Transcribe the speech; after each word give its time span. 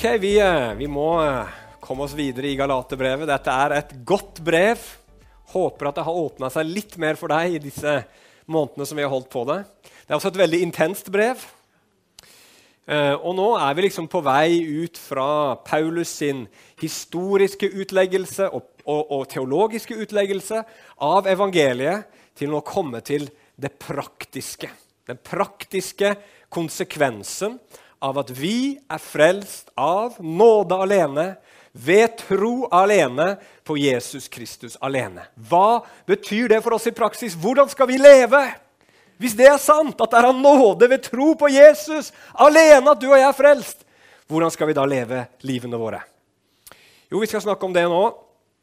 Ok, 0.00 0.06
vi, 0.16 0.38
eh, 0.40 0.74
vi 0.74 0.86
må 0.88 1.20
eh, 1.20 1.48
komme 1.76 2.06
oss 2.06 2.14
videre 2.16 2.48
i 2.48 2.56
Galaterbrevet. 2.56 3.28
Dette 3.28 3.52
er 3.52 3.72
et 3.76 3.90
godt 4.08 4.38
brev. 4.40 4.80
Håper 5.52 5.90
at 5.90 5.98
det 5.98 6.04
har 6.06 6.20
åpna 6.22 6.48
seg 6.48 6.70
litt 6.70 6.94
mer 6.96 7.18
for 7.20 7.28
deg 7.28 7.58
i 7.58 7.60
disse 7.60 7.98
månedene 8.48 8.86
som 8.88 8.96
vi 8.96 9.04
har 9.04 9.12
holdt 9.12 9.28
på 9.28 9.42
det. 9.50 9.58
Det 9.84 10.08
er 10.08 10.16
også 10.16 10.30
et 10.32 10.38
veldig 10.40 10.60
intenst 10.64 11.10
brev. 11.12 11.42
Eh, 12.88 13.12
og 13.12 13.36
nå 13.36 13.50
er 13.60 13.76
vi 13.76 13.84
liksom 13.84 14.08
på 14.08 14.22
vei 14.24 14.62
ut 14.86 14.96
fra 14.96 15.26
Paulus 15.68 16.14
sin 16.22 16.46
historiske 16.80 17.68
utleggelse 17.68 18.48
og, 18.48 18.72
og, 18.86 19.04
og 19.04 19.28
teologiske 19.34 20.00
utleggelse 20.00 20.62
av 21.10 21.28
evangeliet 21.28 22.08
til 22.40 22.56
å 22.56 22.64
komme 22.64 23.04
til 23.04 23.28
det 23.52 23.74
praktiske. 23.84 24.72
Den 25.12 25.20
praktiske 25.20 26.14
konsekvensen 26.48 27.60
av 28.00 28.18
at 28.22 28.32
vi 28.32 28.78
er 28.90 29.00
frelst 29.02 29.70
av 29.78 30.16
nåde 30.24 30.76
alene, 30.76 31.26
ved 31.72 32.16
tro 32.18 32.66
alene, 32.74 33.36
på 33.62 33.76
Jesus 33.78 34.26
Kristus 34.32 34.74
alene. 34.82 35.28
Hva 35.36 35.84
betyr 36.08 36.48
det 36.50 36.58
for 36.64 36.74
oss 36.74 36.88
i 36.90 36.94
praksis? 36.96 37.36
Hvordan 37.38 37.68
skal 37.70 37.86
vi 37.86 38.00
leve? 38.00 38.40
Hvis 39.20 39.36
det 39.38 39.46
er 39.46 39.60
sant, 39.62 40.00
at 40.00 40.10
det 40.10 40.18
er 40.18 40.30
av 40.32 40.40
nåde 40.40 40.88
ved 40.90 41.04
tro 41.04 41.34
på 41.38 41.52
Jesus 41.52 42.08
alene 42.34 42.90
at 42.90 42.98
du 42.98 43.06
og 43.10 43.18
jeg 43.18 43.28
er 43.28 43.36
frelst, 43.36 43.84
hvordan 44.26 44.50
skal 44.50 44.70
vi 44.70 44.74
da 44.74 44.86
leve 44.88 45.22
livene 45.46 45.78
våre? 45.78 46.00
Jo, 47.10 47.20
vi 47.20 47.28
skal 47.30 47.44
snakke 47.44 47.66
om 47.66 47.74
det 47.74 47.86
nå. 47.90 48.02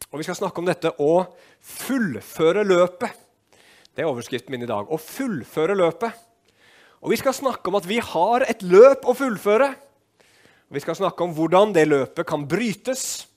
Og 0.07 0.19
vi 0.19 0.23
skal 0.23 0.37
snakke 0.39 0.61
om 0.61 0.67
dette 0.67 0.93
å 1.03 1.25
fullføre 1.59 2.63
løpet. 2.67 3.11
Det 3.91 4.03
er 4.03 4.09
overskriften 4.09 4.53
min 4.53 4.63
i 4.63 4.69
dag. 4.69 4.87
Å 4.87 4.99
fullføre 5.01 5.75
løpet. 5.75 6.15
Og 7.07 7.13
Vi 7.13 7.21
skal 7.21 7.31
snakke 7.31 7.71
om 7.71 7.77
at 7.79 7.85
vi 7.87 8.01
har 8.03 8.43
et 8.43 8.63
løp 8.67 9.05
å 9.07 9.13
fullføre. 9.15 9.69
Og 10.67 10.75
Vi 10.75 10.81
skal 10.83 10.97
snakke 10.99 11.23
om 11.23 11.31
hvordan 11.31 11.71
det 11.71 11.85
løpet 11.87 12.27
kan 12.27 12.43
brytes, 12.43 13.27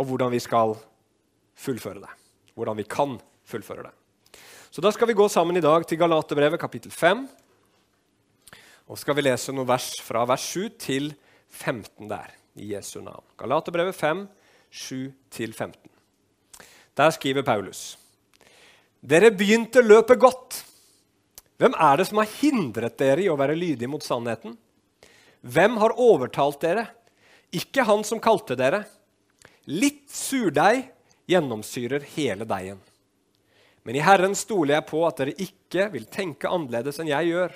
og 0.00 0.08
hvordan 0.08 0.32
vi 0.32 0.40
skal 0.40 0.72
fullføre 1.60 2.00
det. 2.00 2.14
Hvordan 2.56 2.80
vi 2.80 2.88
kan 2.88 3.18
fullføre 3.44 3.84
det. 3.84 3.92
Så 4.70 4.80
Da 4.80 4.90
skal 4.90 5.08
vi 5.08 5.18
gå 5.18 5.28
sammen 5.28 5.56
i 5.56 5.60
dag 5.60 5.84
til 5.84 5.98
Galaterbrevet 5.98 6.58
kapittel 6.58 6.90
5. 6.90 7.28
Og 8.88 8.96
skal 8.96 9.14
vi 9.14 9.28
lese 9.28 9.52
noen 9.52 9.68
vers 9.68 10.00
fra 10.00 10.24
vers 10.24 10.40
7 10.40 10.70
til 10.78 11.14
15 11.50 12.08
der, 12.08 12.32
i 12.56 12.72
Jesu 12.72 13.02
navn. 13.02 13.28
Galaterbrevet 13.36 13.94
5, 13.94 14.26
7-15. 14.72 15.76
Der 16.96 17.10
skriver 17.10 17.42
Paulus.: 17.42 17.98
Dere 19.04 19.30
begynte 19.30 19.82
løpet 19.82 20.18
godt. 20.18 20.71
Hvem 21.62 21.76
er 21.78 22.00
det 22.00 22.08
som 22.08 22.18
har 22.18 22.30
hindret 22.40 22.96
dere 22.98 23.22
i 23.22 23.28
å 23.30 23.36
være 23.38 23.54
lydige 23.54 23.86
mot 23.86 24.02
sannheten? 24.02 24.56
Hvem 25.46 25.76
har 25.78 25.94
overtalt 25.94 26.58
dere? 26.64 26.88
Ikke 27.54 27.84
han 27.86 28.02
som 28.02 28.18
kalte 28.18 28.56
dere. 28.58 28.80
Litt 29.70 30.08
surdeig 30.10 30.88
gjennomsyrer 31.30 32.02
hele 32.16 32.48
deigen. 32.50 32.80
Men 33.86 33.94
i 33.94 34.02
Herren 34.02 34.34
stoler 34.34 34.80
jeg 34.80 34.88
på 34.88 35.04
at 35.06 35.22
dere 35.22 35.38
ikke 35.38 35.86
vil 35.92 36.08
tenke 36.10 36.50
annerledes 36.50 36.98
enn 36.98 37.12
jeg 37.12 37.30
gjør. 37.30 37.54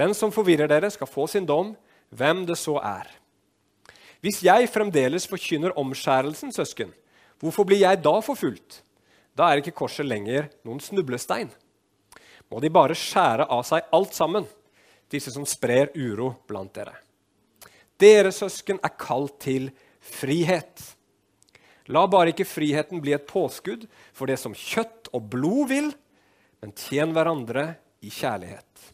Den 0.00 0.16
som 0.16 0.32
forvirrer 0.32 0.70
dere, 0.72 0.88
skal 0.88 1.10
få 1.10 1.26
sin 1.28 1.44
dom, 1.44 1.74
hvem 2.16 2.46
det 2.48 2.56
så 2.56 2.78
er. 2.80 3.10
Hvis 4.24 4.40
jeg 4.46 4.72
fremdeles 4.72 5.28
forkynner 5.28 5.76
omskjærelsen, 5.76 6.48
søsken, 6.56 6.96
hvorfor 7.44 7.68
blir 7.68 7.84
jeg 7.84 8.00
da 8.00 8.14
forfulgt? 8.24 8.80
Da 9.36 9.50
er 9.50 9.60
ikke 9.60 9.76
korset 9.84 10.08
lenger 10.08 10.48
noen 10.64 10.80
snublestein 10.80 11.52
må 12.52 12.60
de 12.60 12.68
bare 12.68 12.96
skjære 12.98 13.46
av 13.48 13.62
seg 13.64 13.88
alt 13.96 14.12
sammen, 14.12 14.44
disse 15.08 15.32
som 15.32 15.46
sprer 15.48 15.88
uro 15.96 16.34
blant 16.48 16.74
dere. 16.76 16.92
Dere 17.96 18.32
søsken 18.34 18.80
er 18.84 18.92
kalt 19.00 19.38
til 19.40 19.70
frihet. 20.02 20.82
La 21.92 22.04
bare 22.10 22.34
ikke 22.34 22.48
friheten 22.48 23.00
bli 23.02 23.14
et 23.16 23.24
påskudd 23.28 23.86
for 24.12 24.28
det 24.28 24.36
som 24.40 24.56
kjøtt 24.56 25.08
og 25.16 25.30
blod 25.32 25.70
vil, 25.72 25.88
men 26.60 26.76
tjen 26.76 27.14
hverandre 27.16 27.70
i 28.04 28.12
kjærlighet. 28.12 28.92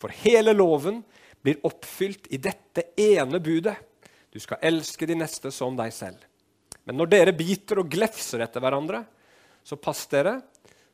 For 0.00 0.12
hele 0.24 0.54
loven 0.56 1.02
blir 1.44 1.62
oppfylt 1.66 2.26
i 2.34 2.40
dette 2.42 2.90
ene 2.98 3.38
budet. 3.40 3.76
Du 4.30 4.40
skal 4.42 4.62
elske 4.66 5.06
de 5.06 5.16
neste 5.18 5.52
som 5.54 5.78
deg 5.78 5.94
selv. 5.94 6.18
Men 6.84 6.98
når 6.98 7.12
dere 7.12 7.36
biter 7.36 7.82
og 7.82 7.90
glefser 7.92 8.42
etter 8.42 8.62
hverandre, 8.62 9.04
så 9.62 9.78
pass 9.78 10.06
dere 10.10 10.40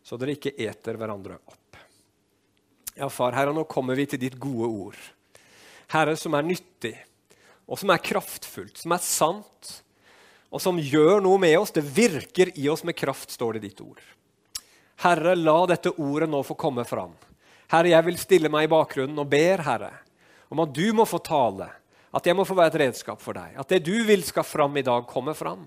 så 0.06 0.18
dere 0.20 0.36
ikke 0.36 0.54
eter 0.62 0.98
hverandre 1.00 1.40
opp. 1.40 1.65
Ja, 2.96 3.10
far, 3.12 3.34
Herre, 3.36 3.52
nå 3.52 3.66
kommer 3.68 3.98
vi 3.98 4.06
til 4.08 4.22
ditt 4.22 4.38
gode 4.40 4.70
ord. 4.72 5.00
Herre, 5.92 6.14
som 6.16 6.32
er 6.32 6.46
nyttig, 6.46 6.94
og 7.68 7.76
som 7.76 7.90
er 7.92 8.00
kraftfullt, 8.00 8.78
som 8.80 8.94
er 8.96 9.02
sant, 9.04 9.72
og 10.48 10.62
som 10.64 10.78
gjør 10.80 11.20
noe 11.20 11.36
med 11.42 11.58
oss. 11.58 11.74
Det 11.76 11.84
virker 11.84 12.54
i 12.56 12.70
oss 12.72 12.86
med 12.88 12.96
kraft, 12.96 13.34
står 13.34 13.56
det 13.56 13.60
i 13.60 13.66
ditt 13.68 13.82
ord. 13.84 14.00
Herre, 15.04 15.34
la 15.36 15.58
dette 15.68 15.92
ordet 16.00 16.30
nå 16.32 16.40
få 16.46 16.56
komme 16.56 16.86
fram. 16.88 17.12
Herre, 17.68 17.92
jeg 17.92 18.06
vil 18.06 18.16
stille 18.22 18.52
meg 18.52 18.64
i 18.64 18.72
bakgrunnen 18.72 19.20
og 19.20 19.28
ber, 19.28 19.60
Herre, 19.66 19.92
om 20.48 20.64
at 20.64 20.72
du 20.72 20.86
må 20.96 21.04
få 21.04 21.20
tale, 21.20 21.68
at 22.16 22.24
jeg 22.24 22.38
må 22.38 22.48
få 22.48 22.56
være 22.56 22.72
et 22.72 22.80
redskap 22.86 23.20
for 23.20 23.36
deg, 23.36 23.58
at 23.60 23.76
det 23.76 23.82
du 23.84 23.92
vil 24.08 24.24
skal 24.24 24.46
fram 24.46 24.80
i 24.80 24.86
dag, 24.86 25.04
kommer 25.10 25.36
fram. 25.36 25.66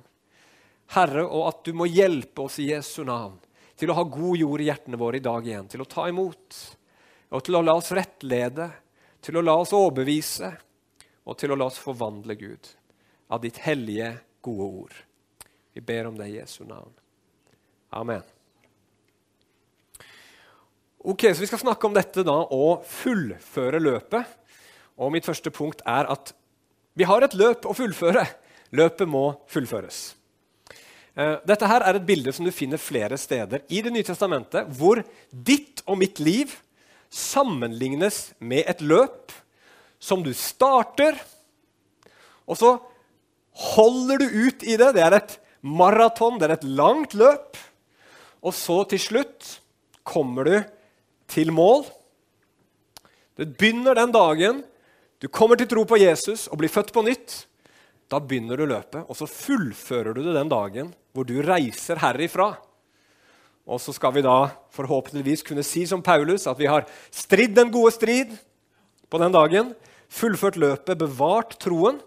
Herre, 0.96 1.28
og 1.28 1.46
at 1.52 1.62
du 1.68 1.76
må 1.78 1.86
hjelpe 1.86 2.48
oss 2.48 2.58
i 2.58 2.72
Jesu 2.72 3.04
navn 3.06 3.38
til 3.78 3.94
å 3.94 4.02
ha 4.02 4.10
god 4.18 4.42
jord 4.42 4.66
i 4.66 4.72
hjertene 4.72 4.98
våre 4.98 5.22
i 5.22 5.24
dag 5.24 5.46
igjen, 5.46 5.70
til 5.70 5.86
å 5.86 5.92
ta 5.94 6.10
imot 6.10 6.58
og 7.30 7.44
til 7.46 7.60
å 7.60 7.62
la 7.64 7.76
oss 7.78 7.92
rettlede, 7.96 8.70
til 9.22 9.38
å 9.38 9.44
la 9.46 9.56
oss 9.60 9.74
overbevise 9.76 10.50
og 11.28 11.38
til 11.38 11.54
å 11.54 11.58
la 11.60 11.68
oss 11.70 11.78
forvandle 11.82 12.36
Gud 12.40 12.72
av 13.30 13.44
ditt 13.44 13.60
hellige, 13.62 14.16
gode 14.42 14.68
ord. 14.84 14.96
Vi 15.76 15.84
ber 15.86 16.10
om 16.10 16.18
det 16.18 16.30
i 16.32 16.38
Jesu 16.40 16.64
navn. 16.66 16.92
Amen. 17.94 18.24
Ok, 21.00 21.30
så 21.34 21.42
Vi 21.42 21.48
skal 21.48 21.62
snakke 21.62 21.88
om 21.88 21.94
dette 21.96 22.24
da, 22.28 22.36
å 22.36 22.82
fullføre 22.84 23.80
løpet. 23.80 24.38
Og 25.00 25.14
Mitt 25.14 25.28
første 25.28 25.52
punkt 25.52 25.84
er 25.88 26.10
at 26.12 26.34
vi 26.98 27.06
har 27.08 27.24
et 27.24 27.36
løp 27.38 27.68
å 27.70 27.76
fullføre. 27.78 28.26
Løpet 28.76 29.08
må 29.08 29.32
fullføres. 29.48 30.00
Eh, 31.16 31.38
dette 31.48 31.68
her 31.70 31.86
er 31.88 31.98
et 31.98 32.06
bilde 32.06 32.34
som 32.36 32.46
du 32.46 32.52
finner 32.52 32.82
flere 32.82 33.18
steder 33.18 33.64
i 33.70 33.82
Det 33.82 33.94
nye 33.94 34.06
testamentet, 34.06 34.68
hvor 34.78 35.02
ditt 35.32 35.84
og 35.88 35.98
mitt 36.02 36.20
liv 36.20 36.52
sammenlignes 37.10 38.34
med 38.40 38.68
et 38.70 38.82
løp 38.86 39.34
som 40.00 40.24
du 40.24 40.32
starter, 40.38 41.18
og 42.50 42.58
så 42.58 42.76
holder 43.76 44.22
du 44.22 44.28
ut 44.48 44.64
i 44.64 44.78
det. 44.80 44.94
Det 44.96 45.04
er 45.04 45.18
et 45.18 45.36
maraton, 45.62 46.40
det 46.40 46.48
er 46.48 46.56
et 46.56 46.66
langt 46.66 47.14
løp. 47.18 47.58
Og 48.40 48.56
så 48.56 48.82
til 48.90 49.02
slutt 49.04 49.50
kommer 50.08 50.48
du 50.48 50.56
til 51.30 51.52
mål. 51.54 51.84
Det 53.38 53.52
begynner 53.60 53.98
den 53.98 54.16
dagen 54.16 54.64
du 55.20 55.28
kommer 55.28 55.60
til 55.60 55.68
tro 55.68 55.84
på 55.84 56.00
Jesus 56.00 56.48
og 56.48 56.62
blir 56.62 56.72
født 56.72 56.94
på 56.96 57.04
nytt. 57.04 57.44
Da 58.10 58.22
begynner 58.24 58.58
du 58.58 58.66
løpet, 58.66 59.04
og 59.06 59.18
så 59.20 59.28
fullfører 59.30 60.16
du 60.16 60.24
det 60.24 60.34
den 60.38 60.50
dagen 60.50 60.94
hvor 61.14 61.28
du 61.28 61.36
reiser 61.44 62.00
herifra. 62.02 62.54
Og 63.70 63.78
så 63.82 63.94
skal 63.94 64.16
vi 64.16 64.26
da 64.26 64.50
forhåpentligvis 64.74 65.46
kunne 65.46 65.64
si 65.66 65.84
som 65.86 66.02
Paulus 66.02 66.48
at 66.50 66.58
vi 66.58 66.70
har 66.70 66.88
stridd 67.14 67.54
den 67.54 67.70
gode 67.70 67.94
strid 67.94 68.34
på 69.10 69.22
den 69.22 69.34
dagen, 69.34 69.76
fullført 70.10 70.58
løpet, 70.58 70.98
bevart 70.98 71.54
troen. 71.62 72.00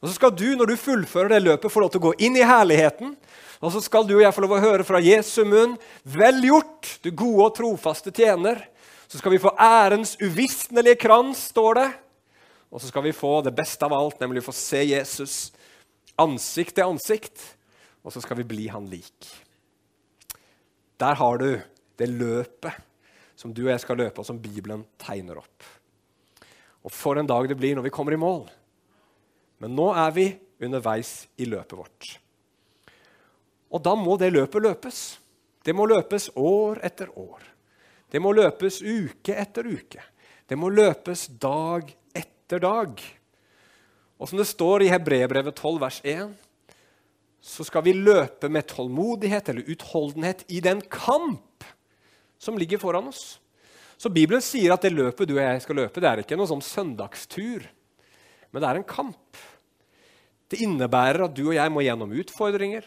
Og 0.00 0.08
så 0.08 0.14
skal 0.14 0.30
du, 0.32 0.46
når 0.54 0.70
du 0.70 0.76
fullfører 0.78 1.34
det 1.34 1.42
løpet, 1.42 1.72
få 1.72 1.82
lov 1.82 1.90
til 1.90 2.00
å 2.00 2.06
gå 2.08 2.14
inn 2.22 2.38
i 2.38 2.46
herligheten. 2.46 3.16
Og 3.60 3.74
så 3.74 3.82
skal 3.84 4.06
du 4.06 4.14
og 4.16 4.22
jeg 4.22 4.32
få 4.36 4.44
lov 4.46 4.54
å 4.56 4.62
høre 4.62 4.86
fra 4.86 5.02
Jesu 5.02 5.42
munn, 5.44 5.76
'Vel 6.06 6.46
gjort, 6.46 6.98
du 7.02 7.10
gode 7.10 7.50
og 7.50 7.56
trofaste 7.58 8.14
tjener'. 8.14 8.62
Så 9.10 9.18
skal 9.18 9.32
vi 9.32 9.42
få 9.42 9.50
ærens 9.58 10.16
uvisnelige 10.22 11.02
krans, 11.02 11.50
står 11.50 11.74
det. 11.74 11.90
Og 12.70 12.80
så 12.80 12.86
skal 12.86 13.02
vi 13.02 13.12
få 13.12 13.42
det 13.42 13.54
beste 13.54 13.82
av 13.84 13.92
alt, 13.92 14.20
nemlig 14.20 14.44
få 14.46 14.54
se 14.54 14.84
Jesus 14.86 15.50
ansikt 16.16 16.76
til 16.78 16.86
ansikt. 16.86 17.56
Og 18.04 18.14
så 18.14 18.22
skal 18.22 18.38
vi 18.38 18.46
bli 18.46 18.68
han 18.68 18.86
lik. 18.86 19.49
Der 21.00 21.16
har 21.16 21.40
du 21.40 21.50
det 22.00 22.08
løpet 22.08 22.86
som 23.40 23.54
du 23.56 23.62
og 23.64 23.72
jeg 23.72 23.80
skal 23.80 23.96
løpe, 24.02 24.20
og 24.20 24.26
som 24.28 24.40
Bibelen 24.40 24.82
tegner 25.00 25.38
opp. 25.40 25.68
Og 26.84 26.92
for 26.92 27.16
en 27.16 27.28
dag 27.28 27.48
det 27.48 27.56
blir 27.56 27.76
når 27.76 27.86
vi 27.88 27.92
kommer 27.94 28.12
i 28.12 28.20
mål. 28.20 28.44
Men 29.60 29.72
nå 29.76 29.90
er 29.96 30.12
vi 30.16 30.26
underveis 30.60 31.24
i 31.40 31.48
løpet 31.48 31.78
vårt. 31.78 32.10
Og 33.70 33.80
da 33.84 33.94
må 33.96 34.16
det 34.20 34.32
løpet 34.34 34.64
løpes. 34.64 35.00
Det 35.64 35.72
må 35.76 35.86
løpes 35.88 36.30
år 36.40 36.80
etter 36.84 37.12
år. 37.16 37.44
Det 38.10 38.20
må 38.20 38.32
løpes 38.34 38.80
uke 38.82 39.36
etter 39.36 39.68
uke. 39.68 40.02
Det 40.48 40.58
må 40.58 40.68
løpes 40.72 41.28
dag 41.40 41.92
etter 42.16 42.60
dag. 42.60 43.00
Og 44.20 44.28
som 44.28 44.40
det 44.40 44.48
står 44.50 44.84
i 44.84 44.90
Hebrebrevet 44.92 45.54
12, 45.54 45.76
vers 45.80 46.00
1 46.04 46.32
så 47.40 47.64
skal 47.64 47.84
vi 47.86 47.96
løpe 47.96 48.50
med 48.52 48.68
tålmodighet 48.68 49.48
eller 49.48 49.68
utholdenhet 49.72 50.44
i 50.52 50.60
den 50.60 50.82
kamp 50.92 51.64
som 52.40 52.58
ligger 52.58 52.80
foran 52.80 53.08
oss. 53.08 53.40
Så 54.00 54.08
Bibelen 54.12 54.40
sier 54.44 54.72
at 54.72 54.84
det 54.84 54.94
løpet 54.94 55.28
du 55.28 55.34
og 55.34 55.42
jeg 55.42 55.64
skal 55.64 55.80
løpe, 55.82 56.00
det 56.00 56.08
er 56.08 56.22
ikke 56.22 56.36
noe 56.40 56.48
sånn 56.48 56.64
søndagstur. 56.64 57.66
men 58.50 58.62
det 58.62 58.68
er 58.68 58.76
en 58.80 58.88
kamp. 58.88 59.36
Det 60.50 60.58
innebærer 60.64 61.28
at 61.28 61.34
du 61.36 61.44
og 61.46 61.54
jeg 61.54 61.70
må 61.70 61.84
gjennom 61.84 62.10
utfordringer. 62.10 62.82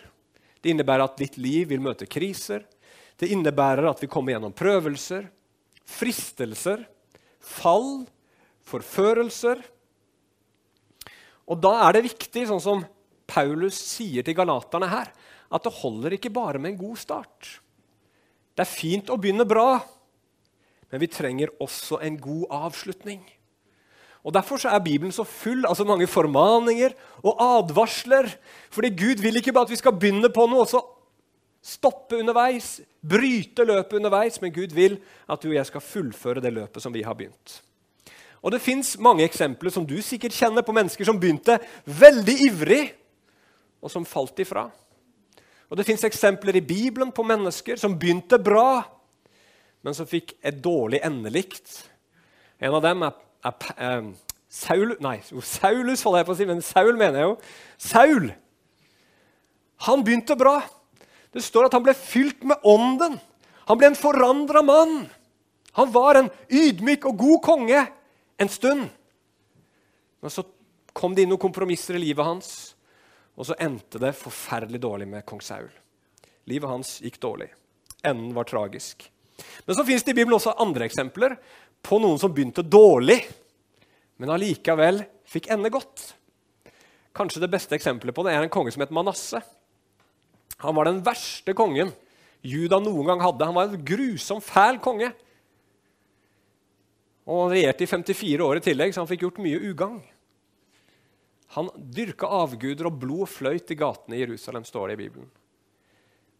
Det 0.60 0.74
innebærer 0.74 1.06
at 1.06 1.18
ditt 1.18 1.38
liv 1.38 1.70
vil 1.70 1.80
møte 1.80 2.06
kriser. 2.06 2.66
Det 3.16 3.30
innebærer 3.32 3.88
at 3.88 4.02
vi 4.04 4.10
kommer 4.12 4.34
gjennom 4.34 4.52
prøvelser, 4.52 5.30
fristelser, 5.86 6.84
fall, 7.40 8.04
forførelser. 8.68 9.62
Og 11.48 11.62
da 11.64 11.78
er 11.86 11.96
det 11.96 12.08
viktig, 12.10 12.48
sånn 12.50 12.64
som 12.64 12.84
Paulus 13.28 13.78
sier 13.80 14.26
til 14.26 14.36
galaterne 14.38 14.90
her, 14.92 15.12
at 15.54 15.66
det 15.66 15.76
holder 15.82 16.18
ikke 16.18 16.34
bare 16.34 16.60
med 16.60 16.74
en 16.74 16.82
god 16.82 16.98
start. 16.98 17.52
Det 18.54 18.66
er 18.66 18.70
fint 18.70 19.10
å 19.10 19.18
begynne 19.18 19.46
bra, 19.50 19.82
men 20.92 21.02
vi 21.02 21.10
trenger 21.10 21.54
også 21.64 22.02
en 22.06 22.20
god 22.22 22.46
avslutning. 22.54 23.24
Og 24.24 24.34
Derfor 24.34 24.62
er 24.70 24.80
Bibelen 24.80 25.12
så 25.12 25.26
full 25.28 25.66
av 25.68 25.76
så 25.76 25.84
mange 25.84 26.08
formaninger 26.08 26.94
og 27.26 27.42
advarsler. 27.44 28.30
Fordi 28.72 28.94
Gud 28.96 29.20
vil 29.20 29.36
ikke 29.40 29.52
bare 29.52 29.68
at 29.68 29.74
vi 29.74 29.82
skal 29.82 29.98
begynne 30.00 30.30
på 30.32 30.46
noe 30.48 30.64
og 30.64 30.70
så 30.72 30.80
stoppe 31.64 32.20
underveis, 32.20 32.78
bryte 33.02 33.66
løpet 33.68 34.00
underveis, 34.00 34.40
men 34.44 34.52
Gud 34.56 34.76
vil 34.76 34.98
at 35.32 35.44
du 35.44 35.50
og 35.50 35.58
jeg 35.58 35.68
skal 35.68 35.84
fullføre 35.84 36.44
det 36.44 36.52
løpet 36.56 36.84
som 36.84 36.96
vi 36.96 37.04
har 37.04 37.16
begynt. 37.20 37.62
Og 38.44 38.52
Det 38.52 38.62
fins 38.62 38.98
mange 39.00 39.24
eksempler 39.24 39.72
som 39.72 39.86
du 39.88 39.96
sikkert 40.04 40.36
kjenner 40.36 40.66
på 40.68 40.76
mennesker 40.76 41.08
som 41.08 41.20
begynte 41.20 41.56
veldig 41.88 42.36
ivrig, 42.50 42.84
og 43.84 43.92
som 43.92 44.08
falt 44.08 44.40
ifra. 44.40 44.70
Og 45.70 45.78
Det 45.78 45.86
fins 45.88 46.04
eksempler 46.06 46.56
i 46.56 46.66
Bibelen 46.66 47.12
på 47.12 47.26
mennesker 47.26 47.80
som 47.82 47.98
begynte 48.00 48.40
bra, 48.40 48.84
men 49.84 49.96
som 49.98 50.08
fikk 50.08 50.36
et 50.40 50.62
dårlig 50.64 51.02
endelikt. 51.04 51.82
En 52.62 52.78
av 52.78 52.84
dem 52.86 53.04
er, 53.04 53.18
er, 53.44 53.74
er 53.76 54.06
Saul, 54.54 54.94
nei, 55.04 55.18
Saulus, 55.26 56.04
holder 56.06 56.22
jeg 56.22 56.28
på 56.28 56.36
å 56.36 56.38
si, 56.38 56.48
men 56.48 56.64
Saul 56.64 56.94
mener 56.96 57.20
jeg 57.20 57.28
jo. 57.32 57.36
Saul! 57.82 58.30
Han 59.90 60.04
begynte 60.06 60.38
bra. 60.40 60.60
Det 61.34 61.42
står 61.44 61.68
at 61.68 61.76
han 61.76 61.84
ble 61.84 61.96
fylt 61.98 62.46
med 62.48 62.62
ånden. 62.64 63.18
Han 63.66 63.80
ble 63.80 63.90
en 63.90 64.00
forandra 64.00 64.62
mann. 64.64 65.08
Han 65.74 65.90
var 65.92 66.20
en 66.20 66.30
ydmyk 66.54 67.08
og 67.10 67.18
god 67.18 67.42
konge 67.44 67.82
en 68.38 68.52
stund. 68.52 68.86
Men 70.22 70.32
så 70.32 70.46
kom 70.94 71.16
det 71.16 71.26
inn 71.26 71.34
noen 71.34 71.42
kompromisser 71.42 71.98
i 71.98 72.04
livet 72.06 72.26
hans, 72.26 72.73
og 73.34 73.48
så 73.48 73.58
endte 73.62 74.02
det 74.02 74.14
forferdelig 74.18 74.82
dårlig 74.84 75.08
med 75.10 75.26
kong 75.28 75.42
Saul. 75.42 75.70
Livet 76.50 76.70
hans 76.70 76.98
gikk 77.04 77.20
dårlig. 77.24 77.50
Enden 78.04 78.34
var 78.36 78.48
tragisk. 78.50 79.08
Men 79.66 79.78
så 79.78 79.86
fins 79.88 80.04
det 80.04 80.14
i 80.14 80.18
Bibelen 80.20 80.38
også 80.38 80.56
andre 80.62 80.86
eksempler 80.86 81.38
på 81.84 82.00
noen 82.04 82.20
som 82.22 82.34
begynte 82.34 82.66
dårlig, 82.66 83.20
men 84.22 84.32
allikevel 84.32 85.02
fikk 85.28 85.50
ende 85.54 85.72
godt. 85.74 86.12
Kanskje 87.16 87.42
det 87.44 87.52
beste 87.54 87.76
eksempelet 87.78 88.16
på 88.16 88.26
det 88.26 88.36
er 88.36 88.46
en 88.46 88.54
konge 88.54 88.74
som 88.74 88.84
het 88.84 88.94
Manasseh. 88.94 89.44
Han 90.64 90.78
var 90.78 90.88
den 90.88 91.02
verste 91.06 91.56
kongen 91.58 91.92
Juda 92.44 92.80
noen 92.84 93.08
gang 93.08 93.22
hadde. 93.24 93.48
Han 93.48 93.56
var 93.56 93.70
en 93.72 93.86
grusom, 93.88 94.42
fæl 94.44 94.80
konge. 94.84 95.14
Og 97.24 97.46
Han 97.46 97.54
regjerte 97.56 97.86
i 97.86 97.88
54 97.88 98.44
år 98.44 98.60
i 98.60 98.64
tillegg, 98.66 98.92
så 98.92 99.00
han 99.00 99.08
fikk 99.08 99.24
gjort 99.24 99.40
mye 99.44 99.62
ugagn. 99.64 100.02
Han 101.54 101.70
dyrka 101.76 102.30
avguder, 102.42 102.90
og 102.90 103.00
blod 103.02 103.30
fløyt 103.30 103.72
i 103.74 103.78
gatene 103.78 104.18
i 104.18 104.24
Jerusalem, 104.24 104.66
står 104.66 104.90
det 104.90 104.98
i 104.98 105.02
Bibelen. 105.06 105.30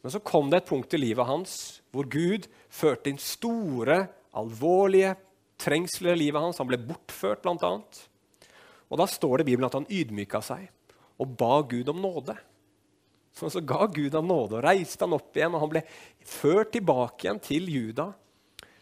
Men 0.04 0.12
så 0.12 0.20
kom 0.20 0.50
det 0.52 0.62
et 0.62 0.70
punkt 0.70 0.94
i 0.94 1.00
livet 1.00 1.28
hans 1.28 1.54
hvor 1.94 2.10
Gud 2.12 2.50
førte 2.74 3.12
inn 3.12 3.20
store, 3.22 4.02
alvorlige 4.36 5.14
trengsler 5.62 6.18
i 6.18 6.26
livet 6.26 6.44
hans. 6.44 6.60
Han 6.60 6.68
ble 6.68 6.82
bortført, 6.82 7.46
bl.a. 7.46 7.70
Og 8.90 9.00
da 9.00 9.08
står 9.08 9.40
det 9.40 9.46
i 9.46 9.52
Bibelen 9.54 9.70
at 9.70 9.78
han 9.78 9.88
ydmyka 9.88 10.42
seg 10.44 10.68
og 11.22 11.38
ba 11.40 11.62
Gud 11.70 11.92
om 11.94 12.02
nåde. 12.04 12.36
Så, 13.34 13.50
så 13.50 13.62
ga 13.66 13.88
Gud 13.88 14.14
ham 14.14 14.28
nåde 14.30 14.60
og 14.60 14.66
reiste 14.66 15.06
han 15.06 15.16
opp 15.16 15.38
igjen. 15.38 15.56
og 15.56 15.64
Han 15.64 15.72
ble 15.72 15.86
ført 16.28 16.74
tilbake 16.76 17.26
igjen 17.26 17.42
til 17.44 17.70
Juda, 17.72 18.10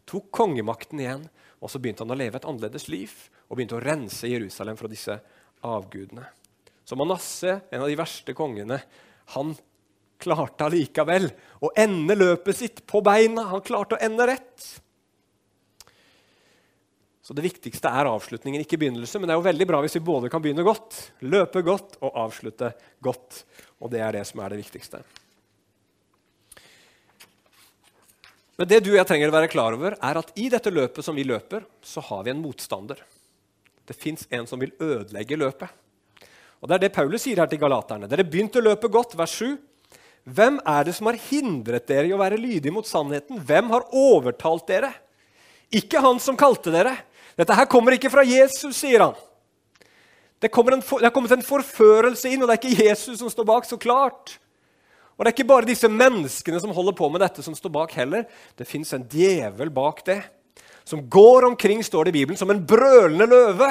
tok 0.10 0.32
kongemakten 0.34 1.04
igjen. 1.04 1.28
Og 1.62 1.70
så 1.70 1.80
begynte 1.80 2.02
han 2.02 2.16
å 2.16 2.18
leve 2.18 2.40
et 2.40 2.48
annerledes 2.50 2.88
liv 2.90 3.14
og 3.46 3.60
begynte 3.60 3.78
å 3.78 3.84
rense 3.84 4.32
Jerusalem 4.32 4.80
fra 4.80 4.90
disse 4.90 5.20
avgudene. 5.66 6.26
Så 6.84 6.98
Manasseh, 7.00 7.62
en 7.72 7.84
av 7.84 7.90
de 7.90 7.98
verste 8.00 8.36
kongene, 8.36 8.82
han 9.36 9.54
klarte 10.22 10.68
allikevel 10.68 11.30
å 11.64 11.72
ende 11.80 12.18
løpet 12.18 12.58
sitt 12.58 12.82
på 12.90 13.02
beina. 13.06 13.48
Han 13.54 13.64
klarte 13.66 13.98
å 13.98 14.02
ende 14.04 14.28
rett. 14.30 14.66
Så 17.22 17.36
det 17.38 17.46
viktigste 17.46 17.88
er 17.88 18.10
avslutningen, 18.10 18.64
ikke 18.66 18.80
begynnelse. 18.82 19.20
Men 19.20 19.30
det 19.30 19.36
er 19.36 19.40
jo 19.40 19.48
veldig 19.48 19.68
bra 19.70 19.82
hvis 19.86 19.96
vi 19.98 20.04
både 20.04 20.30
kan 20.34 20.44
begynne 20.44 20.66
godt, 20.68 20.98
løpe 21.24 21.64
godt 21.66 22.00
og 22.02 22.18
avslutte 22.26 22.74
godt. 23.00 23.44
Og 23.80 23.94
det 23.94 24.02
er 24.04 24.18
det 24.18 24.26
som 24.28 24.42
er 24.44 24.54
det 24.54 24.62
viktigste. 24.64 25.00
Men 28.60 28.70
det 28.70 28.82
du 28.84 28.92
og 28.92 29.00
jeg 29.00 29.08
trenger 29.10 29.32
å 29.32 29.38
være 29.38 29.50
klar 29.50 29.74
over, 29.74 29.96
er 29.96 30.20
at 30.20 30.36
i 30.38 30.50
dette 30.52 30.74
løpet 30.74 31.06
som 31.06 31.16
vi 31.18 31.24
løper, 31.26 31.64
så 31.82 32.04
har 32.12 32.28
vi 32.28 32.34
en 32.34 32.44
motstander. 32.44 33.00
Det 33.92 34.00
fins 34.00 34.24
en 34.32 34.48
som 34.48 34.62
vil 34.62 34.72
ødelegge 34.80 35.36
løpet. 35.36 35.68
Og 36.62 36.70
Det 36.70 36.78
er 36.78 36.84
det 36.86 36.94
Paulus 36.96 37.26
sier 37.26 37.42
her 37.42 37.50
til 37.52 37.60
galaterne. 37.60 38.08
Dere 38.08 38.24
begynte 38.24 38.64
løpet 38.64 38.92
godt, 38.94 39.18
vers 39.20 39.34
7. 39.36 39.58
Hvem 40.24 40.60
er 40.64 40.86
det 40.86 40.94
som 40.96 41.10
har 41.10 41.18
hindret 41.18 41.88
dere 41.90 42.08
i 42.08 42.14
å 42.14 42.20
være 42.22 42.40
lydige 42.40 42.72
mot 42.72 42.88
sannheten? 42.88 43.42
Hvem 43.42 43.72
har 43.74 43.90
overtalt 43.90 44.68
dere? 44.70 44.92
Ikke 45.74 46.00
han 46.04 46.22
som 46.22 46.38
kalte 46.38 46.72
dere, 46.72 46.94
dette 47.40 47.56
her 47.56 47.68
kommer 47.72 47.96
ikke 47.96 48.12
fra 48.12 48.24
Jesus, 48.28 48.76
sier 48.78 49.02
han. 49.02 49.18
Det, 50.42 50.50
en, 50.50 50.84
det 50.84 51.08
er 51.08 51.14
kommet 51.14 51.34
en 51.36 51.46
forførelse 51.46 52.30
inn, 52.30 52.42
og 52.44 52.50
det 52.50 52.56
er 52.56 52.62
ikke 52.62 52.86
Jesus 52.88 53.20
som 53.22 53.30
står 53.32 53.48
bak. 53.48 53.66
så 53.66 53.78
klart. 53.78 54.38
Og 55.16 55.26
Det 55.26 55.32
er 55.32 55.36
ikke 55.36 55.52
bare 55.52 55.70
disse 55.70 55.90
menneskene 55.90 56.60
som 56.62 56.74
holder 56.74 56.96
på 56.98 57.10
med 57.10 57.22
dette, 57.22 57.44
som 57.46 57.56
står 57.58 57.74
bak 57.74 57.92
heller. 57.98 58.26
Det 58.58 58.68
fins 58.68 58.94
en 58.94 59.06
djevel 59.06 59.70
bak 59.74 60.06
det, 60.06 60.22
som 60.84 61.04
går 61.10 61.46
omkring, 61.52 61.84
står 61.84 62.06
det 62.06 62.14
i 62.14 62.20
Bibelen, 62.20 62.38
som 62.40 62.52
en 62.52 62.66
brølende 62.68 63.28
løve 63.30 63.70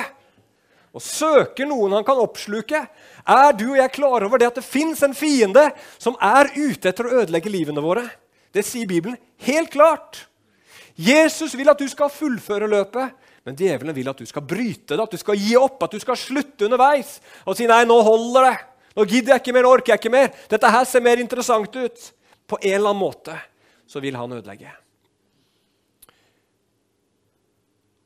og 0.90 1.02
søker 1.02 1.68
noen 1.70 1.94
han 1.94 2.06
kan 2.06 2.18
oppsluke. 2.18 2.80
Er 3.22 3.52
du 3.54 3.68
og 3.70 3.78
jeg 3.78 3.94
klar 3.94 4.26
over 4.26 4.40
det 4.40 4.48
at 4.50 4.58
det 4.58 4.66
fins 4.66 5.02
en 5.06 5.14
fiende 5.14 5.68
som 5.98 6.16
er 6.18 6.50
ute 6.56 6.90
etter 6.90 7.06
å 7.06 7.20
ødelegge 7.22 7.52
livene 7.52 7.84
våre? 7.84 8.08
Det 8.50 8.64
sier 8.67 8.88
Bibelen 8.90 9.19
helt 9.46 9.70
klart. 9.70 10.24
Jesus 10.98 11.55
vil 11.56 11.70
at 11.70 11.79
du 11.79 11.86
skal 11.88 12.10
fullføre 12.12 12.69
løpet, 12.69 13.14
men 13.46 13.56
djevelen 13.56 13.94
vil 13.96 14.10
at 14.10 14.19
du 14.19 14.26
skal 14.29 14.44
bryte 14.44 14.96
det, 14.96 15.00
at 15.00 15.14
du 15.14 15.20
skal 15.20 15.38
gi 15.38 15.55
opp, 15.56 15.79
at 15.86 15.94
du 15.94 16.02
skal 16.02 16.19
slutte 16.19 16.67
underveis 16.67 17.20
og 17.46 17.56
si 17.56 17.67
'nei, 17.70 17.84
nå 17.86 18.00
holder 18.02 18.50
det'. 18.50 18.67
Nå 18.96 19.06
gidder 19.06 19.32
jeg 19.32 19.40
ikke 19.40 19.52
mer, 19.55 19.62
nå 19.62 19.70
orker 19.70 19.93
jeg 19.93 20.00
ikke 20.02 20.10
mer. 20.10 20.32
Dette 20.50 20.70
her 20.70 20.84
ser 20.84 21.00
mer 21.00 21.22
interessant 21.22 21.76
ut. 21.76 22.12
På 22.50 22.58
en 22.60 22.74
eller 22.74 22.90
annen 22.90 23.00
måte 23.00 23.38
så 23.86 24.00
vil 24.02 24.17
han 24.19 24.32
ødelegge. 24.32 24.72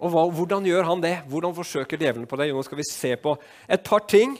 Og 0.02 0.10
hva, 0.10 0.24
Hvordan 0.34 0.66
gjør 0.66 0.88
han 0.88 1.04
det? 1.04 1.14
Hvordan 1.30 1.54
forsøker 1.56 2.00
djevelen 2.00 2.26
på 2.30 2.38
det? 2.40 2.48
Jo, 2.50 2.58
nå 2.58 2.64
skal 2.66 2.80
vi 2.80 2.88
se 2.88 3.14
på 3.20 3.36
et 3.68 3.84
par 3.86 4.06
ting 4.10 4.36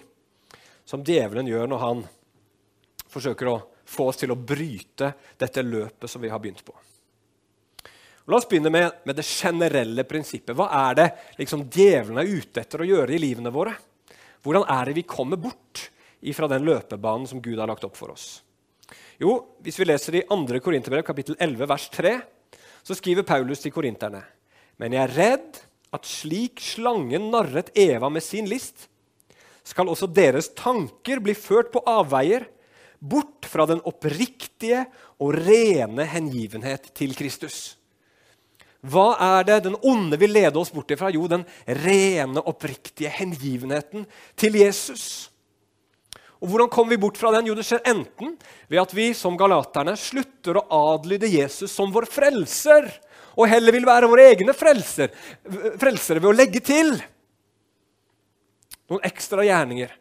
som 0.84 1.04
djevelen 1.04 1.48
gjør 1.48 1.70
når 1.70 1.84
han 1.84 2.02
forsøker 3.12 3.52
å 3.52 3.60
få 3.84 4.08
oss 4.10 4.20
til 4.20 4.32
å 4.34 4.38
bryte 4.38 5.12
dette 5.38 5.62
løpet 5.62 6.10
som 6.10 6.22
vi 6.22 6.32
har 6.32 6.42
begynt 6.42 6.64
på. 6.66 6.74
La 8.24 8.38
oss 8.38 8.48
begynne 8.48 8.72
med, 8.72 9.02
med, 9.04 9.16
det 9.18 9.26
generelle 9.28 10.06
prinsippet. 10.08 10.56
Hva 10.56 10.70
er 10.88 10.96
det 10.96 11.08
liksom, 11.42 11.66
djevelen 11.68 12.22
er 12.22 12.30
ute 12.30 12.62
etter 12.62 12.80
å 12.80 12.88
gjøre 12.88 13.12
i 13.12 13.20
livene 13.20 13.52
våre? 13.52 13.74
Hvordan 14.44 14.64
er 14.72 14.88
det 14.88 14.96
vi 14.96 15.08
kommer 15.08 15.40
bort 15.40 15.88
fra 16.32 16.48
den 16.48 16.64
løpebanen 16.64 17.28
som 17.28 17.42
Gud 17.44 17.60
har 17.60 17.68
lagt 17.68 17.84
opp 17.84 17.98
for 18.00 18.14
oss? 18.14 18.38
Jo, 19.20 19.36
Hvis 19.60 19.76
vi 19.78 19.86
leser 19.86 20.16
i 20.18 20.24
2. 20.28 20.60
Korinterbrev 20.64 21.04
kapittel 21.04 21.36
11, 21.38 21.68
vers 21.68 21.88
3, 21.92 22.14
så 22.84 22.96
skriver 22.96 23.28
Paulus 23.28 23.60
til 23.60 23.72
korinterne.: 23.72 24.24
Men 24.80 24.96
jeg 24.96 25.06
er 25.06 25.14
redd 25.18 25.60
at 25.94 26.08
slik 26.08 26.62
slangen 26.62 27.30
narret 27.32 27.70
Eva 27.78 28.10
med 28.10 28.24
sin 28.24 28.48
list, 28.50 28.88
skal 29.64 29.88
også 29.88 30.10
deres 30.10 30.50
tanker 30.56 31.22
bli 31.24 31.32
ført 31.38 31.70
på 31.72 31.82
avveier, 31.88 32.48
bort 33.04 33.46
fra 33.48 33.66
den 33.68 33.80
oppriktige 33.84 34.84
og 35.20 35.34
rene 35.36 36.06
hengivenhet 36.08 36.88
til 36.96 37.12
Kristus. 37.16 37.76
Hva 38.84 39.14
er 39.40 39.46
det 39.48 39.62
den 39.64 39.76
onde 39.80 40.18
vil 40.20 40.34
lede 40.36 40.60
oss 40.60 40.72
bort 40.72 40.92
ifra? 40.92 41.08
Jo, 41.12 41.24
den 41.28 41.46
rene, 41.64 42.42
oppriktige 42.44 43.12
hengivenheten 43.12 44.04
til 44.36 44.58
Jesus. 44.60 45.30
Og 46.44 46.50
Hvordan 46.50 46.68
kommer 46.68 46.92
vi 46.92 47.00
bort 47.00 47.16
fra 47.16 47.30
den? 47.32 47.46
Jo, 47.48 47.54
Det 47.56 47.64
skjer 47.64 47.80
enten 47.88 48.34
ved 48.68 48.82
at 48.82 48.92
vi 48.92 49.12
som 49.16 49.38
galaterne 49.40 49.96
slutter 49.96 50.60
å 50.60 50.66
adlyde 50.92 51.30
Jesus 51.32 51.72
som 51.72 51.92
vår 51.94 52.04
frelser, 52.04 52.90
og 53.34 53.48
heller 53.50 53.74
vil 53.74 53.86
være 53.88 54.08
våre 54.10 54.28
egne 54.32 54.54
frelser, 54.56 55.12
frelsere 55.80 56.22
ved 56.22 56.30
å 56.30 56.36
legge 56.36 56.62
til 56.64 56.94
noen 58.90 59.06
ekstra 59.06 59.44
gjerninger 59.46 59.92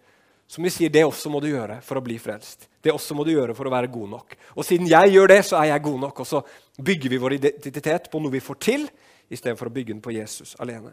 som 0.54 0.66
vi 0.66 0.70
sier 0.70 0.92
det 0.94 1.02
også 1.08 1.32
må 1.34 1.40
du 1.42 1.48
gjøre 1.50 1.80
for 1.82 1.98
å 1.98 2.04
bli 2.04 2.20
frelst. 2.22 2.68
Det 2.84 2.92
også 2.94 3.16
må 3.18 3.24
du 3.25 3.32
gjøre 3.32 3.56
for 3.58 3.66
å 3.66 3.72
være 3.74 3.90
god 3.90 4.12
nok. 4.12 4.36
Og 4.54 4.68
siden 4.68 4.90
jeg 4.92 5.16
gjør 5.16 5.32
det, 5.32 5.40
så 5.48 5.58
er 5.58 5.72
jeg 5.72 5.86
god 5.88 6.00
nok. 6.04 6.20
Og 6.22 6.28
så 6.30 6.42
bygger 6.78 7.10
vi 7.10 7.20
vår 7.24 7.36
identitet 7.40 8.10
på 8.12 8.22
noe 8.22 8.36
vi 8.36 8.44
får 8.44 8.60
til, 8.62 8.84
istedenfor 9.34 9.72
å 9.72 9.74
bygge 9.74 9.96
den 9.96 10.04
på 10.04 10.13
Jesus 10.13 10.54
alene. 10.62 10.92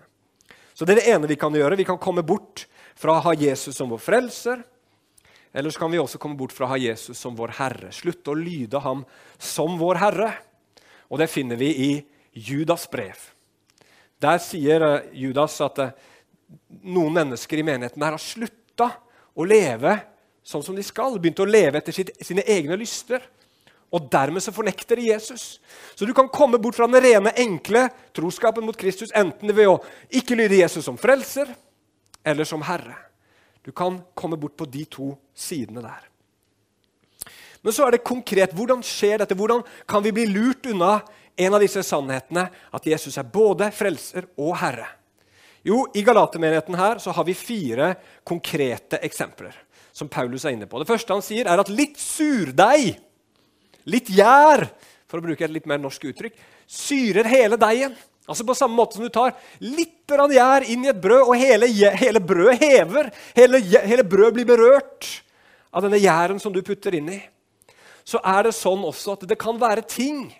Så 0.72 0.86
det 0.86 0.94
er 0.94 1.00
det 1.02 1.12
ene 1.12 1.28
vi 1.28 1.36
kan 1.36 1.52
gjøre. 1.52 1.76
Vi 1.76 1.84
kan 1.84 2.00
komme 2.00 2.24
bort 2.24 2.64
fra 2.96 3.18
å 3.18 3.24
ha 3.26 3.34
Jesus 3.36 3.76
som 3.76 3.90
vår 3.92 4.00
frelser, 4.00 4.62
eller 5.52 5.74
så 5.74 5.82
kan 5.82 5.90
vi 5.92 5.98
også 5.98 6.20
komme 6.22 6.38
bort 6.38 6.54
fra 6.54 6.68
å 6.68 6.72
ha 6.72 6.78
Jesus 6.78 7.18
som 7.18 7.34
vår 7.36 7.56
Herre. 7.58 7.90
Slutte 7.92 8.30
å 8.32 8.38
lyde 8.38 8.80
ham 8.80 9.02
som 9.36 9.76
vår 9.80 9.98
Herre. 10.00 10.30
Og 11.10 11.18
det 11.18 11.26
finner 11.28 11.58
vi 11.58 11.70
i 11.74 11.90
Judas 12.32 12.86
brev. 12.90 13.18
Der 14.20 14.38
sier 14.42 14.84
eh, 14.84 15.10
Judas 15.22 15.56
at 15.64 15.82
eh, 15.82 15.92
noen 16.82 17.14
mennesker 17.16 17.60
i 17.60 17.66
menigheten 17.66 18.02
her 18.04 18.16
har 18.16 18.22
slutta 18.22 18.90
å 19.34 19.46
leve 19.46 19.96
sånn 20.44 20.64
som 20.64 20.76
de 20.76 20.84
skal. 20.84 21.18
Begynt 21.18 21.42
å 21.42 21.48
leve 21.48 21.80
etter 21.80 21.94
sitt, 21.94 22.12
sine 22.24 22.44
egne 22.48 22.78
lyster. 22.80 23.22
Og 23.90 24.06
dermed 24.12 24.42
så 24.44 24.54
fornekter 24.54 25.00
de 25.00 25.08
Jesus. 25.08 25.58
Så 25.98 26.06
du 26.06 26.12
kan 26.14 26.30
komme 26.30 26.60
bort 26.62 26.78
fra 26.78 26.86
den 26.86 27.02
rene, 27.02 27.32
enkle 27.42 27.88
troskapen 28.14 28.62
mot 28.66 28.78
Kristus 28.78 29.10
enten 29.18 29.50
ved 29.50 29.66
å 29.66 29.80
ikke 30.14 30.38
lyde 30.38 30.60
Jesus 30.60 30.86
som 30.86 30.98
frelser 31.00 31.50
eller 32.22 32.46
som 32.46 32.62
herre. 32.62 32.94
Du 33.66 33.72
kan 33.76 33.98
komme 34.14 34.38
bort 34.40 34.54
på 34.56 34.68
de 34.70 34.84
to 34.88 35.10
sidene 35.34 35.82
der. 35.82 36.06
Men 37.60 37.74
så 37.76 37.84
er 37.84 37.96
det 37.96 38.06
konkret. 38.06 38.54
Hvordan 38.56 38.84
skjer 38.86 39.20
dette? 39.20 39.36
Hvordan 39.36 39.64
kan 39.90 40.04
vi 40.04 40.14
bli 40.16 40.28
lurt 40.30 40.70
unna 40.70 41.00
en 41.36 41.54
av 41.54 41.62
disse 41.62 41.82
sannhetene, 41.86 42.46
at 42.50 42.86
Jesus 42.86 43.18
er 43.20 43.28
både 43.28 43.70
frelser 43.74 44.28
og 44.40 44.56
herre? 44.60 44.88
Jo, 45.66 45.84
I 45.94 46.02
Galatermenigheten 46.02 46.76
her 46.78 47.00
så 47.02 47.12
har 47.12 47.26
vi 47.28 47.36
fire 47.36 47.92
konkrete 48.24 49.00
eksempler 49.04 49.56
som 49.92 50.08
Paulus 50.08 50.46
er 50.46 50.54
inne 50.54 50.68
på. 50.70 50.80
Det 50.80 50.88
første 50.88 51.12
han 51.12 51.24
sier, 51.24 51.48
er 51.50 51.60
at 51.60 51.72
litt 51.72 51.98
surdeig, 52.00 52.94
litt 53.90 54.08
gjær, 54.14 54.64
for 55.10 55.20
å 55.20 55.26
bruke 55.26 55.44
et 55.44 55.52
litt 55.52 55.66
mer 55.68 55.80
norsk 55.82 56.06
uttrykk, 56.12 56.38
syrer 56.70 57.28
hele 57.28 57.58
deigen. 57.60 57.96
Altså 58.30 58.46
På 58.46 58.54
samme 58.54 58.78
måte 58.78 58.96
som 58.96 59.04
du 59.04 59.10
tar 59.12 59.34
litt 59.64 59.98
gjær 60.10 60.64
inn 60.66 60.84
i 60.86 60.90
et 60.90 61.02
brød, 61.02 61.28
og 61.28 61.36
hele, 61.38 61.68
hele 61.98 62.22
brødet 62.22 62.62
hever. 62.62 63.10
Hele, 63.36 63.60
hele 63.60 64.06
brødet 64.06 64.34
blir 64.38 64.48
berørt 64.48 65.08
av 65.70 65.84
denne 65.84 66.00
gjæren 66.00 66.40
som 66.42 66.54
du 66.54 66.62
putter 66.66 66.94
inn 66.98 67.10
i. 67.14 67.20
Så 68.06 68.18
er 68.26 68.48
det 68.48 68.56
sånn 68.56 68.82
også 68.86 69.14
at 69.14 69.26
det 69.28 69.38
kan 69.38 69.58
være 69.60 69.84
ting 69.86 70.30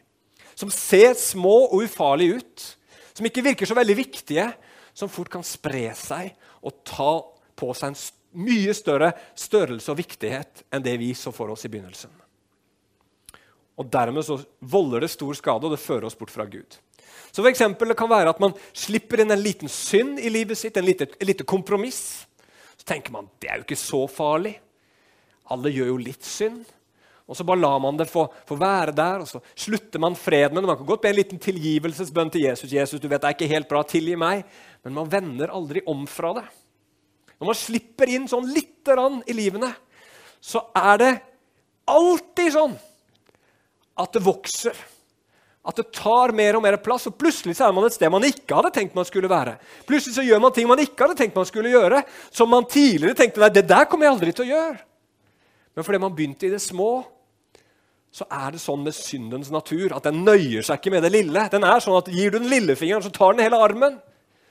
som 0.54 0.72
ser 0.72 1.14
små 1.18 1.56
og 1.70 1.84
ufarlige 1.84 2.40
ut, 2.40 2.66
som 3.14 3.26
ikke 3.26 3.44
virker 3.44 3.68
så 3.68 3.76
veldig 3.78 3.96
viktige, 3.98 4.46
som 4.94 5.10
fort 5.12 5.30
kan 5.32 5.44
spre 5.46 5.90
seg 5.96 6.32
og 6.66 6.80
ta 6.86 7.12
på 7.58 7.74
seg 7.76 7.92
en 7.92 8.00
mye 8.46 8.74
større 8.76 9.12
størrelse 9.38 9.90
og 9.90 9.98
viktighet 9.98 10.64
enn 10.70 10.84
det 10.84 10.96
vi 11.00 11.12
så 11.18 11.32
for 11.34 11.50
oss 11.52 11.66
i 11.66 11.72
begynnelsen. 11.72 12.12
Og 13.80 13.88
Dermed 13.88 14.26
så 14.26 14.36
volder 14.60 15.00
det 15.00 15.12
stor 15.12 15.32
skade, 15.38 15.64
og 15.64 15.72
det 15.72 15.80
fører 15.80 16.04
oss 16.10 16.18
bort 16.18 16.32
fra 16.32 16.44
Gud. 16.44 16.76
Så 17.32 17.40
for 17.40 17.48
eksempel, 17.48 17.88
Det 17.88 17.96
kan 17.96 18.10
være 18.10 18.30
at 18.30 18.40
man 18.40 18.52
slipper 18.72 19.20
inn 19.20 19.30
en 19.30 19.42
liten 19.42 19.68
synd 19.68 20.18
i 20.20 20.28
livet 20.28 20.58
sitt, 20.58 20.76
en 20.76 20.84
lite, 20.84 21.04
et 21.04 21.26
lite 21.26 21.44
kompromiss. 21.44 22.26
Så 22.76 22.84
tenker 22.84 23.12
man 23.12 23.30
det 23.40 23.48
er 23.48 23.56
jo 23.56 23.64
ikke 23.64 23.76
så 23.76 24.06
farlig. 24.06 24.58
Alle 25.50 25.72
gjør 25.72 25.86
jo 25.86 25.96
litt 25.96 26.24
synd. 26.24 26.64
Og 27.30 27.38
så 27.38 27.46
bare 27.46 27.62
lar 27.62 27.78
man 27.78 27.94
det 27.94 28.08
få, 28.10 28.24
få, 28.46 28.56
være 28.58 28.90
der, 28.96 29.22
og 29.22 29.28
så 29.30 29.38
slutter 29.54 30.02
man 30.02 30.16
fred 30.18 30.50
med 30.50 30.64
det. 30.64 30.70
Man 30.72 30.78
kan 30.80 30.88
godt 30.88 31.04
be 31.04 31.12
en 31.12 31.18
liten 31.20 31.38
tilgivelsesbønn 31.38 32.32
til 32.34 32.48
Jesus. 32.48 32.72
Jesus, 32.74 32.98
du 32.98 33.06
vet, 33.06 33.22
det 33.22 33.28
er 33.28 33.36
ikke 33.36 33.52
helt 33.52 33.68
bra, 33.70 33.84
tilgi 33.86 34.16
meg. 34.18 34.42
Men 34.82 34.96
man 34.96 35.12
vender 35.12 35.52
aldri 35.54 35.84
om 35.86 36.02
fra 36.10 36.32
det. 36.40 36.46
Når 37.38 37.52
man 37.52 37.56
slipper 37.56 38.10
inn 38.10 38.26
sånn 38.28 38.50
lite 38.50 38.96
grann 38.96 39.20
i 39.30 39.36
livene, 39.38 39.70
så 40.42 40.64
er 40.74 40.98
det 40.98 41.12
alltid 41.88 42.50
sånn 42.56 42.74
at 44.00 44.16
det 44.16 44.24
vokser. 44.26 44.82
At 45.70 45.78
det 45.78 45.90
tar 45.94 46.34
mer 46.34 46.58
og 46.58 46.64
mer 46.64 46.80
plass, 46.82 47.06
og 47.06 47.18
plutselig 47.20 47.54
så 47.58 47.68
er 47.68 47.74
man 47.76 47.86
et 47.86 47.94
sted 47.94 48.10
man 48.10 48.26
ikke 48.26 48.58
hadde 48.58 48.72
tenkt 48.74 48.98
man 48.98 49.06
skulle 49.06 49.30
være. 49.30 49.54
Plutselig 49.86 50.16
så 50.18 50.26
gjør 50.26 50.42
man 50.42 50.54
ting 50.56 50.66
man 50.66 50.82
ikke 50.82 51.04
hadde 51.04 51.18
tenkt 51.20 51.38
man 51.38 51.46
skulle 51.48 51.72
gjøre, 51.72 52.02
som 52.32 52.50
man 52.50 52.66
tidligere 52.66 53.14
tenkte 53.18 53.44
nei, 53.44 53.52
det 53.54 53.68
der 53.70 53.86
kommer 53.86 54.08
jeg 54.08 54.16
aldri 54.16 54.34
til 54.34 54.48
å 54.48 54.50
gjøre. 54.50 54.78
Men 55.76 55.86
fordi 55.86 56.02
man 56.02 56.16
begynte 56.16 56.48
i 56.48 56.52
det 56.52 56.62
små, 56.64 56.90
så 58.10 58.26
er 58.26 58.54
det 58.54 58.60
sånn 58.62 58.82
med 58.82 58.94
syndens 58.96 59.52
natur 59.54 59.94
at 59.94 60.08
den 60.08 60.24
nøyer 60.26 60.64
seg 60.66 60.80
ikke 60.80 60.92
med 60.96 61.04
det 61.06 61.12
lille. 61.14 61.44
Den 61.52 61.66
er 61.66 61.82
sånn 61.82 61.98
at 62.00 62.10
Gir 62.10 62.32
du 62.34 62.40
den 62.40 62.50
lillefingeren, 62.50 63.04
så 63.04 63.12
tar 63.14 63.36
den 63.36 63.44
hele 63.44 63.60
armen. 63.62 64.00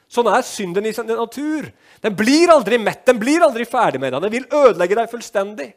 Sånn 0.10 0.30
er 0.32 0.46
synden 0.48 0.88
i 0.88 0.94
sin 0.96 1.10
natur. 1.12 1.68
Den 2.02 2.16
blir 2.18 2.50
aldri 2.54 2.80
mett, 2.82 3.04
den 3.06 3.20
blir 3.22 3.44
aldri 3.46 3.68
ferdig 3.70 4.02
med 4.02 4.16
deg. 4.16 4.24
Den 4.24 4.34
vil 4.34 4.48
ødelegge 4.48 4.98
deg 4.98 5.12
fullstendig. 5.12 5.68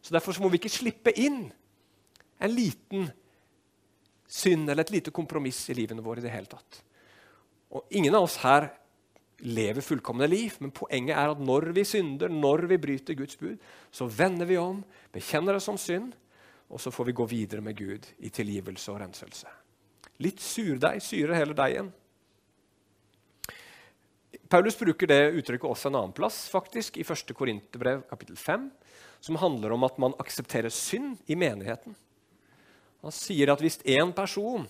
Så 0.00 0.14
Derfor 0.14 0.36
så 0.36 0.44
må 0.44 0.52
vi 0.52 0.60
ikke 0.62 0.72
slippe 0.72 1.12
inn 1.18 1.42
en 2.40 2.54
liten 2.54 3.10
synd 4.30 4.70
eller 4.70 4.86
et 4.86 4.94
lite 4.94 5.12
kompromiss 5.12 5.64
i 5.68 5.76
livene 5.76 6.04
våre 6.04 6.22
i 6.22 6.24
det 6.24 6.32
hele 6.32 6.48
tatt. 6.48 6.80
Og 7.74 7.98
Ingen 7.98 8.14
av 8.16 8.28
oss 8.28 8.38
her 8.44 8.70
lever 9.40 9.84
fullkomne 9.84 10.28
liv, 10.28 10.54
men 10.60 10.72
poenget 10.74 11.16
er 11.16 11.32
at 11.32 11.42
når 11.42 11.70
vi 11.76 11.84
synder, 11.88 12.32
når 12.32 12.66
vi 12.70 12.80
bryter 12.80 13.16
Guds 13.18 13.36
bud, 13.40 13.56
så 13.90 14.06
vender 14.06 14.48
vi 14.48 14.58
om, 14.60 14.82
bekjenner 15.12 15.56
det 15.56 15.64
som 15.64 15.78
synd, 15.80 16.12
og 16.70 16.80
så 16.80 16.92
får 16.94 17.10
vi 17.10 17.16
gå 17.18 17.26
videre 17.26 17.64
med 17.64 17.76
Gud 17.78 18.06
i 18.18 18.30
tilgivelse 18.30 18.92
og 18.92 19.00
renselse. 19.02 19.50
Litt 20.22 20.42
surdeig 20.44 21.00
syrer 21.02 21.38
hele 21.38 21.56
deigen. 21.56 21.90
Paulus 24.50 24.78
bruker 24.78 25.06
det 25.10 25.32
uttrykket 25.38 25.70
også 25.70 25.90
en 25.90 25.98
annen 26.00 26.14
plass, 26.14 26.44
faktisk, 26.50 26.98
i 26.98 27.06
1. 27.06 27.34
Korinterbrev 27.38 28.02
kapittel 28.10 28.38
5, 28.38 28.68
som 29.22 29.38
handler 29.38 29.74
om 29.74 29.86
at 29.86 29.98
man 30.02 30.16
aksepterer 30.22 30.72
synd 30.74 31.18
i 31.30 31.38
menigheten. 31.38 31.94
Han 33.00 33.14
sier 33.14 33.52
at 33.52 33.62
hvis 33.62 33.78
én 33.88 34.12
person 34.14 34.66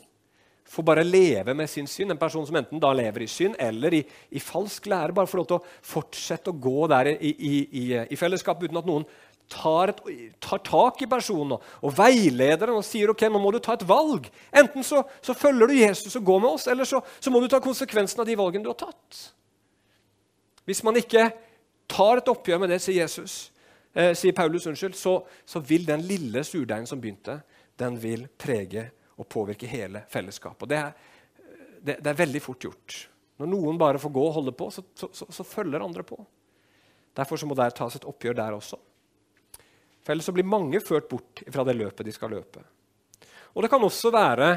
får 0.71 0.87
bare 0.87 1.03
leve 1.03 1.55
med 1.57 1.71
sin 1.71 1.89
synd, 1.91 2.13
en 2.13 2.21
person 2.21 2.45
som 2.47 2.57
enten 2.61 2.83
da 2.83 2.93
lever 2.95 3.25
i 3.25 3.31
synd 3.31 3.57
eller 3.59 3.97
i, 3.99 4.05
i 4.31 4.43
falsk 4.43 4.87
lære, 4.87 5.17
bare 5.17 5.27
får 5.27 5.41
lov 5.41 5.49
til 5.51 5.59
å 5.59 5.65
fortsette 5.93 6.53
å 6.53 6.61
gå 6.69 6.87
der 6.93 7.11
i, 7.17 7.33
i, 7.33 7.87
i 8.07 8.19
fellesskap 8.21 8.63
uten 8.63 8.79
at 8.79 8.87
noen 8.87 9.09
tar, 9.51 9.93
et, 9.93 10.01
tar, 10.43 10.63
tak 10.65 11.03
i 11.03 11.09
personen 11.11 11.57
og, 11.59 11.91
veileder 11.97 12.71
den 12.71 12.79
og 12.79 12.87
sier 12.87 13.11
ok, 13.13 13.27
nå 13.29 13.41
må 13.43 13.53
du 13.55 13.59
ta 13.63 13.75
et 13.77 13.87
valg. 13.89 14.29
Enten 14.57 14.87
så, 14.87 15.03
så 15.25 15.35
følger 15.37 15.71
du 15.71 15.77
Jesus 15.77 16.17
og 16.21 16.27
går 16.27 16.43
med 16.45 16.51
oss, 16.55 16.67
eller 16.71 16.89
så, 16.89 17.03
så, 17.19 17.33
må 17.33 17.43
du 17.43 17.49
ta 17.51 17.61
konsekvensen 17.63 18.23
av 18.23 18.29
de 18.29 18.39
valgene 18.39 18.65
du 18.67 18.71
har 18.73 18.79
tatt. 18.81 19.23
Hvis 20.69 20.83
man 20.87 20.99
ikke 21.01 21.29
tar 21.91 22.21
et 22.21 22.31
oppgjør 22.31 22.63
med 22.63 22.71
det, 22.71 22.81
sier 22.83 23.03
Jesus, 23.03 23.39
eh, 23.95 24.13
sier 24.19 24.37
Paulus, 24.37 24.69
unnskyld, 24.71 24.97
så, 24.99 25.17
så 25.45 25.63
vil 25.67 25.87
den 25.89 26.05
lille 26.07 26.45
surdeigen 26.47 26.89
som 26.89 27.03
begynte, 27.03 27.41
den 27.81 27.97
vil 28.01 28.29
prege 28.39 28.91
og 29.21 29.29
påvirke 29.29 29.69
hele 29.69 30.05
fellesskapet. 30.13 30.67
Og 30.67 30.71
det 30.71 30.79
er, 30.79 30.93
det, 31.81 31.97
det 31.99 32.13
er 32.13 32.21
veldig 32.23 32.45
fort 32.45 32.69
gjort. 32.69 33.01
Når 33.41 33.49
noen 33.51 33.81
bare 33.81 34.01
får 34.01 34.13
gå 34.13 34.23
og 34.29 34.37
holde 34.37 34.53
på, 34.55 34.69
så, 34.73 34.85
så, 34.95 35.09
så 35.11 35.47
følger 35.49 35.83
andre 35.83 36.05
på. 36.07 36.19
Derfor 37.17 37.41
må 37.49 37.57
det 37.59 37.73
tas 37.77 37.97
et 37.97 38.07
oppgjør 38.07 38.37
der 38.39 38.57
også. 38.57 38.79
For 40.01 40.15
ellers 40.15 40.31
blir 40.35 40.49
mange 40.49 40.81
ført 40.85 41.09
bort 41.11 41.43
fra 41.53 41.65
det 41.67 41.77
løpet 41.79 42.07
de 42.07 42.15
skal 42.15 42.33
løpe. 42.33 42.63
Og 43.55 43.63
Det 43.63 43.71
kan 43.71 43.83
også 43.83 44.13
være 44.15 44.51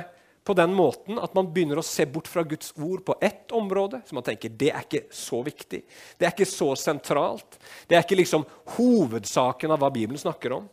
på 0.44 0.54
den 0.54 0.74
måten 0.76 1.20
at 1.24 1.34
man 1.36 1.50
begynner 1.54 1.80
å 1.80 1.86
se 1.86 2.06
bort 2.10 2.28
fra 2.28 2.44
Guds 2.48 2.74
ord 2.76 3.04
på 3.08 3.16
ett 3.24 3.52
område. 3.56 4.02
Så 4.06 4.16
man 4.16 4.26
tenker 4.26 4.52
det 4.52 4.72
er 4.74 4.86
ikke 4.86 5.06
så 5.14 5.42
viktig, 5.46 5.84
det 6.20 6.28
er 6.28 6.34
ikke 6.36 6.50
så 6.50 6.74
sentralt. 6.80 7.60
Det 7.88 7.98
er 7.98 8.04
ikke 8.06 8.20
liksom 8.20 8.46
hovedsaken 8.76 9.74
av 9.74 9.84
hva 9.84 9.92
Bibelen 9.94 10.20
snakker 10.20 10.58
om. 10.60 10.68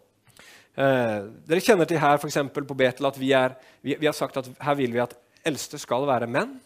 Eh, 0.75 1.21
dere 1.51 1.63
kjenner 1.65 1.89
til 1.89 2.01
her 2.01 2.19
for 2.23 2.67
på 2.67 2.79
Betel 2.79 3.07
at 3.09 3.19
vi, 3.19 3.33
er, 3.35 3.57
vi, 3.83 3.97
vi, 3.99 4.07
har 4.07 4.17
sagt 4.17 4.39
at 4.39 4.51
her 4.63 4.77
vil 4.79 4.93
vi 4.95 5.03
at 5.03 5.17
eldste 5.47 5.79
skal 5.83 6.07
være 6.09 6.31
menn. 6.31 6.59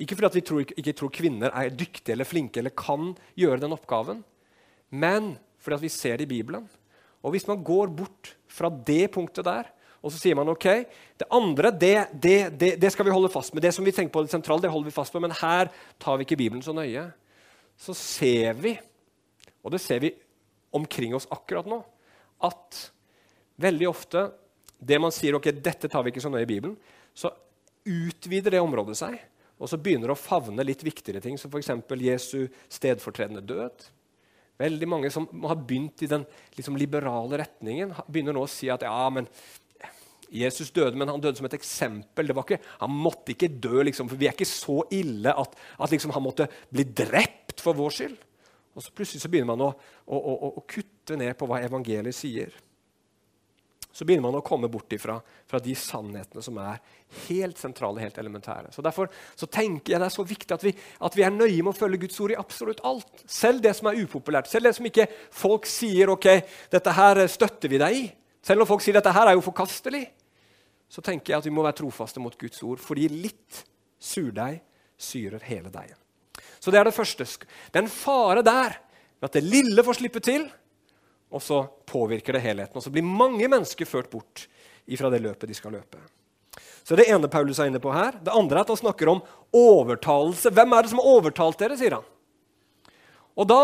Ikke 0.00 0.16
fordi 0.16 0.40
vi 0.40 0.46
tror, 0.46 0.62
ikke 0.64 0.94
tror 0.96 1.12
kvinner 1.12 1.52
er 1.52 1.72
dyktige 1.72 2.16
eller 2.16 2.28
flinke 2.28 2.62
eller 2.62 2.72
kan 2.74 3.12
gjøre 3.38 3.60
den 3.62 3.74
oppgaven, 3.76 4.22
men 4.90 5.34
fordi 5.62 5.84
vi 5.84 5.92
ser 5.92 6.16
det 6.18 6.26
i 6.26 6.32
Bibelen. 6.32 6.64
Og 7.22 7.34
Hvis 7.34 7.46
man 7.46 7.62
går 7.62 7.92
bort 7.94 8.34
fra 8.50 8.68
det 8.68 9.10
punktet 9.14 9.46
der, 9.46 9.70
og 10.02 10.10
så 10.10 10.18
sier 10.18 10.34
man 10.34 10.50
ok, 10.50 10.66
det 11.18 11.28
andre 11.30 11.70
det, 11.70 11.96
det, 12.12 12.38
det, 12.58 12.72
det 12.82 12.90
skal 12.90 13.06
vi 13.06 13.14
holde 13.14 13.30
fast 13.30 13.54
med. 13.54 13.62
Det 13.62 13.70
som 13.74 13.86
vi 13.86 13.94
tenker 13.94 14.10
på 14.12 14.24
det 14.24 14.32
sentrale, 14.32 14.64
det 14.64 14.70
holder 14.72 14.90
vi 14.90 14.96
fast 14.96 15.14
på, 15.14 15.20
men 15.22 15.34
her 15.38 15.70
tar 16.02 16.18
vi 16.18 16.26
ikke 16.26 16.40
Bibelen 16.40 16.64
så 16.64 16.74
nøye. 16.74 17.04
Så 17.78 17.94
ser 17.94 18.58
vi, 18.58 18.74
og 19.62 19.70
det 19.70 19.80
ser 19.80 20.02
vi 20.02 20.10
omkring 20.74 21.14
oss 21.14 21.28
akkurat 21.30 21.68
nå, 21.70 21.78
at 22.42 22.88
Veldig 23.62 23.88
ofte 23.88 24.24
det 24.82 24.98
man 24.98 25.12
sier 25.14 25.36
ok, 25.36 25.50
dette 25.62 25.90
tar 25.90 26.02
vi 26.02 26.10
ikke 26.12 26.22
så 26.24 26.30
nøye 26.32 26.46
i 26.46 26.50
Bibelen, 26.50 26.74
så 27.14 27.30
utvider 27.86 28.56
det 28.56 28.62
området 28.62 28.96
seg. 28.98 29.18
Og 29.62 29.70
så 29.70 29.78
begynner 29.78 30.10
det 30.10 30.16
å 30.16 30.18
favne 30.18 30.64
litt 30.66 30.82
viktigere 30.82 31.22
ting, 31.22 31.36
som 31.38 31.52
f.eks. 31.52 31.70
Jesu 32.02 32.48
stedfortredende 32.72 33.44
død. 33.46 33.84
Veldig 34.62 34.88
mange 34.88 35.10
som 35.12 35.26
har 35.42 35.58
begynt 35.58 36.04
i 36.04 36.10
den 36.10 36.24
liksom, 36.56 36.78
liberale 36.78 37.42
retningen, 37.42 37.94
begynner 38.06 38.36
nå 38.36 38.46
å 38.46 38.50
si 38.50 38.70
at 38.72 38.84
ja, 38.86 39.06
men 39.12 39.28
Jesus 40.32 40.70
døde, 40.72 40.96
men 40.96 41.10
han 41.12 41.20
døde 41.20 41.36
som 41.36 41.46
et 41.48 41.58
eksempel. 41.58 42.32
Ikke, 42.32 42.60
han 42.80 42.92
måtte 42.94 43.34
ikke 43.34 43.50
dø, 43.52 43.82
liksom, 43.84 44.08
for 44.08 44.20
vi 44.20 44.30
er 44.30 44.36
ikke 44.36 44.48
så 44.48 44.80
ille 44.94 45.34
at, 45.42 45.56
at 45.76 45.92
liksom, 45.92 46.14
han 46.16 46.24
måtte 46.24 46.48
bli 46.72 46.86
drept 46.88 47.60
for 47.60 47.76
vår 47.76 47.96
skyld. 47.98 48.20
Og 48.72 48.84
så 48.84 48.94
Plutselig 48.96 49.20
så 49.20 49.28
begynner 49.28 49.52
man 49.52 49.66
å, 49.66 49.72
å, 50.08 50.16
å, 50.16 50.52
å 50.56 50.64
kutte 50.68 51.18
ned 51.20 51.36
på 51.36 51.48
hva 51.48 51.60
evangeliet 51.60 52.16
sier. 52.16 52.54
Så 53.92 54.06
begynner 54.08 54.24
man 54.24 54.38
å 54.38 54.44
komme 54.44 54.70
bort 54.72 54.92
ifra 54.96 55.18
fra 55.48 55.60
de 55.60 55.74
sannhetene 55.76 56.42
som 56.44 56.56
er 56.62 56.78
helt 57.26 57.60
sentrale, 57.60 58.00
helt 58.00 58.16
elementære. 58.18 58.70
Så 58.72 58.84
Derfor 58.84 59.10
så 59.36 59.46
tenker 59.52 59.92
jeg 59.92 60.00
det 60.00 60.08
er 60.08 60.14
så 60.14 60.24
viktig 60.24 60.56
at 60.56 60.64
vi, 60.64 60.72
at 60.72 61.18
vi 61.18 61.26
er 61.26 61.34
nøye 61.34 61.60
med 61.60 61.74
å 61.74 61.76
følge 61.76 62.00
Guds 62.06 62.20
ord 62.24 62.32
i 62.32 62.38
absolutt 62.40 62.80
alt. 62.88 63.24
Selv 63.28 63.60
det 63.64 63.74
som 63.76 63.90
er 63.90 64.00
upopulært. 64.00 64.48
Selv 64.48 64.70
det 64.70 64.74
som 64.78 64.88
ikke 64.88 65.06
folk 65.36 65.68
sier 65.68 66.14
ok, 66.14 66.28
dette 66.72 66.96
her 66.96 67.20
støtter 67.28 67.72
vi 67.72 67.80
deg 67.82 67.98
i. 68.00 68.04
Selv 68.42 68.64
når 68.64 68.70
folk 68.72 68.84
sier 68.84 68.96
dette 68.96 69.12
her 69.14 69.28
er 69.28 69.36
jo 69.36 69.44
forkastelig, 69.44 70.06
så 70.92 71.04
tenker 71.04 71.34
jeg 71.34 71.42
at 71.42 71.48
vi 71.48 71.54
må 71.54 71.64
være 71.64 71.78
trofaste 71.82 72.20
mot 72.20 72.36
Guds 72.40 72.64
ord. 72.64 72.80
Fordi 72.80 73.06
litt 73.12 73.62
surdeig 74.02 74.62
syrer 75.00 75.44
hele 75.46 75.68
deigen. 75.72 76.00
Så 76.62 76.72
det 76.72 76.80
er 76.80 76.88
det 76.88 76.96
første. 76.96 77.26
Det 77.26 77.76
er 77.76 77.84
en 77.84 77.92
fare 77.92 78.42
der 78.46 78.80
med 79.20 79.28
at 79.28 79.36
det 79.36 79.44
lille 79.44 79.84
får 79.84 80.00
slippe 80.00 80.22
til 80.24 80.48
og 81.32 81.42
så 81.42 81.62
påvirker 81.88 82.36
det 82.36 82.44
helheten. 82.44 82.76
Og 82.76 82.84
så 82.84 82.92
blir 82.92 83.06
mange 83.06 83.48
mennesker 83.48 83.88
ført 83.88 84.10
bort 84.12 84.46
fra 84.98 85.10
det 85.12 85.22
løpet 85.24 85.48
de 85.48 85.56
skal 85.56 85.72
løpe. 85.78 86.00
Så 86.82 86.96
Det 86.96 87.08
ene 87.08 87.30
Paulus 87.30 87.58
er 87.58 87.70
inne 87.70 87.80
på 87.80 87.92
her. 87.94 88.18
Det 88.20 88.34
andre 88.34 88.58
er 88.58 88.66
at 88.66 88.72
han 88.74 88.80
snakker 88.80 89.08
om 89.08 89.22
overtalelse. 89.54 90.50
Hvem 90.50 90.72
er 90.72 90.82
det 90.82 90.90
som 90.90 91.00
har 91.00 91.12
overtalt 91.14 91.58
dere, 91.62 91.78
sier 91.78 91.96
han. 91.96 92.08
Og 93.38 93.48
Da 93.48 93.60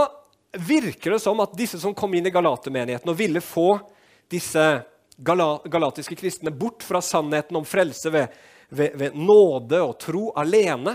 virker 0.53 1.13
det 1.13 1.21
som 1.21 1.41
at 1.45 1.57
disse 1.59 1.81
som 1.81 1.95
kom 1.95 2.15
inn 2.15 2.27
i 2.27 2.33
Galatermenigheten 2.33 3.11
og 3.11 3.19
ville 3.19 3.43
få 3.45 3.81
disse 4.31 4.65
galatiske 5.19 6.17
kristne 6.17 6.51
bort 6.55 6.83
fra 6.87 7.03
sannheten 7.03 7.57
om 7.59 7.67
frelse 7.67 8.11
ved, 8.15 8.29
ved, 8.69 8.95
ved 8.95 9.17
nåde 9.19 9.81
og 9.83 9.99
tro 10.01 10.31
alene, 10.39 10.95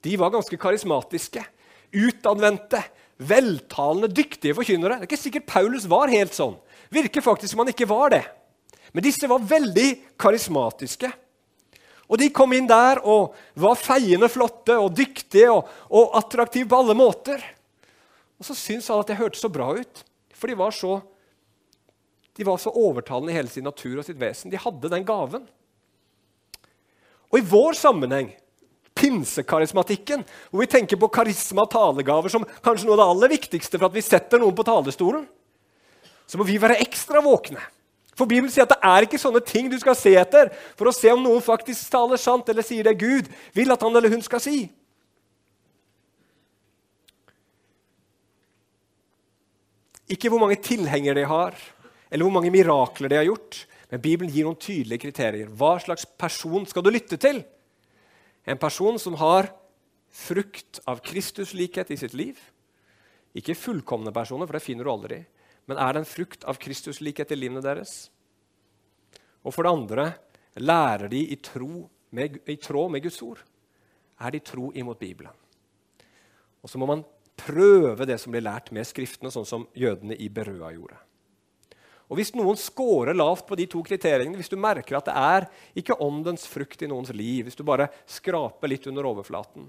de 0.00 0.16
var 0.16 0.32
ganske 0.34 0.56
karismatiske, 0.56 1.42
utadvendte, 1.92 2.82
veltalende, 3.16 4.10
dyktige 4.12 4.56
forkynnere. 4.56 5.00
Det 5.00 5.06
er 5.06 5.10
ikke 5.10 5.20
sikkert 5.20 5.48
Paulus 5.48 5.86
var 5.88 6.12
helt 6.12 6.34
sånn. 6.36 6.56
Virker 6.92 7.24
faktisk 7.24 7.54
som 7.54 7.62
han 7.64 7.72
ikke 7.72 7.88
var 7.88 8.12
det. 8.12 8.24
Men 8.92 9.04
disse 9.04 9.28
var 9.28 9.44
veldig 9.44 9.88
karismatiske. 10.20 11.10
Og 12.06 12.20
De 12.20 12.30
kom 12.30 12.52
inn 12.54 12.68
der 12.70 13.00
og 13.02 13.34
var 13.58 13.78
feiende 13.80 14.28
flotte 14.30 14.76
og 14.78 14.94
dyktige 14.94 15.50
og, 15.50 15.66
og 15.90 16.14
attraktive 16.20 16.68
på 16.70 16.78
alle 16.78 16.94
måter. 16.98 17.42
Og 18.38 18.46
så 18.46 18.54
syntes 18.54 18.88
han 18.92 19.02
at 19.02 19.10
det 19.10 19.18
hørtes 19.18 19.42
så 19.42 19.50
bra 19.50 19.72
ut, 19.74 20.02
for 20.36 20.52
de 20.52 20.58
var 20.58 20.74
så, 20.76 20.98
de 22.36 22.46
var 22.46 22.60
så 22.62 22.70
overtalende 22.70 23.32
i 23.32 23.36
hele 23.38 23.50
sin 23.50 23.66
natur 23.66 23.98
og 23.98 24.06
sitt 24.06 24.20
vesen. 24.20 24.52
De 24.52 24.60
hadde 24.60 24.92
den 24.92 25.06
gaven. 25.08 25.48
Og 27.32 27.40
i 27.40 27.46
vår 27.48 27.74
sammenheng 27.80 28.30
pinsekarismatikken, 29.06 30.24
hvor 30.50 30.62
vi 30.64 30.70
tenker 30.70 30.98
på 30.98 31.10
karisma 31.14 31.64
og 31.64 31.72
talegaver 31.72 32.32
som 32.32 32.46
kanskje 32.64 32.88
noe 32.88 32.96
av 32.96 33.02
det 33.02 33.08
aller 33.14 33.34
viktigste 33.36 33.78
for 33.78 33.88
at 33.88 33.96
vi 33.96 34.04
setter 34.04 34.42
noen 34.42 34.56
på 34.56 34.66
talerstolen, 34.66 35.24
så 36.26 36.38
må 36.38 36.46
vi 36.46 36.58
være 36.58 36.80
ekstra 36.82 37.22
våkne. 37.22 37.62
For 38.16 38.24
Bibelen 38.24 38.50
sier 38.50 38.64
at 38.64 38.72
det 38.72 38.80
er 38.88 39.04
ikke 39.04 39.20
sånne 39.20 39.42
ting 39.44 39.68
du 39.68 39.76
skal 39.78 39.96
se 39.98 40.14
etter 40.16 40.48
for 40.78 40.88
å 40.88 40.94
se 40.94 41.10
om 41.12 41.20
noen 41.22 41.44
faktisk 41.44 41.92
taler 41.92 42.18
sant 42.20 42.48
eller 42.48 42.64
sier 42.64 42.86
det 42.86 42.96
Gud 42.98 43.28
vil 43.54 43.72
at 43.74 43.84
han 43.84 43.92
eller 43.92 44.12
hun 44.12 44.24
skal 44.24 44.40
si. 44.42 44.64
Ikke 50.10 50.30
hvor 50.32 50.40
mange 50.40 50.56
tilhengere 50.62 51.18
de 51.18 51.26
har, 51.28 51.56
eller 52.08 52.24
hvor 52.24 52.36
mange 52.38 52.52
mirakler 52.54 53.10
de 53.10 53.18
har 53.18 53.26
gjort. 53.26 53.64
Men 53.90 54.02
Bibelen 54.02 54.32
gir 54.32 54.46
noen 54.46 54.58
tydelige 54.58 55.02
kriterier. 55.04 55.50
Hva 55.50 55.76
slags 55.82 56.06
person 56.18 56.64
skal 56.66 56.86
du 56.86 56.92
lytte 56.94 57.18
til? 57.20 57.42
En 58.46 58.58
person 58.58 58.98
som 58.98 59.16
har 59.18 59.50
frukt 60.16 60.80
av 60.86 61.02
Kristus 61.04 61.54
likhet 61.54 61.90
i 61.90 61.98
sitt 61.98 62.14
liv. 62.14 62.38
Ikke 63.36 63.58
fullkomne 63.58 64.12
personer, 64.14 64.46
for 64.46 64.56
det 64.56 64.64
finner 64.64 64.86
du 64.86 64.92
aldri. 64.92 65.18
Men 65.66 65.80
er 65.82 65.92
det 65.92 66.02
en 66.02 66.08
frukt 66.08 66.46
av 66.48 66.60
Kristus 66.62 67.02
likhet 67.02 67.34
i 67.34 67.38
livene 67.38 67.64
deres? 67.64 68.06
Og 69.42 69.54
for 69.54 69.66
det 69.66 69.74
andre 69.74 70.06
lærer 70.62 71.10
de 71.10 71.20
i, 71.34 71.38
med, 72.16 72.38
i 72.46 72.56
tråd 72.56 72.94
med 72.94 73.02
Guds 73.02 73.20
ord. 73.22 73.42
Er 74.22 74.32
de 74.32 74.40
tro 74.40 74.70
imot 74.72 74.98
Bibelen? 74.98 75.34
Og 76.62 76.70
så 76.70 76.78
må 76.78 76.88
man 76.88 77.04
prøve 77.36 78.06
det 78.08 78.16
som 78.22 78.32
blir 78.32 78.46
lært 78.46 78.72
med 78.72 78.86
Skriftene, 78.88 79.30
sånn 79.30 79.46
som 79.46 79.66
jødene 79.76 80.16
i 80.16 80.30
Berøa 80.32 80.72
gjorde. 80.74 80.96
Og 82.06 82.20
Hvis 82.20 82.30
noen 82.38 82.58
scorer 82.58 83.16
lavt 83.16 83.48
på 83.48 83.56
de 83.58 83.66
to 83.70 83.80
kriteriene, 83.82 84.36
hvis 84.38 84.52
du 84.52 84.58
merker 84.60 84.98
at 84.98 85.08
det 85.08 85.14
er 85.18 85.48
ikke 85.74 85.98
åndens 86.02 86.46
frukt 86.46 86.82
i 86.82 86.90
noens 86.90 87.10
liv, 87.10 87.48
hvis 87.48 87.58
du 87.58 87.64
bare 87.66 87.88
skraper 88.06 88.70
litt 88.70 88.86
under 88.86 89.08
overflaten, 89.10 89.66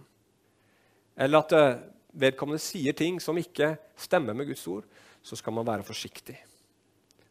eller 1.18 1.42
at 1.42 1.56
eh, 1.58 1.80
vedkommende 2.14 2.62
sier 2.62 2.94
ting 2.94 3.18
som 3.24 3.38
ikke 3.42 3.74
stemmer 3.98 4.38
med 4.38 4.52
Guds 4.52 4.68
ord, 4.70 4.86
så 5.26 5.38
skal 5.40 5.56
man 5.58 5.66
være 5.66 5.86
forsiktig. 5.88 6.38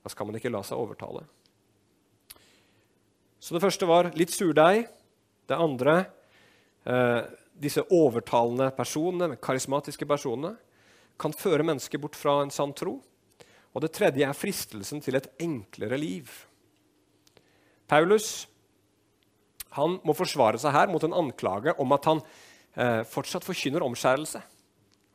Da 0.03 0.11
skal 0.11 0.27
man 0.27 0.39
ikke 0.39 0.51
la 0.51 0.65
seg 0.67 0.79
overtale. 0.79 1.23
Så 3.39 3.55
det 3.55 3.63
første 3.63 3.87
var 3.87 4.11
litt 4.19 4.35
surdeig. 4.35 4.89
Det 5.47 5.55
andre 5.55 6.01
eh, 6.83 7.23
disse 7.55 7.85
overtalende 7.95 8.73
personene, 8.75 9.37
karismatiske 9.39 10.09
personene, 10.09 10.57
kan 11.17 11.33
føre 11.33 11.65
mennesker 11.65 12.03
bort 12.03 12.19
fra 12.19 12.41
en 12.43 12.51
sann 12.53 12.75
tro. 12.77 12.99
Og 13.77 13.83
det 13.85 13.93
tredje 13.93 14.25
er 14.25 14.37
fristelsen 14.37 15.03
til 15.05 15.19
et 15.19 15.29
enklere 15.45 15.99
liv. 16.01 16.31
Paulus 17.87 18.47
han 19.77 19.99
må 20.01 20.15
forsvare 20.17 20.57
seg 20.61 20.73
her 20.73 20.89
mot 20.89 21.03
en 21.05 21.17
anklage 21.19 21.75
om 21.83 21.91
at 21.93 22.07
han 22.09 22.23
eh, 22.25 23.03
fortsatt 23.05 23.45
forkynner 23.45 23.85
omskjærelse. 23.85 24.41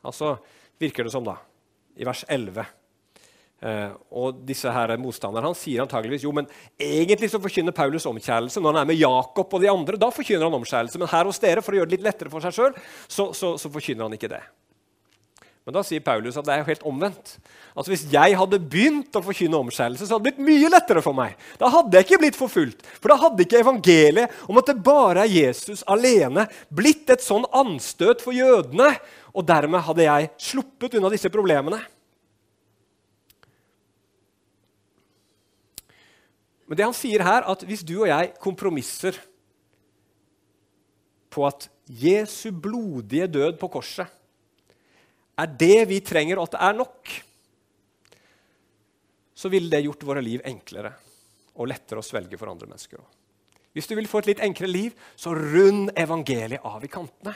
Altså 0.06 0.36
virker 0.78 1.06
det 1.06 1.14
som, 1.14 1.26
da, 1.26 1.34
i 1.98 2.06
vers 2.06 2.22
11. 2.30 2.62
Eh, 3.62 3.90
og 4.18 4.40
disse 4.46 4.70
her 4.70 4.94
motstanderne 4.98 5.50
han 5.50 5.58
sier 5.58 5.82
antageligvis 5.82 6.28
jo, 6.28 6.32
men 6.34 6.46
egentlig 6.78 7.32
så 7.32 7.42
forkynner 7.42 7.74
Paulus 7.74 8.06
omskjærelse 8.10 8.62
når 8.62 8.76
han 8.76 8.84
er 8.84 8.90
med 8.92 9.02
Jakob 9.02 9.58
og 9.58 9.62
de 9.62 9.70
andre. 9.74 9.98
Da 9.98 10.14
forkynner 10.14 10.46
han 10.46 10.60
omskjærelse, 10.62 11.02
men 11.02 11.10
her 11.10 11.26
hos 11.26 11.42
dere, 11.42 11.66
for 11.66 11.74
å 11.74 11.82
gjøre 11.82 11.90
det 11.90 11.98
litt 11.98 12.08
lettere 12.12 12.30
for 12.30 12.46
seg 12.46 12.54
sjøl, 12.54 12.82
så, 13.06 13.32
så, 13.34 13.56
så 13.58 13.74
forkynner 13.74 14.06
han 14.06 14.18
ikke 14.18 14.30
det. 14.30 14.44
Men 15.62 15.76
da 15.76 15.82
sier 15.86 16.02
Paulus 16.02 16.34
at 16.38 16.46
det 16.46 16.54
er 16.56 16.66
helt 16.66 16.82
omvendt. 16.88 17.36
Altså 17.76 17.92
Hvis 17.92 18.04
jeg 18.10 18.34
hadde 18.38 18.58
begynt 18.58 19.14
å 19.14 19.22
forkynne 19.22 19.60
omskjærelse, 19.62 20.08
så 20.08 20.16
hadde 20.16 20.26
det 20.26 20.32
blitt 20.32 20.46
mye 20.48 20.70
lettere 20.72 21.02
for 21.04 21.14
meg. 21.14 21.36
Da 21.60 21.70
hadde 21.70 21.94
jeg 21.94 22.08
ikke 22.08 22.18
blitt 22.24 22.38
forfulgt. 22.38 22.82
For 22.98 23.12
da 23.12 23.18
hadde 23.20 23.44
ikke 23.44 23.60
evangeliet 23.62 24.42
om 24.50 24.58
at 24.58 24.72
det 24.72 24.82
bare 24.82 25.22
er 25.22 25.30
Jesus 25.30 25.84
alene, 25.86 26.48
blitt 26.66 27.10
et 27.14 27.22
sånn 27.22 27.46
anstøt 27.54 28.24
for 28.24 28.34
jødene. 28.34 28.90
Og 29.32 29.46
dermed 29.46 29.86
hadde 29.86 30.08
jeg 30.08 30.30
sluppet 30.50 30.96
unna 30.98 31.12
disse 31.14 31.30
problemene. 31.32 31.78
Men 36.66 36.80
det 36.80 36.88
han 36.88 36.96
sier 36.96 37.22
her, 37.22 37.46
at 37.46 37.62
hvis 37.68 37.84
du 37.86 38.00
og 38.00 38.08
jeg 38.10 38.32
kompromisser 38.42 39.14
på 41.32 41.46
at 41.46 41.68
Jesu 41.86 42.50
blodige 42.50 43.28
død 43.30 43.60
på 43.60 43.70
korset 43.76 44.10
er 45.40 45.54
det 45.58 45.78
vi 45.90 46.00
trenger, 46.04 46.38
og 46.38 46.48
at 46.48 46.56
det 46.56 46.64
er 46.66 46.76
nok, 46.76 47.14
så 49.42 49.50
ville 49.50 49.72
det 49.72 49.84
gjort 49.86 50.04
våre 50.06 50.22
liv 50.22 50.42
enklere 50.46 50.92
og 51.58 51.68
lettere 51.68 52.00
å 52.00 52.06
svelge 52.06 52.38
for 52.38 52.52
andre 52.52 52.68
mennesker. 52.68 53.00
Hvis 53.72 53.88
du 53.88 53.94
vil 53.96 54.08
få 54.08 54.20
et 54.20 54.32
litt 54.32 54.42
enklere 54.44 54.70
liv, 54.70 54.96
så 55.16 55.32
rund 55.34 55.90
evangeliet 55.98 56.64
av 56.68 56.84
i 56.84 56.90
kantene. 56.92 57.32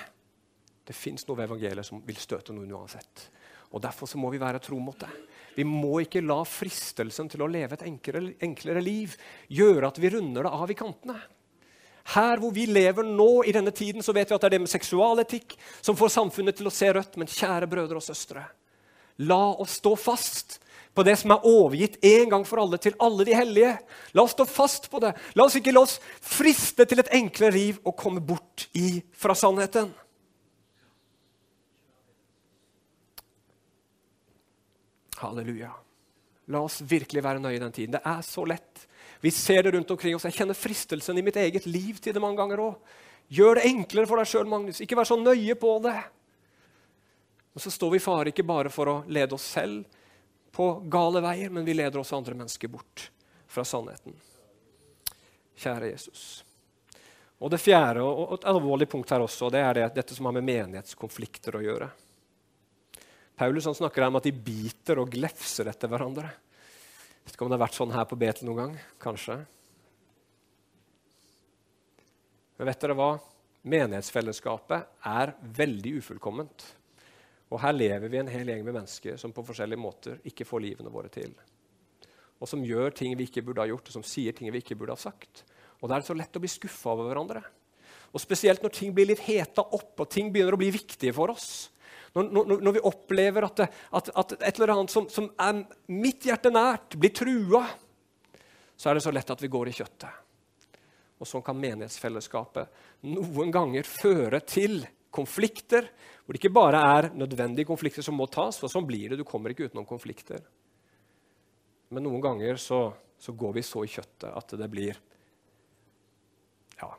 Det 0.87 0.94
fins 0.94 1.24
noe 1.26 1.38
ved 1.38 1.48
evangeliet 1.48 1.88
som 1.88 2.02
vil 2.04 2.18
støte 2.20 2.54
noen 2.54 2.74
uansett. 2.76 3.26
Og 3.72 3.82
Derfor 3.82 4.09
så 4.09 4.20
må 4.20 4.30
vi 4.30 4.40
være 4.40 4.61
tro 4.62 4.78
mot 4.78 4.98
det. 5.00 5.11
Vi 5.56 5.64
må 5.66 6.02
ikke 6.04 6.22
la 6.24 6.42
fristelsen 6.46 7.30
til 7.32 7.42
å 7.42 7.48
leve 7.50 7.74
et 7.74 7.87
enklere, 7.88 8.35
enklere 8.44 8.85
liv 8.85 9.16
gjøre 9.48 9.88
at 9.88 9.98
vi 10.00 10.12
runder 10.12 10.46
det 10.46 10.52
av 10.52 10.70
i 10.70 10.76
kantene. 10.78 11.16
Her 12.14 12.38
hvor 12.38 12.53
vi 12.55 12.69
lever 12.71 13.07
nå, 13.07 13.42
i 13.49 13.55
denne 13.55 13.73
tiden, 13.75 14.05
så 14.05 14.14
vet 14.14 14.31
vi 14.31 14.37
at 14.37 14.45
det 14.45 14.51
er 14.51 14.55
det 14.57 14.62
med 14.62 14.71
seksualetikk 14.71 15.57
som 15.81 15.97
får 15.99 16.12
samfunnet 16.14 16.59
til 16.59 16.69
å 16.71 16.75
se 16.75 16.92
rødt. 16.95 17.19
Men 17.19 17.31
kjære 17.31 17.66
brødre 17.71 17.99
og 17.99 18.07
søstre, 18.07 18.45
la 19.27 19.42
oss 19.59 19.81
stå 19.81 19.97
fast 19.99 20.61
på 20.97 21.05
det 21.05 21.16
som 21.21 21.35
er 21.35 21.45
overgitt 21.45 21.99
en 22.09 22.31
gang 22.33 22.45
for 22.49 22.62
alle 22.62 22.79
til 22.81 22.95
alle 23.05 23.27
de 23.29 23.35
hellige. 23.37 23.75
La 24.16 24.25
oss 24.25 24.33
stå 24.37 24.47
fast 24.49 24.88
på 24.92 25.01
det. 25.03 25.12
La 25.37 25.45
oss 25.45 25.59
ikke 25.59 25.75
la 25.75 25.83
oss 25.85 25.99
friste 26.25 26.87
til 26.88 27.03
et 27.03 27.12
enklere 27.19 27.53
liv 27.53 27.81
og 27.85 27.99
komme 28.01 28.23
bort 28.25 28.69
i 28.79 29.03
fra 29.12 29.37
sannheten. 29.37 29.90
Halleluja. 35.21 35.73
La 36.53 36.62
oss 36.62 36.81
virkelig 36.87 37.25
være 37.25 37.42
nøye 37.42 37.59
i 37.59 37.62
den 37.62 37.75
tiden. 37.75 37.97
Det 37.97 38.05
er 38.07 38.23
så 38.25 38.45
lett 38.49 38.87
vi 39.20 39.31
ser 39.31 39.62
det 39.62 39.72
rundt 39.74 39.90
omkring 39.90 40.16
oss. 40.16 40.26
Jeg 40.29 40.37
kjenner 40.37 40.59
fristelsen 40.59 41.18
i 41.18 41.24
mitt 41.24 41.38
eget 41.40 41.66
liv 41.66 41.98
til 42.02 42.14
det 42.14 42.22
mange 42.22 42.38
ganger 42.40 42.62
òg. 42.66 42.96
Gjør 43.33 43.59
det 43.59 43.66
enklere 43.70 44.07
for 44.07 44.20
deg 44.20 44.31
sjøl, 44.31 44.46
Magnus. 44.50 44.81
Ikke 44.85 44.98
vær 44.98 45.09
så 45.09 45.18
nøye 45.18 45.57
på 45.59 45.72
det. 45.83 45.96
Og 47.57 47.62
så 47.64 47.72
står 47.72 47.94
vi 47.94 48.00
i 48.00 48.05
fare 48.05 48.31
ikke 48.31 48.46
bare 48.46 48.70
for 48.70 48.92
å 48.92 48.96
lede 49.09 49.35
oss 49.35 49.46
selv 49.57 49.87
på 50.57 50.68
gale 50.92 51.22
veier, 51.24 51.50
men 51.52 51.64
vi 51.66 51.74
leder 51.74 52.00
også 52.00 52.18
andre 52.18 52.37
mennesker 52.37 52.70
bort 52.72 53.09
fra 53.48 53.64
sannheten. 53.64 54.14
Kjære 55.57 55.90
Jesus. 55.90 56.44
Og 57.40 57.50
Det 57.52 57.61
fjerde 57.61 58.05
og 58.05 58.38
et 58.38 58.46
alvorlig 58.48 58.88
punkt 58.88 59.11
her 59.12 59.24
også, 59.24 59.50
det 59.52 59.61
er 59.61 59.74
det, 59.76 59.87
dette 59.98 60.16
som 60.16 60.29
har 60.29 60.37
med 60.37 60.46
menighetskonflikter 60.46 61.59
å 61.59 61.64
gjøre. 61.64 61.88
Paulus 63.37 63.68
snakker 63.76 64.07
om 64.07 64.16
at 64.16 64.24
de 64.24 64.33
biter 64.33 65.02
og 65.02 65.11
glefser 65.12 65.68
etter 65.68 65.90
hverandre. 65.92 66.31
Vet 67.27 67.35
ikke 67.35 67.45
om 67.45 67.51
det 67.51 67.59
har 67.59 67.67
vært 67.67 67.79
sånn 67.79 67.95
her 67.95 68.07
på 68.07 68.19
Betel 68.21 68.47
noen 68.47 68.61
gang. 68.61 68.75
Kanskje. 69.03 69.41
Men 72.57 72.71
vet 72.71 72.85
dere 72.85 72.97
hva? 72.97 73.11
Menighetsfellesskapet 73.67 75.07
er 75.11 75.35
veldig 75.59 75.97
ufullkomment. 75.99 76.65
Og 77.51 77.61
her 77.62 77.75
lever 77.75 78.11
vi 78.11 78.21
en 78.21 78.31
hel 78.31 78.53
gjeng 78.53 78.62
med 78.67 78.79
mennesker 78.79 79.19
som 79.21 79.35
på 79.35 79.45
forskjellige 79.47 79.83
måter 79.83 80.23
ikke 80.27 80.47
får 80.47 80.65
livene 80.65 80.93
våre 80.93 81.11
til. 81.12 81.35
Og 82.39 82.51
som 82.51 82.65
gjør 82.65 82.95
ting 82.95 83.15
vi 83.19 83.27
ikke 83.27 83.43
burde 83.45 83.65
ha 83.65 83.71
gjort, 83.71 83.91
og 83.91 83.99
som 83.99 84.07
sier 84.07 84.35
ting 84.37 84.51
vi 84.53 84.62
ikke 84.62 84.77
burde 84.79 84.95
ha 84.95 85.01
sagt. 85.01 85.45
Og 85.81 85.89
da 85.89 85.97
er 85.97 86.03
det 86.05 86.11
så 86.11 86.17
lett 86.17 86.37
å 86.37 86.43
bli 86.43 86.51
skuffa 86.51 86.95
over 86.95 87.11
hverandre. 87.11 87.43
Og 88.15 88.23
Spesielt 88.23 88.62
når 88.62 88.75
ting 88.75 88.95
blir 88.95 89.11
litt 89.11 89.25
heta 89.27 89.65
opp 89.65 89.99
og 90.05 90.11
ting 90.12 90.31
begynner 90.33 90.57
å 90.57 90.61
bli 90.61 90.71
viktige 90.75 91.15
for 91.17 91.35
oss. 91.35 91.69
Når, 92.16 92.29
når, 92.33 92.61
når 92.64 92.74
vi 92.79 92.85
opplever 92.88 93.44
at, 93.44 93.61
at, 93.66 94.07
at, 94.16 94.37
et 94.40 94.57
eller 94.57 94.72
annet 94.72 94.92
som, 94.92 95.05
som, 95.12 95.29
er 95.37 95.59
mitt 95.92 96.24
hjerte 96.24 96.48
nært, 96.52 96.96
blir 96.96 97.12
trua, 97.12 97.66
så 98.76 98.88
er 98.88 98.96
det 98.96 99.05
så 99.05 99.12
lett 99.12 99.33
at 99.35 99.42
vi 99.44 99.50
går 99.52 99.68
i 99.68 99.74
kjøttet. 99.76 100.22
Og 101.20 101.29
sånn 101.29 101.44
kan 101.44 101.57
menighetsfellesskapet 101.61 103.05
noen 103.09 103.52
ganger 103.52 103.88
føre 103.88 104.40
til 104.48 104.83
konflikter, 105.16 105.88
hvor 106.24 106.35
det 106.35 106.40
ikke 106.40 106.57
bare 106.57 106.81
er 106.96 107.11
nødvendige 107.16 107.68
konflikter 107.68 108.05
som 108.05 108.16
må 108.18 108.29
tas, 108.33 108.59
for 108.61 108.72
sånn 108.72 108.88
blir 108.88 109.12
det. 109.12 109.20
Du 109.20 109.29
kommer 109.29 109.52
ikke 109.52 109.68
utenom 109.68 109.88
konflikter. 109.88 110.40
Men 111.92 112.05
noen 112.05 112.24
ganger 112.24 112.61
så, 112.61 112.81
så 113.20 113.33
går 113.37 113.59
vi 113.59 113.64
så 113.64 113.85
i 113.85 113.92
kjøttet 113.92 114.33
at 114.33 114.57
det 114.59 114.68
blir 114.72 114.98
Ja, 116.81 116.90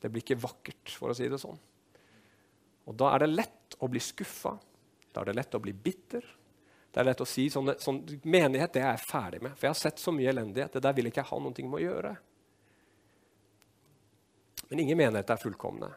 det 0.00 0.12
blir 0.12 0.24
ikke 0.24 0.40
vakkert, 0.40 0.92
for 0.96 1.12
å 1.12 1.16
si 1.16 1.28
det 1.28 1.40
sånn. 1.40 1.58
Og 2.88 2.96
da 2.98 3.12
er 3.14 3.24
det 3.24 3.32
lett 3.32 3.61
å 3.82 3.90
bli 3.90 4.00
skuffa. 4.02 4.54
Da 5.12 5.22
er 5.22 5.30
det 5.30 5.38
lett 5.40 5.58
å 5.58 5.62
bli 5.62 5.74
bitter. 5.74 6.24
Det 6.92 7.00
er 7.00 7.08
lett 7.08 7.22
å 7.24 7.28
si 7.28 7.46
sånn, 7.50 7.72
sånn 7.80 8.02
Menighet 8.28 8.74
det 8.76 8.82
er 8.82 8.92
jeg 8.92 9.06
ferdig 9.06 9.40
med. 9.42 9.56
For 9.56 9.66
jeg 9.66 9.74
har 9.74 9.80
sett 9.80 10.02
så 10.02 10.12
mye 10.14 10.30
elendighet. 10.32 10.74
Det 10.76 10.84
der 10.84 10.94
vil 10.96 11.08
ikke 11.08 11.22
jeg 11.22 11.30
ha 11.30 11.40
noe 11.40 11.66
med 11.66 11.78
å 11.78 11.82
gjøre. 11.82 12.12
Men 14.70 14.84
ingen 14.84 15.00
menighet 15.00 15.32
er 15.32 15.40
fullkomne. 15.40 15.88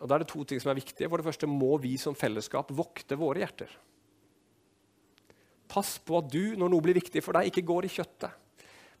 Og 0.00 0.08
Da 0.08 0.16
er 0.16 0.24
det 0.24 0.28
to 0.28 0.44
ting 0.44 0.60
som 0.60 0.70
er 0.72 0.78
viktige. 0.80 1.08
For 1.08 1.20
det 1.20 1.26
første 1.26 1.48
må 1.48 1.74
vi 1.80 1.96
som 2.00 2.16
fellesskap 2.16 2.70
vokte 2.76 3.16
våre 3.16 3.40
hjerter. 3.40 3.72
Pass 5.68 5.96
på 5.98 6.20
at 6.20 6.28
du, 6.30 6.54
når 6.60 6.70
noe 6.70 6.84
blir 6.84 6.98
viktig 6.98 7.22
for 7.24 7.36
deg, 7.36 7.48
ikke 7.48 7.64
går 7.66 7.88
i 7.88 7.92
kjøttet. 7.96 8.36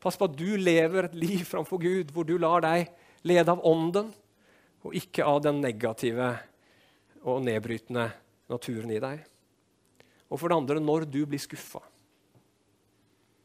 Pass 0.00 0.16
på 0.20 0.26
at 0.28 0.36
du 0.36 0.56
lever 0.60 1.08
et 1.08 1.16
liv 1.16 1.44
framfor 1.48 1.80
Gud 1.80 2.10
hvor 2.12 2.26
du 2.28 2.34
lar 2.40 2.64
deg 2.64 2.88
lede 3.24 3.52
av 3.52 3.62
Ånden, 3.64 4.10
og 4.84 4.96
ikke 4.96 5.24
av 5.24 5.38
den 5.44 5.62
negative 5.64 6.34
og 7.24 7.42
nedbrytende 7.44 8.08
naturen 8.52 8.92
i 8.92 9.00
deg. 9.02 9.24
Og 10.28 10.40
for 10.40 10.50
det 10.50 10.56
andre, 10.56 10.80
når 10.82 11.06
du 11.08 11.22
blir 11.28 11.40
skuffa. 11.40 11.80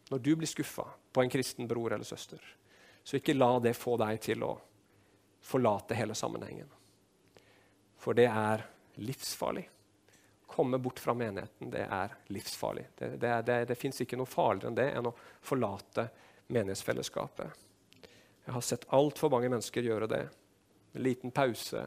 Når 0.09 0.23
du 0.25 0.31
blir 0.35 0.49
skuffa 0.49 0.87
på 1.13 1.21
en 1.21 1.31
kristen 1.31 1.67
bror 1.69 1.93
eller 1.93 2.07
søster, 2.07 2.41
så 3.03 3.17
ikke 3.19 3.37
la 3.37 3.51
det 3.63 3.77
få 3.77 3.95
deg 4.01 4.19
til 4.23 4.43
å 4.45 4.53
forlate 5.45 5.97
hele 5.97 6.15
sammenhengen. 6.17 6.67
For 7.99 8.17
det 8.17 8.27
er 8.31 8.65
livsfarlig. 8.99 9.67
Komme 10.49 10.79
bort 10.81 10.99
fra 10.99 11.13
menigheten, 11.13 11.69
det 11.71 11.85
er 11.85 12.15
livsfarlig. 12.33 12.87
Det, 12.97 13.09
det, 13.21 13.33
det, 13.47 13.57
det 13.69 13.77
fins 13.77 14.01
ikke 14.01 14.17
noe 14.19 14.29
farligere 14.29 14.71
enn 14.71 14.79
det 14.79 14.87
enn 14.97 15.09
å 15.11 15.15
forlate 15.45 16.07
menighetsfellesskapet. 16.49 17.65
Jeg 18.45 18.55
har 18.55 18.65
sett 18.65 18.87
altfor 18.97 19.29
mange 19.29 19.51
mennesker 19.51 19.85
gjøre 19.85 20.09
det. 20.09 20.23
En 20.97 21.05
liten 21.05 21.31
pause, 21.31 21.85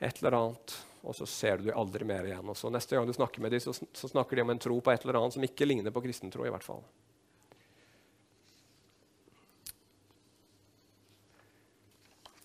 et 0.00 0.18
eller 0.20 0.36
annet, 0.38 0.76
og 1.04 1.16
så 1.16 1.26
ser 1.28 1.58
du 1.60 1.68
dem 1.68 1.78
aldri 1.78 2.06
mer 2.08 2.26
igjen. 2.26 2.48
Og 2.48 2.56
så 2.56 2.70
Neste 2.72 2.96
gang 2.96 3.06
du 3.06 3.12
snakker 3.14 3.44
med 3.44 3.52
dem, 3.54 3.60
så, 3.60 3.74
så 3.74 4.10
snakker 4.10 4.36
de 4.36 4.44
om 4.44 4.52
en 4.54 4.62
tro 4.62 4.78
på 4.80 4.92
et 4.92 5.04
eller 5.04 5.20
annet 5.20 5.36
som 5.36 5.44
ikke 5.46 5.68
ligner 5.68 5.94
på 5.94 6.02
kristentro. 6.04 6.46
i 6.46 6.52
hvert 6.52 6.64
fall. 6.64 6.82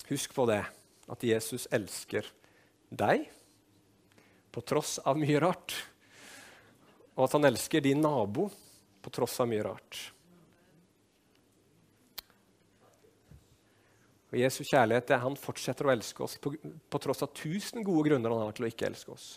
Husk 0.09 0.33
på 0.33 0.45
det, 0.49 0.63
at 1.09 1.23
Jesus 1.23 1.67
elsker 1.71 2.25
deg 2.89 3.27
på 4.49 4.61
tross 4.65 4.97
av 5.05 5.19
mye 5.21 5.41
rart. 5.41 5.75
Og 7.13 7.27
at 7.27 7.35
han 7.37 7.45
elsker 7.51 7.83
din 7.85 8.01
nabo 8.01 8.47
på 9.01 9.11
tross 9.13 9.37
av 9.39 9.49
mye 9.51 9.65
rart. 9.65 9.99
Og 14.29 14.37
Jesu 14.37 14.61
kjærlighet 14.61 15.15
han 15.23 15.37
fortsetter 15.39 15.87
å 15.87 15.93
elske 15.93 16.23
oss 16.25 16.37
på, 16.41 16.53
på, 16.61 17.01
tross 17.01 17.23
av 17.25 17.31
tusen 17.33 17.85
gode 17.85 18.11
grunner 18.11 18.33
han 18.33 18.45
har 18.45 18.57
til 18.57 18.67
å 18.67 18.69
ikke 18.69 18.89
elske 18.91 19.13
oss. 19.13 19.29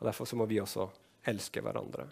Og 0.00 0.08
Derfor 0.08 0.28
så 0.28 0.36
må 0.36 0.46
vi 0.50 0.60
også 0.60 0.88
elske 1.32 1.62
hverandre. 1.64 2.08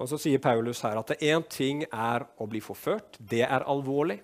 Og 0.00 0.08
Så 0.08 0.18
sier 0.20 0.40
Paulus 0.40 0.80
her 0.84 1.00
at 1.00 1.12
én 1.20 1.44
ting 1.48 1.84
er 1.88 2.24
å 2.40 2.48
bli 2.48 2.60
forført. 2.64 3.16
Det 3.20 3.42
er 3.44 3.64
alvorlig. 3.68 4.20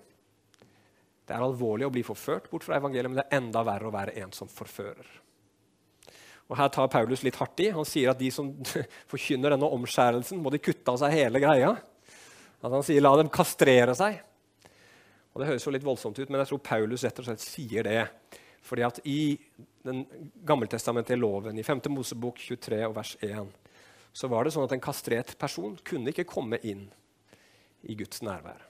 Det 1.27 1.35
er 1.35 1.43
alvorlig 1.43 1.85
å 1.85 1.93
bli 1.93 2.05
forført 2.07 2.49
bort 2.49 2.65
fra 2.65 2.77
evangeliet, 2.79 3.11
men 3.11 3.19
det 3.19 3.25
er 3.27 3.41
enda 3.41 3.61
verre 3.67 3.89
å 3.89 3.93
være 3.93 4.15
en 4.21 4.31
som 4.33 4.49
forfører. 4.49 5.09
Og 6.47 6.55
Her 6.55 6.69
tar 6.71 6.87
Paulus 6.87 7.25
litt 7.25 7.35
hardt 7.35 7.59
i. 7.59 7.71
Han 7.75 7.85
sier 7.85 8.13
at 8.13 8.21
de 8.21 8.29
som 8.31 8.53
forkynner 9.11 9.53
denne 9.53 9.69
omskjærelsen, 9.77 10.39
må 10.39 10.53
de 10.53 10.61
kutte 10.63 10.93
av 10.93 11.01
seg 11.01 11.17
hele 11.17 11.41
greia. 11.43 11.75
At 12.57 12.73
han 12.73 12.85
sier 12.85 13.03
'la 13.03 13.17
dem 13.19 13.29
kastrere 13.29 13.93
seg'. 13.97 14.21
Og 15.37 15.43
Det 15.43 15.51
høres 15.51 15.65
jo 15.67 15.71
litt 15.75 15.83
voldsomt 15.85 16.17
ut, 16.17 16.29
men 16.33 16.41
jeg 16.41 16.49
tror 16.49 16.59
Paulus 16.65 17.03
rett 17.05 17.19
og 17.21 17.27
slett 17.27 17.43
sier 17.43 17.85
det. 17.85 17.99
Fordi 18.65 18.81
at 18.87 18.97
i 19.05 19.37
den 19.85 19.99
gammeltestamentlige 20.49 21.19
loven, 21.21 21.59
i 21.61 21.65
5. 21.65 21.83
Mosebok 21.93 22.39
23 22.41 22.79
og 22.87 22.95
vers 22.95 23.11
1, 23.21 23.51
så 24.17 24.29
var 24.31 24.47
det 24.47 24.55
sånn 24.55 24.65
at 24.65 24.71
en 24.73 24.81
kastrert 24.81 25.35
person 25.37 25.75
kunne 25.85 26.09
ikke 26.09 26.25
komme 26.25 26.57
inn 26.65 26.87
i 27.85 27.93
Guds 27.99 28.23
nærvær. 28.25 28.63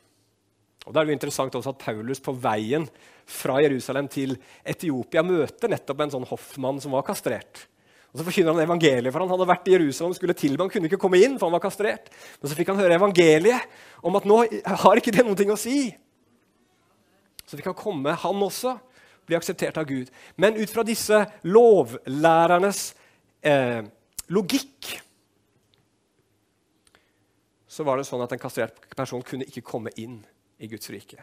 Og 0.83 0.91
da 0.91 0.99
er 0.99 1.07
det 1.07 1.13
jo 1.13 1.17
interessant 1.21 1.55
også 1.55 1.71
at 1.71 1.85
Paulus 1.85 2.19
på 2.23 2.33
veien 2.35 2.83
fra 3.23 3.61
Jerusalem 3.63 4.09
til 4.11 4.35
Etiopia 4.67 5.23
møter 5.23 5.71
nettopp 5.71 6.03
en 6.03 6.13
sånn 6.17 6.27
hoffmann 6.27 6.81
som 6.83 6.97
var 6.97 7.05
kastrert. 7.07 7.63
Og 8.11 8.19
Så 8.19 8.25
forkynner 8.27 8.57
han 8.57 8.65
evangeliet, 8.65 9.13
for 9.15 9.23
han 9.23 9.31
hadde 9.31 9.47
vært 9.47 9.71
i 9.71 9.77
Jerusalem 9.77 10.11
og 10.11 10.19
skulle 10.19 10.35
tilbe. 10.35 10.67
Han 10.67 10.73
kunne 10.75 10.91
ikke 10.91 10.99
komme 10.99 11.23
inn, 11.23 11.39
for 11.39 11.47
han 11.47 11.55
var 11.55 11.63
kastrert. 11.63 12.11
Men 12.41 12.51
så 12.51 12.59
fikk 12.59 12.73
han 12.73 12.79
høre 12.83 12.99
evangeliet 12.99 14.03
om 14.03 14.19
at 14.19 14.27
nå 14.27 14.41
har 14.83 14.99
ikke 14.99 15.15
det 15.15 15.23
noe 15.23 15.55
å 15.55 15.59
si. 15.59 15.95
Så 17.47 17.57
vi 17.57 17.63
kan 17.63 17.75
komme, 17.77 18.11
han 18.11 18.43
også, 18.43 18.75
bli 19.27 19.35
akseptert 19.35 19.79
av 19.79 19.87
Gud. 19.87 20.11
Men 20.39 20.59
ut 20.59 20.71
fra 20.71 20.83
disse 20.87 21.19
lovlærernes 21.47 22.81
eh, 23.43 23.83
logikk 24.31 24.93
så 27.77 27.85
var 27.85 27.99
det 27.99 28.07
sånn 28.07 28.23
at 28.23 28.31
en 28.33 28.41
kastrert 28.41 28.79
person 28.97 29.21
kunne 29.21 29.45
ikke 29.45 29.65
komme 29.65 29.91
inn 30.01 30.17
i 30.57 30.69
Guds 30.71 30.89
rike. 30.89 31.19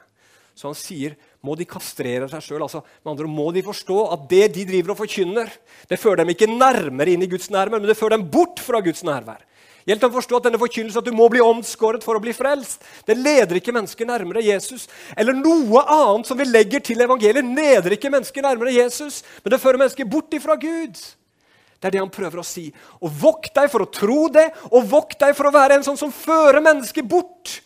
Så 0.55 0.69
han 0.69 0.77
sier 0.79 1.17
må 1.43 1.57
de 1.59 1.67
kastrere 1.67 2.29
seg 2.31 2.45
sjøl. 2.47 2.63
Altså, 2.63 2.85
må 3.03 3.49
de 3.51 3.65
forstå 3.67 3.97
at 4.15 4.29
det 4.31 4.45
de 4.55 4.67
driver 4.69 4.95
og 4.95 5.01
forkynner, 5.01 5.51
det 5.91 5.99
fører 5.99 6.23
dem 6.23 6.31
ikke 6.31 6.47
nærmere 6.53 7.17
inn 7.17 7.25
i 7.27 7.31
Guds 7.31 7.51
nærvær, 7.51 7.83
men 7.83 7.91
det 7.91 7.99
fører 7.99 8.15
dem 8.15 8.29
bort 8.31 8.63
fra 8.63 8.79
Guds 8.85 9.03
nærvær. 9.07 9.43
Hjelp 9.85 10.01
dem 10.01 10.15
å 10.15 10.17
forstå 10.17 10.39
at 10.39 10.47
denne 10.47 10.61
forkynnelsen 10.61 11.03
at 11.03 11.09
du 11.09 11.13
må 11.13 11.27
bli 11.29 11.43
omskåret 11.45 12.05
for 12.07 12.17
å 12.17 12.23
bli 12.23 12.33
frelst, 12.33 12.81
det 13.05 13.19
leder 13.19 13.59
ikke 13.59 13.75
mennesker 13.77 14.09
nærmere 14.09 14.41
Jesus. 14.45 14.87
Eller 15.13 15.37
noe 15.37 15.83
annet 15.85 16.31
som 16.31 16.41
vi 16.41 16.47
legger 16.49 16.81
til 16.85 17.05
evangeliet, 17.05 17.45
leder 17.45 17.97
ikke 17.97 18.13
mennesker 18.13 18.47
nærmere 18.47 18.73
Jesus, 18.73 19.21
men 19.45 19.53
det 19.53 19.61
fører 19.61 19.83
mennesker 19.83 20.09
bort 20.09 20.33
ifra 20.37 20.57
Gud. 20.57 20.97
Det 20.97 21.91
er 21.91 21.99
det 21.99 22.01
han 22.01 22.13
prøver 22.13 22.41
å 22.41 22.47
si. 22.49 22.71
Og 23.05 23.13
vokt 23.21 23.53
deg 23.59 23.69
for 23.69 23.85
å 23.85 23.91
tro 23.93 24.23
det, 24.33 24.47
og 24.73 24.89
vokt 24.89 25.19
deg 25.21 25.37
for 25.37 25.51
å 25.51 25.53
være 25.53 25.77
en 25.77 25.85
sånn 25.85 26.01
som 26.01 26.15
fører 26.17 26.65
mennesker 26.65 27.05
bort 27.05 27.59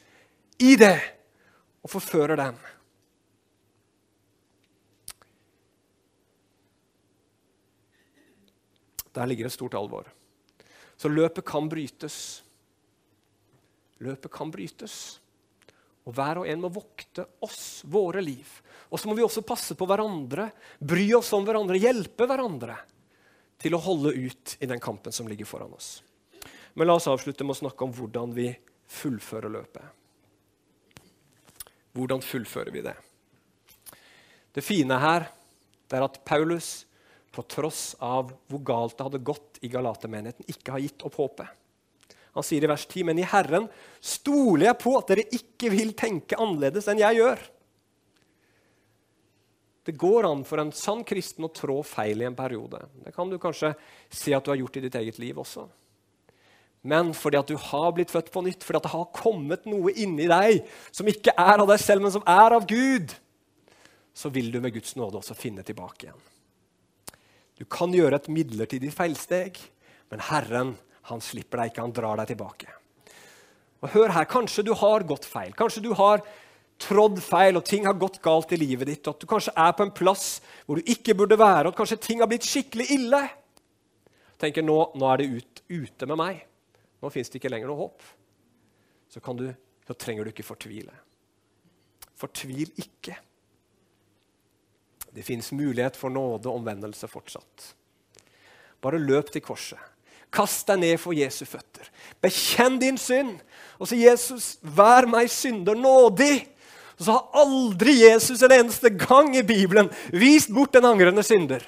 i 0.59 0.74
det, 0.81 0.96
og 1.87 1.94
forfører 1.94 2.35
dem. 2.42 2.59
Der 9.14 9.31
ligger 9.31 9.46
et 9.46 9.54
stort 9.54 9.78
alvor. 9.78 10.17
Så 10.99 11.11
løpet 11.11 11.47
kan 11.47 11.69
brytes. 11.71 12.19
Løpet 14.03 14.33
kan 14.35 14.51
brytes. 14.51 14.97
Og 16.09 16.15
hver 16.17 16.41
og 16.41 16.49
en 16.49 16.63
må 16.65 16.71
vokte 16.73 17.27
oss, 17.45 17.85
våre 17.85 18.23
liv. 18.25 18.49
Og 18.89 18.99
så 18.99 19.11
må 19.11 19.15
vi 19.19 19.25
også 19.27 19.45
passe 19.47 19.77
på 19.79 19.87
hverandre, 19.87 20.49
bry 20.81 21.05
oss 21.19 21.31
om 21.37 21.45
hverandre, 21.47 21.79
hjelpe 21.79 22.27
hverandre 22.27 22.79
til 23.61 23.75
å 23.77 23.83
holde 23.83 24.15
ut 24.17 24.57
i 24.63 24.69
den 24.71 24.81
kampen 24.81 25.15
som 25.15 25.29
ligger 25.29 25.47
foran 25.47 25.75
oss. 25.77 25.99
Men 26.75 26.89
la 26.89 26.97
oss 26.97 27.11
avslutte 27.11 27.45
med 27.45 27.57
å 27.57 27.61
snakke 27.61 27.85
om 27.85 27.93
hvordan 27.95 28.33
vi 28.35 28.49
fullfører 28.89 29.53
løpet. 29.53 29.85
Hvordan 31.99 32.23
fullfører 32.25 32.73
vi 32.73 32.85
det? 32.87 32.97
Det 34.55 34.65
fine 34.65 34.97
her 35.03 35.29
det 35.89 35.99
er 35.99 36.05
at 36.07 36.21
Paulus 36.25 36.88
på 37.38 37.46
tross 37.46 37.92
av 38.03 38.33
hvor 38.51 38.62
galt 38.66 38.96
det 38.98 39.07
hadde 39.07 39.22
gått 39.22 39.61
i 39.62 39.70
Galatermenigheten, 39.70 40.48
ikke 40.51 40.74
har 40.74 40.83
gitt 40.83 41.05
opp 41.07 41.20
håpet. 41.20 41.53
Han 42.35 42.46
sier 42.46 42.64
i 42.66 42.70
vers 42.70 42.87
10.: 42.87 43.05
Men 43.07 43.20
i 43.22 43.27
Herren 43.27 43.68
stoler 44.03 44.68
jeg 44.68 44.79
på 44.83 44.96
at 44.98 45.12
dere 45.12 45.24
ikke 45.35 45.70
vil 45.70 45.94
tenke 45.98 46.38
annerledes 46.38 46.90
enn 46.90 47.03
jeg 47.03 47.20
gjør. 47.20 47.44
Det 49.87 49.94
går 49.96 50.27
an 50.29 50.42
for 50.44 50.61
en 50.61 50.74
sann 50.74 51.05
kristen 51.07 51.46
å 51.46 51.53
trå 51.55 51.79
feil 51.87 52.20
i 52.20 52.27
en 52.29 52.37
periode. 52.37 52.83
Det 53.07 53.14
kan 53.14 53.31
du 53.31 53.38
kanskje 53.40 53.72
se 54.11 54.35
at 54.37 54.44
du 54.44 54.51
har 54.53 54.59
gjort 54.61 54.77
i 54.77 54.83
ditt 54.85 54.98
eget 55.01 55.18
liv 55.22 55.38
også. 55.38 55.68
men 56.83 57.11
fordi 57.12 57.37
at 57.37 57.48
du 57.48 57.57
har 57.59 57.92
blitt 57.92 58.11
født 58.11 58.31
på 58.33 58.40
nytt, 58.46 58.62
fordi 58.64 58.77
at 58.77 58.83
det 58.87 58.92
har 58.92 59.09
kommet 59.12 59.64
noe 59.66 59.90
inni 59.98 60.29
deg 60.31 60.62
som 60.92 61.09
ikke 61.11 61.35
er 61.37 61.59
av 61.59 61.66
deg 61.68 61.81
selv, 61.83 62.03
men 62.03 62.12
som 62.14 62.22
er 62.22 62.55
av 62.55 62.66
Gud, 62.66 63.12
så 64.14 64.31
vil 64.31 64.53
du 64.53 64.61
med 64.61 64.72
Guds 64.72 64.94
nåde 64.96 65.18
også 65.18 65.35
finne 65.35 65.62
tilbake 65.66 66.07
igjen. 66.07 66.22
Du 67.59 67.64
kan 67.66 67.92
gjøre 67.94 68.21
et 68.21 68.29
midlertidig 68.31 68.92
feilsteg, 68.94 69.59
men 70.12 70.23
Herren 70.29 70.77
han 71.09 71.23
slipper 71.25 71.62
deg 71.62 71.73
ikke, 71.73 71.87
han 71.87 71.94
drar 71.97 72.21
deg 72.21 72.31
tilbake. 72.31 72.75
Og 73.83 73.90
hør 73.94 74.12
her, 74.14 74.27
Kanskje 74.31 74.64
du 74.66 74.75
har 74.77 75.07
gått 75.07 75.27
feil. 75.27 75.55
Kanskje 75.57 75.83
du 75.85 75.92
har 75.97 76.23
trådd 76.79 77.18
feil, 77.23 77.59
og 77.59 77.66
ting 77.66 77.87
har 77.87 77.99
gått 77.99 78.21
galt 78.23 78.53
i 78.55 78.61
livet 78.61 78.90
ditt. 78.90 79.11
At 79.11 79.18
du 79.21 79.27
kanskje 79.31 79.55
er 79.59 79.75
på 79.75 79.87
en 79.87 79.94
plass 79.94 80.38
hvor 80.66 80.79
du 80.79 80.90
ikke 80.92 81.16
burde 81.18 81.38
være, 81.38 81.66
og 81.66 81.75
at 81.75 81.81
kanskje 81.81 82.01
ting 82.03 82.23
har 82.23 82.31
blitt 82.31 82.47
skikkelig 82.47 82.88
ille. 82.94 83.23
tenker 84.38 84.62
nå, 84.62 84.79
nå 84.94 85.07
er 85.11 85.18
det 85.18 85.31
ut, 85.33 85.62
ute 85.68 86.07
med 86.07 86.18
meg. 86.21 86.42
Nå 87.03 87.11
fins 87.11 87.31
det 87.31 87.40
ikke 87.40 87.51
lenger 87.51 87.71
noe 87.71 87.83
håp. 87.83 88.03
Så, 89.11 89.23
du, 89.35 89.49
så 89.87 89.94
trenger 89.94 90.25
du 90.25 90.31
ikke 90.31 90.47
fortvile. 90.47 90.94
Fortvil 92.18 92.71
ikke. 92.79 93.16
Det 95.14 95.25
fins 95.25 95.53
mulighet 95.53 95.97
for 95.97 96.12
nåde 96.12 96.49
og 96.49 96.61
omvendelse 96.61 97.09
fortsatt. 97.09 97.73
Bare 98.83 99.01
løp 99.01 99.33
til 99.33 99.42
korset. 99.42 99.81
Kast 100.33 100.68
deg 100.68 100.83
ned 100.83 100.99
for 101.01 101.16
Jesu 101.16 101.44
føtter. 101.49 101.88
Bekjenn 102.21 102.77
din 102.81 102.99
synd. 103.01 103.38
Og 103.81 103.88
si, 103.88 104.05
'Jesus, 104.05 104.59
vær 104.62 105.07
meg 105.07 105.31
synder 105.31 105.75
nådig.' 105.75 106.47
Og 106.99 107.05
så 107.05 107.12
har 107.12 107.42
aldri 107.47 107.94
Jesus 108.03 108.42
en 108.42 108.53
eneste 108.53 108.90
gang 108.90 109.37
i 109.37 109.42
Bibelen 109.42 109.88
vist 110.11 110.51
bort 110.55 110.75
en 110.75 110.85
angrende 110.85 111.23
synder. 111.23 111.62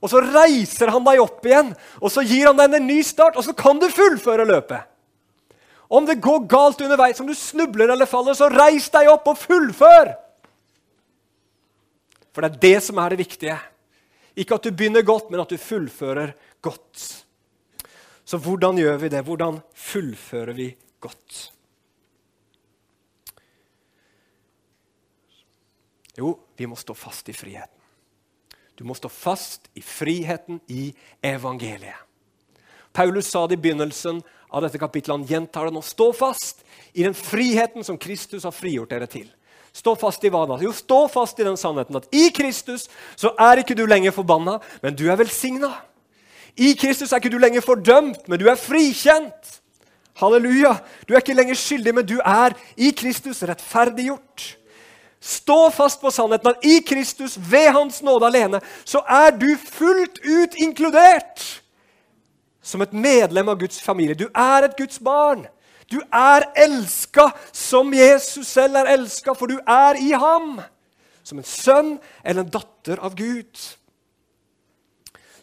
Og 0.00 0.10
så 0.10 0.20
reiser 0.20 0.92
han 0.94 1.04
deg 1.04 1.20
opp 1.20 1.46
igjen, 1.46 1.72
og 2.00 2.12
så 2.12 2.22
gir 2.22 2.46
han 2.46 2.56
deg 2.56 2.74
en 2.74 2.86
ny 2.86 3.00
start, 3.02 3.36
og 3.36 3.44
så 3.44 3.52
kan 3.56 3.80
du 3.82 3.88
fullføre 3.90 4.46
løpet. 4.46 4.84
Om 5.90 6.06
det 6.06 6.20
går 6.22 6.46
galt 6.46 6.80
underveis, 6.80 7.20
om 7.20 7.26
du 7.26 7.34
snubler 7.34 7.90
eller 7.90 8.06
faller, 8.06 8.34
så 8.34 8.48
reis 8.52 8.86
deg 8.94 9.10
opp 9.10 9.26
og 9.32 9.38
fullfør! 9.38 10.14
For 12.34 12.42
det 12.42 12.50
er 12.50 12.62
det 12.64 12.82
som 12.82 12.98
er 12.98 13.14
det 13.14 13.22
viktige. 13.22 13.56
Ikke 14.34 14.56
at 14.58 14.66
du 14.66 14.74
begynner 14.74 15.06
godt, 15.06 15.30
men 15.30 15.40
at 15.40 15.50
du 15.50 15.60
fullfører 15.60 16.34
godt. 16.64 17.02
Så 18.24 18.40
hvordan 18.42 18.80
gjør 18.80 18.98
vi 19.04 19.10
det? 19.12 19.22
Hvordan 19.22 19.60
fullfører 19.78 20.56
vi 20.56 20.72
godt? 21.00 21.50
Jo, 26.18 26.34
vi 26.56 26.66
må 26.66 26.78
stå 26.78 26.94
fast 26.94 27.28
i 27.30 27.36
friheten. 27.36 27.70
Du 28.74 28.82
må 28.86 28.94
stå 28.98 29.10
fast 29.10 29.68
i 29.78 29.82
friheten 29.82 30.58
i 30.66 30.88
evangeliet. 31.22 32.00
Paulus 32.94 33.26
sa 33.30 33.44
det 33.46 33.58
i 33.58 33.62
begynnelsen 33.62 34.20
av 34.54 34.62
dette 34.62 34.78
kapittelet. 34.78 35.18
Han 35.18 35.26
gjentar 35.26 35.66
det 35.66 35.74
nå. 35.74 35.82
Stå 35.82 36.12
fast 36.14 36.62
i 36.92 37.02
den 37.02 37.14
friheten 37.14 37.86
som 37.86 37.98
Kristus 37.98 38.46
har 38.46 38.54
frigjort 38.54 38.90
dere 38.94 39.08
til. 39.10 39.26
Stå 39.74 39.96
fast 39.98 40.22
i 40.22 40.30
hva 40.30 40.44
da? 40.46 40.60
Jo, 40.62 40.70
stå 40.72 41.00
fast 41.10 41.40
i 41.42 41.46
den 41.46 41.58
sannheten 41.58 41.98
at 41.98 42.06
i 42.14 42.28
Kristus 42.34 42.86
så 43.18 43.32
er 43.42 43.60
ikke 43.60 43.74
du 43.74 43.82
lenger 43.90 44.14
forbanna, 44.14 44.60
men 44.84 44.94
du 44.94 45.08
er 45.10 45.18
velsigna. 45.18 45.72
I 46.54 46.76
Kristus 46.78 47.10
er 47.10 47.18
ikke 47.18 47.32
du 47.32 47.40
lenger 47.42 47.64
fordømt, 47.64 48.28
men 48.30 48.38
du 48.38 48.46
er 48.46 48.60
frikjent. 48.60 49.56
Halleluja! 50.20 50.76
Du 51.08 51.14
er 51.14 51.24
ikke 51.24 51.34
lenger 51.34 51.58
skyldig, 51.58 51.94
men 51.96 52.06
du 52.06 52.20
er 52.22 52.54
i 52.78 52.92
Kristus 52.94 53.42
rettferdiggjort. 53.42 54.46
Stå 55.24 55.58
fast 55.74 55.98
på 56.04 56.12
sannheten 56.12 56.52
at 56.52 56.66
i 56.68 56.78
Kristus, 56.86 57.34
ved 57.40 57.72
Hans 57.74 58.02
nåde 58.04 58.28
alene, 58.28 58.60
så 58.84 59.02
er 59.08 59.34
du 59.34 59.48
fullt 59.58 60.20
ut 60.22 60.54
inkludert 60.60 61.42
som 62.62 62.84
et 62.84 62.92
medlem 62.92 63.50
av 63.50 63.58
Guds 63.58 63.80
familie. 63.82 64.14
Du 64.14 64.28
er 64.28 64.68
et 64.68 64.76
Guds 64.78 65.00
barn. 65.02 65.46
Du 65.90 65.98
er 66.00 66.46
elska 66.64 67.28
som 67.52 67.92
Jesus 67.94 68.48
selv 68.48 68.80
er 68.80 68.92
elska, 68.94 69.34
for 69.36 69.50
du 69.50 69.58
er 69.60 70.00
i 70.00 70.12
ham. 70.16 70.58
Som 71.24 71.40
en 71.40 71.48
sønn 71.48 71.94
eller 72.22 72.44
en 72.44 72.52
datter 72.52 73.00
av 73.04 73.16
Gud. 73.16 73.60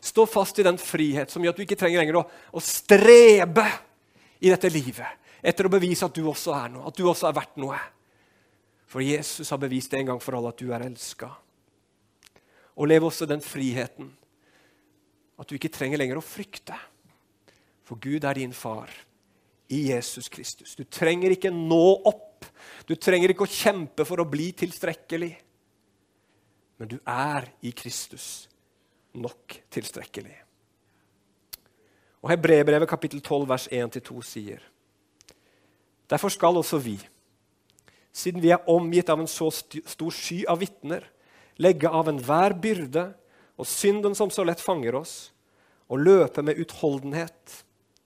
Stå 0.02 0.26
fast 0.30 0.60
i 0.60 0.66
den 0.66 0.80
frihet 0.82 1.30
som 1.30 1.44
gjør 1.44 1.54
at 1.54 1.62
du 1.62 1.66
ikke 1.66 1.78
trenger 1.78 2.02
lenger 2.02 2.22
å, 2.22 2.28
å 2.58 2.64
strebe 2.64 3.66
i 4.42 4.50
dette 4.50 4.72
livet 4.74 5.20
etter 5.42 5.66
å 5.66 5.74
bevise 5.74 6.06
at 6.06 6.14
du 6.14 6.26
også 6.30 6.54
er 6.54 6.72
noe, 6.74 6.88
at 6.90 6.98
du 6.98 7.06
også 7.10 7.28
er 7.30 7.38
verdt 7.38 7.60
noe. 7.62 7.78
For 8.90 9.02
Jesus 9.02 9.50
har 9.54 9.62
bevist 9.62 9.94
en 9.98 10.10
gang 10.10 10.20
for 10.22 10.38
alle 10.38 10.52
at 10.52 10.62
du 10.62 10.74
er 10.74 10.86
elska. 10.86 11.30
Og 12.78 12.90
lev 12.90 13.06
også 13.08 13.28
den 13.30 13.42
friheten 13.46 14.10
at 15.42 15.50
du 15.50 15.58
ikke 15.58 15.72
trenger 15.74 16.02
lenger 16.02 16.20
å 16.20 16.26
frykte. 16.26 16.78
For 17.88 18.02
Gud 18.02 18.26
er 18.26 18.38
din 18.38 18.54
far 18.54 18.92
i 19.72 19.86
Jesus 19.90 20.28
Kristus. 20.32 20.76
Du 20.76 20.84
trenger 20.84 21.34
ikke 21.34 21.52
nå 21.54 21.86
opp. 22.08 22.46
Du 22.88 22.96
trenger 23.00 23.32
ikke 23.32 23.46
å 23.48 23.52
kjempe 23.52 24.06
for 24.08 24.22
å 24.22 24.28
bli 24.28 24.50
tilstrekkelig. 24.58 25.32
Men 26.82 26.92
du 26.92 26.98
er 27.08 27.48
i 27.64 27.72
Kristus 27.78 28.50
nok 29.16 29.60
tilstrekkelig. 29.72 30.36
Og 32.22 32.30
Hebrebrevet 32.34 32.90
kapittel 32.90 33.22
12 33.22 33.48
vers 33.50 33.68
1-2 33.72 34.22
sier 34.26 34.68
Derfor 36.12 36.34
skal 36.34 36.58
også 36.60 36.76
vi, 36.84 36.98
siden 38.12 38.44
vi 38.44 38.50
er 38.52 38.66
omgitt 38.70 39.08
av 39.10 39.22
en 39.24 39.30
så 39.32 39.48
stor 39.48 40.12
sky 40.12 40.42
av 40.52 40.60
vitner, 40.60 41.06
legge 41.56 41.88
av 41.88 42.10
enhver 42.12 42.52
byrde 42.60 43.06
og 43.56 43.70
synden 43.70 44.18
som 44.18 44.34
så 44.34 44.44
lett 44.44 44.60
fanger 44.60 44.98
oss, 45.00 45.14
og 45.88 46.04
løpe 46.04 46.44
med 46.44 46.60
utholdenhet 46.60 47.62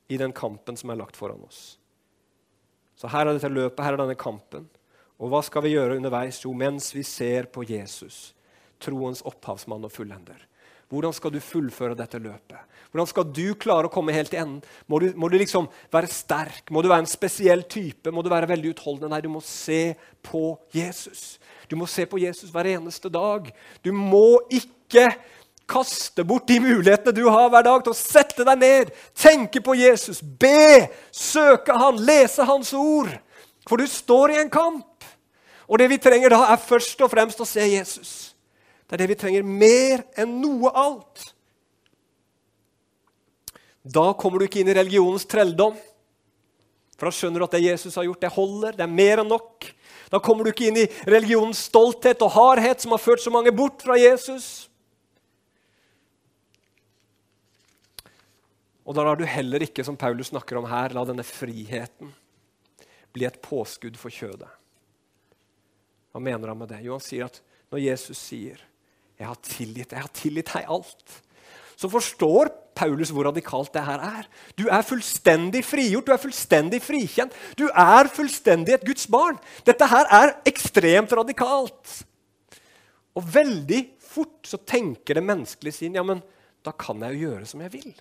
i 0.07 0.19
den 0.21 0.33
kampen 0.35 0.77
som 0.77 0.91
er 0.91 0.99
lagt 0.99 1.17
foran 1.17 1.43
oss. 1.45 1.77
Så 2.95 3.09
her 3.11 3.27
er 3.27 3.35
dette 3.35 3.51
løpet, 3.51 3.83
her 3.83 3.95
er 3.95 4.03
denne 4.03 4.17
kampen. 4.19 4.67
Og 5.19 5.31
hva 5.31 5.41
skal 5.45 5.63
vi 5.65 5.75
gjøre 5.75 5.97
underveis? 5.99 6.41
Jo, 6.43 6.51
mens 6.55 6.91
vi 6.95 7.03
ser 7.07 7.47
på 7.51 7.63
Jesus, 7.67 8.33
troens 8.83 9.23
opphavsmann 9.27 9.87
og 9.87 9.93
fullender. 9.93 10.39
Hvordan 10.91 11.15
skal 11.17 11.33
du 11.33 11.39
fullføre 11.41 11.97
dette 11.97 12.19
løpet? 12.21 12.59
Hvordan 12.91 13.09
skal 13.09 13.25
du 13.33 13.55
klare 13.59 13.89
å 13.89 13.91
komme 13.91 14.13
helt 14.15 14.29
til 14.31 14.43
enden? 14.43 14.59
Må 14.87 14.99
du, 15.01 15.07
må 15.17 15.27
du, 15.31 15.37
liksom 15.41 15.65
være 15.91 16.11
sterk? 16.13 16.69
Må 16.71 16.83
du 16.83 16.91
være 16.91 17.03
en 17.03 17.09
spesiell 17.09 17.65
type? 17.67 18.13
Må 18.13 18.21
du 18.23 18.29
være 18.31 18.47
veldig 18.51 18.75
utholdende? 18.75 19.09
Nei, 19.11 19.23
du 19.25 19.31
må 19.33 19.41
se 19.43 19.95
på 20.23 20.53
Jesus. 20.75 21.39
Du 21.67 21.75
må 21.79 21.89
se 21.89 22.05
på 22.07 22.21
Jesus 22.21 22.53
hver 22.53 22.69
eneste 22.75 23.09
dag. 23.11 23.49
Du 23.81 23.91
må 23.97 24.45
ikke 24.53 25.09
kaste 25.69 26.23
bort 26.27 26.47
de 26.47 26.59
mulighetene 26.61 27.15
du 27.15 27.23
har 27.29 27.49
hver 27.49 27.65
dag 27.65 27.83
til 27.83 27.93
å 27.93 27.97
sette 27.97 28.45
deg 28.47 28.61
ned, 28.61 28.91
tenke 29.17 29.61
på 29.63 29.75
Jesus, 29.77 30.21
be, 30.21 30.87
søke 31.11 31.75
Han, 31.77 32.01
lese 32.05 32.45
Hans 32.47 32.73
ord. 32.77 33.11
For 33.65 33.81
du 33.81 33.89
står 33.89 34.35
i 34.35 34.41
en 34.43 34.51
kamp. 34.53 35.07
Og 35.65 35.81
det 35.81 35.89
vi 35.89 36.01
trenger 36.01 36.33
da, 36.33 36.43
er 36.53 36.61
først 36.61 36.99
og 37.01 37.09
fremst 37.09 37.41
å 37.41 37.47
se 37.49 37.65
Jesus. 37.65 38.11
Det 38.85 38.97
er 38.97 39.01
det 39.01 39.13
vi 39.15 39.17
trenger 39.17 39.47
mer 39.47 40.03
enn 40.21 40.37
noe 40.43 40.69
alt. 40.77 41.31
Da 43.81 44.11
kommer 44.17 44.41
du 44.41 44.47
ikke 44.47 44.61
inn 44.61 44.69
i 44.69 44.77
religionens 44.77 45.25
trelldom. 45.29 45.77
For 46.95 47.09
da 47.09 47.13
skjønner 47.13 47.41
du 47.41 47.47
at 47.47 47.57
det 47.57 47.65
Jesus 47.65 47.97
har 47.97 48.05
gjort, 48.07 48.21
det 48.21 48.33
holder. 48.33 48.77
Det 48.77 48.85
er 48.85 48.93
mer 48.93 49.21
enn 49.21 49.29
nok. 49.29 49.67
Da 50.13 50.21
kommer 50.23 50.45
du 50.45 50.53
ikke 50.53 50.69
inn 50.69 50.79
i 50.85 50.87
religionens 51.09 51.65
stolthet 51.67 52.21
og 52.23 52.33
hardhet 52.37 52.81
som 52.81 52.93
har 52.93 53.01
ført 53.01 53.23
så 53.23 53.33
mange 53.33 53.53
bort 53.55 53.81
fra 53.85 53.97
Jesus. 53.99 54.69
Og 58.85 58.93
da 58.93 59.05
lar 59.05 59.17
du 59.17 59.25
heller 59.25 59.65
ikke, 59.65 59.83
som 59.85 59.97
Paulus 59.97 60.29
snakker 60.29 60.59
om 60.59 60.67
her, 60.69 60.93
la 60.93 61.05
denne 61.07 61.25
friheten 61.25 62.13
bli 63.15 63.25
et 63.27 63.41
påskudd 63.43 63.97
for 63.97 64.13
kjødet. 64.13 64.49
Hva 66.11 66.21
mener 66.23 66.51
han 66.51 66.59
med 66.59 66.71
det? 66.71 66.81
Jo, 66.85 66.97
han 66.97 67.03
sier 67.03 67.27
at 67.27 67.41
når 67.73 67.83
Jesus 67.87 68.19
sier 68.19 68.61
jeg 69.15 69.29
har 69.29 69.39
tilgitt, 69.47 69.93
jeg 69.95 70.03
har 70.03 70.11
tilgitt 70.15 70.51
deg 70.51 70.71
alt. 70.71 71.19
Så 71.79 71.87
forstår 71.91 72.51
Paulus 72.75 73.11
hvor 73.15 73.27
radikalt 73.29 73.71
det 73.75 73.83
her 73.87 74.01
er. 74.03 74.27
Du 74.59 74.65
er 74.67 74.83
fullstendig 74.83 75.61
frigjort, 75.63 76.07
du 76.07 76.11
er 76.15 76.19
fullstendig 76.19 76.81
frikjent. 76.83 77.35
Du 77.55 77.65
er 77.71 78.11
fullstendig 78.11 78.75
et 78.75 78.87
Guds 78.87 79.07
barn. 79.11 79.39
Dette 79.67 79.87
her 79.91 80.11
er 80.19 80.35
ekstremt 80.47 81.15
radikalt. 81.15 82.01
Og 83.15 83.23
veldig 83.23 83.81
fort 84.03 84.47
så 84.47 84.59
tenker 84.59 85.15
det 85.15 85.23
menneskelige 85.23 85.79
sin 85.79 85.95
ja, 85.95 86.03
men 86.03 86.19
da 86.63 86.75
kan 86.75 86.99
jeg 87.05 87.15
jo 87.15 87.29
gjøre 87.29 87.47
som 87.47 87.63
jeg 87.63 87.75
vil. 87.77 87.95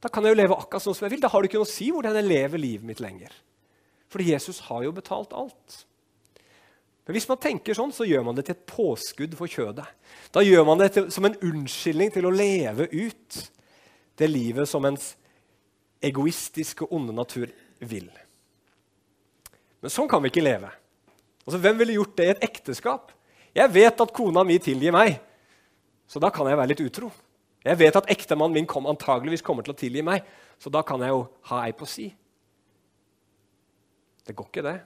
Da 0.00 0.08
kan 0.08 0.24
jeg 0.24 0.32
jo 0.34 0.40
leve 0.40 0.56
akkurat 0.56 0.84
sånn 0.84 0.96
som 0.96 1.06
jeg 1.06 1.14
vil. 1.16 1.22
Da 1.22 1.30
har 1.32 1.42
det 1.42 1.50
ikke 1.50 1.60
noe 1.60 1.68
å 1.68 1.70
si 1.70 1.90
hvordan 1.92 2.16
jeg 2.16 2.28
lever 2.28 2.62
livet 2.62 2.88
mitt 2.88 3.02
lenger. 3.04 3.32
Fordi 4.10 4.30
Jesus 4.32 4.62
har 4.70 4.84
jo 4.86 4.94
betalt 4.96 5.34
alt. 5.36 5.82
Men 7.04 7.16
hvis 7.16 7.28
man 7.30 7.40
tenker 7.42 7.76
sånn, 7.76 7.92
så 7.94 8.06
gjør 8.06 8.24
man 8.26 8.36
det 8.38 8.46
til 8.46 8.56
et 8.56 8.66
påskudd 8.70 9.36
for 9.38 9.50
kjødet. 9.50 9.86
Da 10.32 10.44
gjør 10.46 10.66
man 10.68 10.80
det 10.80 10.92
til, 10.94 11.08
som 11.12 11.26
en 11.26 11.36
unnskyldning 11.36 12.12
til 12.14 12.28
å 12.28 12.34
leve 12.34 12.86
ut 12.86 13.38
det 14.20 14.28
livet 14.30 14.68
som 14.68 14.84
ens 14.88 15.14
egoistiske 16.04 16.86
onde 16.92 17.14
natur 17.16 17.50
vil. 17.80 18.08
Men 19.80 19.92
sånn 19.92 20.08
kan 20.10 20.22
vi 20.22 20.30
ikke 20.32 20.44
leve. 20.44 20.70
Altså, 21.46 21.60
Hvem 21.60 21.80
ville 21.80 21.96
gjort 21.96 22.16
det 22.16 22.28
i 22.28 22.32
et 22.34 22.46
ekteskap? 22.50 23.12
Jeg 23.56 23.74
vet 23.74 24.04
at 24.04 24.14
kona 24.14 24.44
mi 24.46 24.60
tilgir 24.62 24.94
meg, 24.94 25.16
så 26.06 26.22
da 26.22 26.30
kan 26.30 26.46
jeg 26.46 26.58
være 26.60 26.72
litt 26.72 26.84
utro. 26.84 27.10
Jeg 27.64 27.76
vet 27.76 27.96
at 27.98 28.08
ektemannen 28.12 28.56
min 28.56 28.68
kom, 28.68 28.88
antageligvis 28.88 29.44
kommer 29.44 29.66
til 29.66 29.74
å 29.74 29.80
tilgi 29.80 30.04
meg, 30.04 30.24
så 30.60 30.72
da 30.72 30.80
kan 30.86 31.02
jeg 31.04 31.12
jo 31.12 31.26
ha 31.50 31.64
ei 31.66 31.74
på 31.76 31.88
si. 31.88 32.08
Det 34.24 34.36
går 34.36 34.48
ikke, 34.48 34.64
det. 34.64 34.78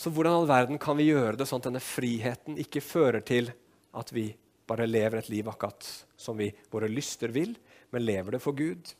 Så 0.00 0.12
hvordan 0.12 0.38
all 0.40 0.48
verden 0.48 0.80
kan 0.80 0.96
vi 0.96 1.10
gjøre 1.10 1.36
det 1.36 1.46
sånn 1.48 1.60
at 1.60 1.68
denne 1.68 1.82
friheten 1.84 2.56
ikke 2.60 2.80
fører 2.84 3.24
til 3.24 3.50
at 3.96 4.12
vi 4.16 4.30
bare 4.68 4.88
lever 4.88 5.20
et 5.20 5.28
liv 5.32 5.48
akkurat 5.50 5.84
som 6.20 6.38
vi, 6.40 6.48
våre 6.72 6.88
lyster 6.88 7.32
vil, 7.34 7.52
men 7.92 8.06
lever 8.06 8.36
det 8.36 8.40
for 8.44 8.56
Gud? 8.56 8.94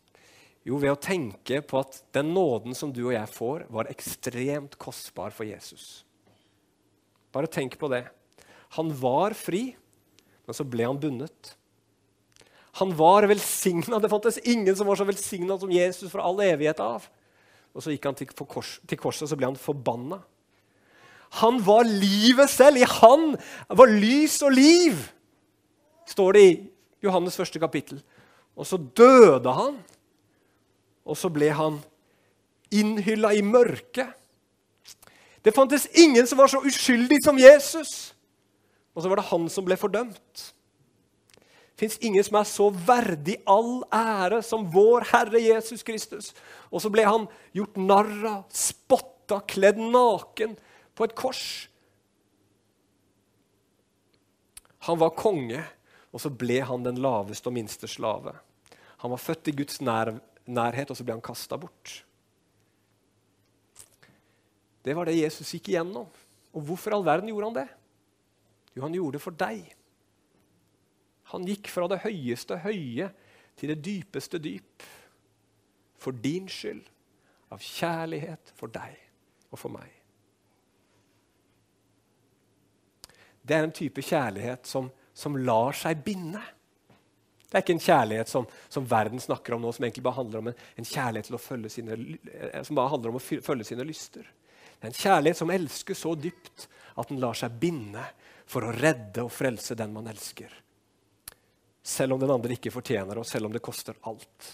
Jo, 0.69 0.77
ved 0.77 0.93
å 0.93 1.01
tenke 1.01 1.63
på 1.65 1.81
at 1.81 2.03
den 2.13 2.35
nåden 2.37 2.77
som 2.77 2.93
du 2.93 3.07
og 3.07 3.15
jeg 3.15 3.33
får, 3.33 3.65
var 3.73 3.89
ekstremt 3.93 4.77
kostbar 4.81 5.33
for 5.33 5.49
Jesus. 5.49 6.03
Bare 7.33 7.49
tenk 7.49 7.79
på 7.81 7.89
det. 7.93 8.05
Han 8.79 8.93
var 9.01 9.35
fri, 9.35 9.71
men 10.47 10.57
så 10.57 10.67
ble 10.67 10.87
han 10.87 11.01
bundet. 11.01 11.55
Han 12.79 12.93
var 12.97 13.27
velsigna. 13.27 13.99
Det 13.99 14.11
fantes 14.13 14.39
ingen 14.39 14.77
som 14.77 14.87
var 14.87 14.99
så 14.99 15.07
velsigna 15.09 15.59
som 15.59 15.73
Jesus 15.75 16.11
fra 16.13 16.23
all 16.23 16.39
evighet 16.45 16.81
av. 16.83 17.09
Og 17.75 17.83
så 17.83 17.95
gikk 17.95 18.07
han 18.07 18.19
til, 18.19 18.31
kors, 18.31 18.79
til 18.87 18.99
korset, 18.99 19.25
og 19.27 19.33
så 19.33 19.39
ble 19.39 19.51
han 19.51 19.59
forbanna. 19.59 20.21
Han 21.43 21.61
var 21.63 21.87
livet 21.87 22.51
selv. 22.51 22.79
I 22.79 22.87
han 22.87 23.35
var 23.69 23.91
lys 23.91 24.41
og 24.47 24.55
liv, 24.55 24.99
står 26.11 26.35
det 26.35 26.43
i 26.47 26.57
Johannes 27.07 27.39
første 27.39 27.63
kapittel. 27.63 28.01
Og 28.59 28.67
så 28.67 28.79
døde 28.79 29.55
han, 29.55 29.79
og 31.07 31.19
så 31.19 31.31
ble 31.33 31.51
han 31.55 31.79
innhylla 32.71 33.33
i 33.35 33.43
mørket. 33.47 34.15
Det 35.43 35.55
fantes 35.57 35.89
ingen 35.97 36.27
som 36.29 36.39
var 36.39 36.51
så 36.53 36.61
uskyldig 36.67 37.23
som 37.25 37.39
Jesus. 37.41 38.13
Og 38.95 39.03
så 39.03 39.11
var 39.11 39.21
det 39.21 39.29
han 39.31 39.47
som 39.53 39.67
ble 39.67 39.79
fordømt. 39.79 40.47
Fins 41.81 41.97
ingen 42.05 42.25
som 42.27 42.37
er 42.37 42.49
så 42.49 42.67
verdig 42.75 43.39
all 43.49 43.81
ære 43.95 44.43
som 44.45 44.67
vår 44.73 45.07
Herre 45.15 45.41
Jesus 45.41 45.85
Kristus. 45.87 46.35
Og 46.69 46.83
så 46.85 46.91
ble 46.93 47.07
han 47.07 47.25
gjort 47.57 47.79
narr 47.81 48.13
av, 48.29 48.43
spotta, 48.53 49.41
kledd 49.49 49.81
naken 49.81 50.59
på 50.99 51.07
et 51.07 51.17
kors. 51.17 51.45
Han 54.91 55.01
var 55.01 55.17
konge, 55.17 55.63
og 56.13 56.21
så 56.21 56.33
ble 56.33 56.61
han 56.67 56.85
den 56.85 57.01
laveste 57.01 57.49
og 57.49 57.57
minste 57.57 57.89
slave. 57.89 58.35
Han 59.01 59.13
var 59.15 59.23
født 59.23 59.49
i 59.49 59.57
Guds 59.57 59.81
nær, 59.85 60.13
nærhet, 60.45 60.93
og 60.93 60.99
så 60.99 61.05
ble 61.07 61.17
han 61.17 61.25
kasta 61.25 61.57
bort. 61.61 62.01
Det 64.85 64.93
var 64.97 65.09
det 65.09 65.21
Jesus 65.21 65.53
gikk 65.57 65.73
igjennom. 65.73 66.09
Og 66.53 66.65
hvorfor 66.67 66.97
all 66.97 67.05
verden 67.07 67.29
gjorde 67.31 67.49
han 67.49 67.59
det? 67.63 67.69
Jo, 68.81 68.87
han 68.87 68.97
gjorde 68.97 69.19
det 69.19 69.23
for 69.23 69.37
deg. 69.37 69.61
Han 71.35 71.45
gikk 71.47 71.69
fra 71.69 71.85
det 71.91 72.01
høyeste 72.01 72.57
høye 72.65 73.11
til 73.61 73.75
det 73.75 73.83
dypeste 73.85 74.41
dyp. 74.41 74.87
For 76.01 76.17
din 76.17 76.49
skyld. 76.49 76.87
Av 77.53 77.61
kjærlighet 77.61 78.53
for 78.57 78.73
deg 78.73 78.97
og 79.51 79.59
for 79.59 79.75
meg. 79.75 79.91
Det 83.43 83.57
er 83.57 83.67
en 83.67 83.75
type 83.75 84.01
kjærlighet 84.07 84.69
som, 84.71 84.89
som 85.13 85.37
lar 85.37 85.77
seg 85.77 86.01
binde. 86.07 86.41
Det 87.51 87.59
er 87.59 87.65
ikke 87.65 87.75
en 87.75 87.83
kjærlighet 87.83 88.31
som, 88.31 88.47
som, 88.71 88.87
verden 88.87 89.21
snakker 89.21 89.57
om 89.57 89.65
nå, 89.65 89.73
som 89.75 89.85
egentlig 89.85 90.07
bare 90.07 90.21
handler 90.21 90.39
om 90.39 90.51
en, 90.53 90.61
en 90.79 90.87
kjærlighet 90.87 91.73
sine, 91.75 91.99
eh, 92.31 92.61
som 92.63 92.79
bare 92.79 92.93
handler 92.93 93.11
om 93.11 93.19
å 93.19 93.25
følge 93.27 93.67
sine 93.67 93.87
lyster. 93.89 94.29
Det 94.79 94.87
er 94.87 94.93
en 94.93 95.01
kjærlighet 95.01 95.41
som 95.43 95.51
elsker 95.51 95.99
så 95.99 96.15
dypt 96.15 96.69
at 96.95 97.11
den 97.11 97.19
lar 97.21 97.35
seg 97.37 97.59
binde 97.61 98.05
for 98.51 98.67
å 98.67 98.75
redde 98.75 99.23
og 99.23 99.33
frelse 99.33 99.77
den 99.79 99.93
man 99.95 100.09
elsker. 100.11 100.51
Selv 101.83 102.17
om 102.17 102.23
den 102.23 102.33
andre 102.33 102.57
ikke 102.57 102.73
fortjener 102.75 103.15
det, 103.15 103.23
og 103.23 103.29
selv 103.29 103.49
om 103.49 103.55
det 103.55 103.63
koster 103.65 103.97
alt. 104.11 104.49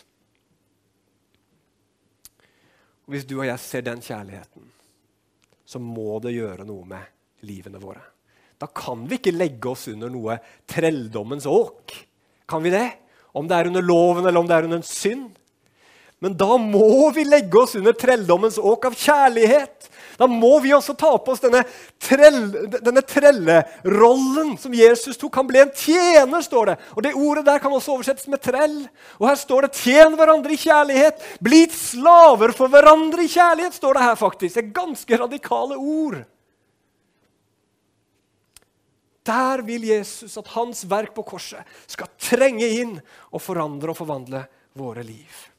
Og 3.07 3.15
Hvis 3.15 3.27
du 3.27 3.39
og 3.39 3.47
jeg 3.47 3.63
ser 3.63 3.87
den 3.87 4.03
kjærligheten, 4.03 4.69
så 5.67 5.81
må 5.83 6.19
det 6.23 6.37
gjøre 6.37 6.67
noe 6.67 6.87
med 6.87 7.47
livene 7.47 7.81
våre. 7.83 8.03
Da 8.57 8.69
kan 8.73 9.05
vi 9.09 9.19
ikke 9.19 9.35
legge 9.35 9.73
oss 9.73 9.89
under 9.93 10.13
noe 10.13 10.39
trelldommens 10.69 11.47
åk. 11.51 11.93
Kan 12.49 12.63
vi 12.65 12.73
det? 12.73 12.87
Om 13.37 13.49
det 13.49 13.57
er 13.57 13.69
under 13.69 13.85
loven 13.85 14.25
eller 14.25 14.41
om 14.41 14.49
det 14.49 14.57
er 14.57 14.69
under 14.69 14.81
en 14.81 14.87
synd. 14.87 15.35
Men 16.25 16.37
da 16.37 16.57
må 16.57 17.11
vi 17.13 17.27
legge 17.29 17.61
oss 17.61 17.75
under 17.77 17.93
trelldommens 17.93 18.57
åk 18.59 18.89
av 18.89 18.95
kjærlighet. 18.97 19.91
Da 20.17 20.25
må 20.31 20.55
vi 20.65 20.73
også 20.73 20.95
ta 20.97 21.11
på 21.21 21.35
oss 21.35 21.43
denne, 21.43 21.61
trell, 22.01 22.39
denne 22.73 23.03
trellerollen 23.05 24.55
som 24.61 24.73
Jesus 24.73 25.19
tok. 25.21 25.35
Han 25.37 25.49
ble 25.51 25.61
en 25.67 25.73
tjener, 25.77 26.45
står 26.45 26.71
det. 26.71 26.77
Og 26.97 27.05
Det 27.05 27.13
ordet 27.13 27.45
der 27.45 27.61
kan 27.61 27.75
også 27.77 27.99
oversettes 27.99 28.31
med 28.33 28.41
trell. 28.41 28.79
Og 29.21 29.29
Her 29.29 29.37
står 29.37 29.67
det 29.67 29.77
'tjen 29.77 30.17
hverandre 30.17 30.53
i 30.53 30.63
kjærlighet'. 30.63 31.21
'Bli 31.41 31.67
slaver 31.69 32.55
for 32.57 32.73
hverandre 32.73 33.25
i 33.25 33.29
kjærlighet', 33.29 33.77
står 33.77 33.95
det 33.95 34.03
her 34.03 34.17
faktisk. 34.17 34.55
Det 34.55 34.65
er 34.65 34.81
ganske 34.81 35.19
radikale 35.21 35.77
ord. 35.77 36.25
Der 39.27 39.63
vil 39.63 39.85
Jesus 39.85 40.39
at 40.39 40.49
hans 40.55 40.85
verk 40.89 41.13
på 41.15 41.23
korset 41.27 41.65
skal 41.87 42.07
trenge 42.19 42.69
inn 42.81 43.01
og 43.33 43.43
forandre 43.43 43.91
og 43.91 43.97
forvandle 43.99 44.47
våre 44.73 45.03
liv. 45.03 45.56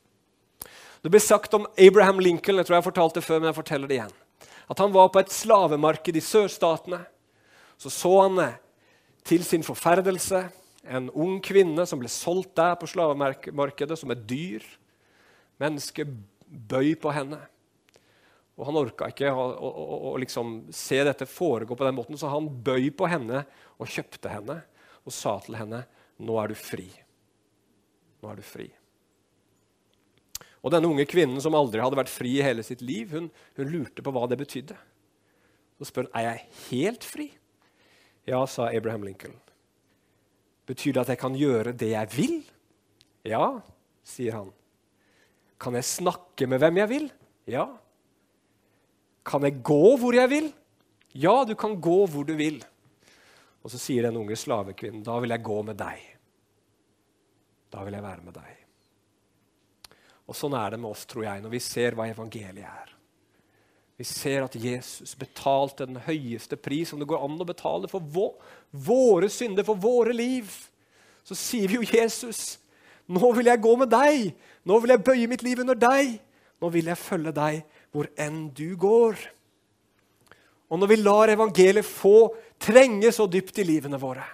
Det 1.07 1.13
ble 1.13 1.21
sagt 1.23 1.53
om 1.55 1.63
Abraham 1.79 2.17
Lincoln 2.19 2.57
jeg 2.59 2.67
tror 2.67 2.75
jeg 2.75 2.81
har 2.81 2.85
fortalt 2.89 3.13
det 3.15 3.21
før, 3.23 3.37
men 3.39 3.47
jeg 3.47 3.55
forteller 3.55 3.87
det 3.87 3.95
igjen, 3.95 4.15
at 4.67 4.79
han 4.83 4.91
var 4.91 5.07
på 5.07 5.21
et 5.21 5.29
slavemarked 5.31 6.17
i 6.19 6.23
sørstatene. 6.25 6.97
Så 7.79 7.87
så 7.95 8.09
han 8.25 8.41
eh, 8.43 8.57
til 9.23 9.45
sin 9.47 9.61
forferdelse 9.63 10.41
en 10.91 11.05
ung 11.15 11.37
kvinne 11.39 11.85
som 11.87 12.01
ble 12.01 12.11
solgt 12.11 12.57
der 12.59 12.75
på 12.75 12.89
slavemarkedet 12.91 13.95
som 13.95 14.11
et 14.11 14.25
dyr. 14.27 14.65
Mennesket 15.63 16.11
bøy 16.43 16.91
på 16.99 17.13
henne. 17.15 17.39
Og 18.59 18.67
Han 18.67 18.79
orka 18.81 19.07
ikke 19.07 19.31
å, 19.31 19.45
å, 19.47 19.69
å, 19.69 19.99
å 20.11 20.11
liksom 20.19 20.57
se 20.75 20.99
dette 21.07 21.29
foregå 21.29 21.77
på 21.79 21.87
den 21.87 21.95
måten, 21.95 22.19
så 22.19 22.33
han 22.33 22.49
bøy 22.51 22.89
på 22.91 23.07
henne 23.07 23.45
og 23.79 23.95
kjøpte 23.95 24.33
henne 24.33 24.59
og 25.07 25.15
sa 25.15 25.37
til 25.39 25.55
henne, 25.55 25.85
'Nå 26.19 26.35
er 26.43 26.51
du 26.51 26.59
fri.' 26.59 26.91
Nå 28.19 28.33
er 28.33 28.43
du 28.43 28.43
fri. 28.43 28.67
Og 30.67 30.73
denne 30.73 30.89
unge 30.91 31.07
kvinnen 31.07 31.39
som 31.39 31.55
aldri 31.55 31.79
hadde 31.79 31.95
vært 31.95 32.11
fri 32.11 32.33
i 32.41 32.43
hele 32.43 32.63
sitt 32.67 32.81
liv, 32.83 33.13
hun, 33.15 33.29
hun 33.55 33.69
lurte 33.71 34.03
på 34.03 34.11
hva 34.11 34.25
det 34.27 34.35
betydde. 34.41 34.75
Så 35.79 35.87
spør 35.87 36.09
hun 36.09 36.17
er 36.19 36.25
jeg 36.25 36.41
helt 36.67 37.07
fri. 37.07 37.29
Ja, 38.27 38.41
sa 38.51 38.67
Abraham 38.75 39.05
Lincoln. 39.07 39.37
Betyr 40.67 40.97
det 40.97 41.05
at 41.05 41.13
jeg 41.13 41.21
kan 41.21 41.37
gjøre 41.39 41.71
det 41.71 41.93
jeg 41.93 42.11
vil? 42.17 42.37
Ja, 43.23 43.61
sier 44.03 44.41
han. 44.41 44.51
Kan 45.55 45.79
jeg 45.79 45.87
snakke 45.87 46.49
med 46.51 46.59
hvem 46.59 46.81
jeg 46.83 46.91
vil? 46.91 47.07
Ja. 47.47 47.69
Kan 49.23 49.47
jeg 49.47 49.61
gå 49.63 49.95
hvor 50.01 50.19
jeg 50.19 50.33
vil? 50.33 50.51
Ja, 51.15 51.39
du 51.47 51.55
kan 51.55 51.79
gå 51.79 52.01
hvor 52.11 52.27
du 52.27 52.35
vil. 52.35 52.59
Og 53.63 53.71
så 53.71 53.79
sier 53.79 54.09
den 54.09 54.19
unge 54.19 54.35
slavekvinnen, 54.35 55.07
da 55.07 55.15
vil 55.23 55.31
jeg 55.31 55.47
gå 55.47 55.61
med 55.71 55.79
deg. 55.79 56.03
Da 57.71 57.87
vil 57.87 57.95
jeg 57.95 58.03
være 58.03 58.27
med 58.27 58.35
deg. 58.35 58.66
Og 60.27 60.35
Sånn 60.35 60.55
er 60.59 60.73
det 60.73 60.81
med 60.81 60.91
oss, 60.91 61.05
tror 61.07 61.23
jeg, 61.23 61.41
når 61.43 61.53
vi 61.53 61.63
ser 61.63 61.95
hva 61.95 62.09
evangeliet 62.11 62.67
er. 62.67 62.93
Vi 63.97 64.05
ser 64.05 64.43
at 64.45 64.55
Jesus 64.59 65.15
betalte 65.17 65.87
den 65.87 65.97
høyeste 66.05 66.57
pris 66.59 66.91
som 66.91 66.99
det 67.01 67.07
går 67.09 67.23
an 67.23 67.39
å 67.41 67.47
betale 67.47 67.89
for 67.89 68.03
vå 68.03 68.27
våre 68.69 69.29
synder, 69.33 69.65
for 69.65 69.79
våre 69.81 70.13
liv. 70.13 70.51
Så 71.25 71.35
sier 71.37 71.71
vi 71.71 71.79
jo 71.79 71.87
Jesus, 71.87 72.59
nå 73.09 73.31
vil 73.33 73.49
jeg 73.49 73.63
gå 73.63 73.73
med 73.79 73.89
deg. 73.89 74.29
Nå 74.67 74.77
vil 74.83 74.93
jeg 74.93 75.05
bøye 75.07 75.31
mitt 75.31 75.45
liv 75.47 75.63
under 75.63 75.79
deg. 75.79 76.19
Nå 76.61 76.69
vil 76.73 76.91
jeg 76.91 77.01
følge 77.01 77.33
deg 77.33 77.63
hvor 77.95 78.09
enn 78.19 78.47
du 78.53 78.75
går. 78.77 79.17
Og 80.67 80.81
når 80.81 80.91
vi 80.91 80.99
lar 80.99 81.31
evangeliet 81.31 81.87
få 81.87 82.29
trenge 82.61 83.09
så 83.15 83.25
dypt 83.31 83.63
i 83.63 83.65
livene 83.65 83.99
våre, 84.01 84.25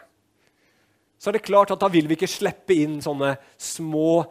så 1.15 1.29
er 1.29 1.37
det 1.37 1.45
klart 1.45 1.71
at 1.71 1.79
da 1.79 1.87
vil 1.87 2.09
vi 2.09 2.17
ikke 2.17 2.27
slippe 2.27 2.75
inn 2.75 2.97
sånne 3.03 3.37
små 3.55 4.25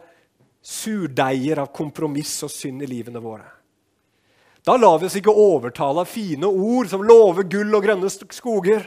surdeiger 0.63 1.59
av 1.59 1.73
kompromiss 1.75 2.37
og 2.45 2.51
synd 2.51 2.85
i 2.85 2.87
livene 2.87 3.21
våre. 3.23 3.49
Da 4.63 4.77
lar 4.79 4.99
vi 4.99 5.09
oss 5.09 5.17
ikke 5.19 5.33
overtale 5.35 6.05
av 6.05 6.07
fine 6.07 6.47
ord 6.47 6.87
som 6.87 7.03
lover 7.03 7.43
gull 7.51 7.75
og 7.75 7.83
grønne 7.83 8.07
skoger. 8.09 8.85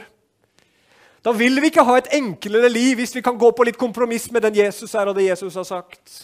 Da 1.21 1.33
vil 1.37 1.61
vi 1.61 1.69
ikke 1.69 1.85
ha 1.85 1.99
et 1.99 2.09
enklere 2.17 2.71
liv 2.71 2.97
hvis 2.97 3.13
vi 3.13 3.21
kan 3.25 3.37
gå 3.37 3.51
på 3.53 3.67
litt 3.67 3.77
kompromiss 3.77 4.29
med 4.33 4.47
den 4.47 4.57
Jesus 4.57 4.95
er 4.97 5.11
og 5.11 5.17
det 5.17 5.27
Jesus 5.27 5.57
har 5.59 5.67
sagt. 5.69 6.23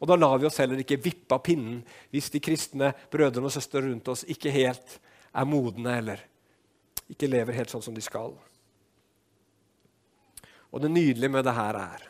Og 0.00 0.08
da 0.08 0.16
lar 0.16 0.38
vi 0.40 0.48
oss 0.48 0.56
heller 0.62 0.80
ikke 0.80 1.00
vippe 1.04 1.36
av 1.36 1.44
pinnen 1.44 1.82
hvis 2.08 2.30
de 2.32 2.40
kristne 2.40 2.94
brødrene 3.12 3.50
og 3.50 3.52
søstrene 3.52 3.90
rundt 3.90 4.08
oss 4.08 4.24
ikke 4.24 4.52
helt 4.54 4.96
er 5.36 5.48
modne 5.48 5.98
eller 6.00 6.22
ikke 7.12 7.28
lever 7.28 7.58
helt 7.60 7.72
sånn 7.72 7.84
som 7.84 7.96
de 7.96 8.04
skal. 8.04 8.32
Og 10.70 10.80
det 10.80 10.92
nydelige 10.94 11.34
med 11.34 11.44
det 11.44 11.56
her 11.58 11.76
er 11.76 12.09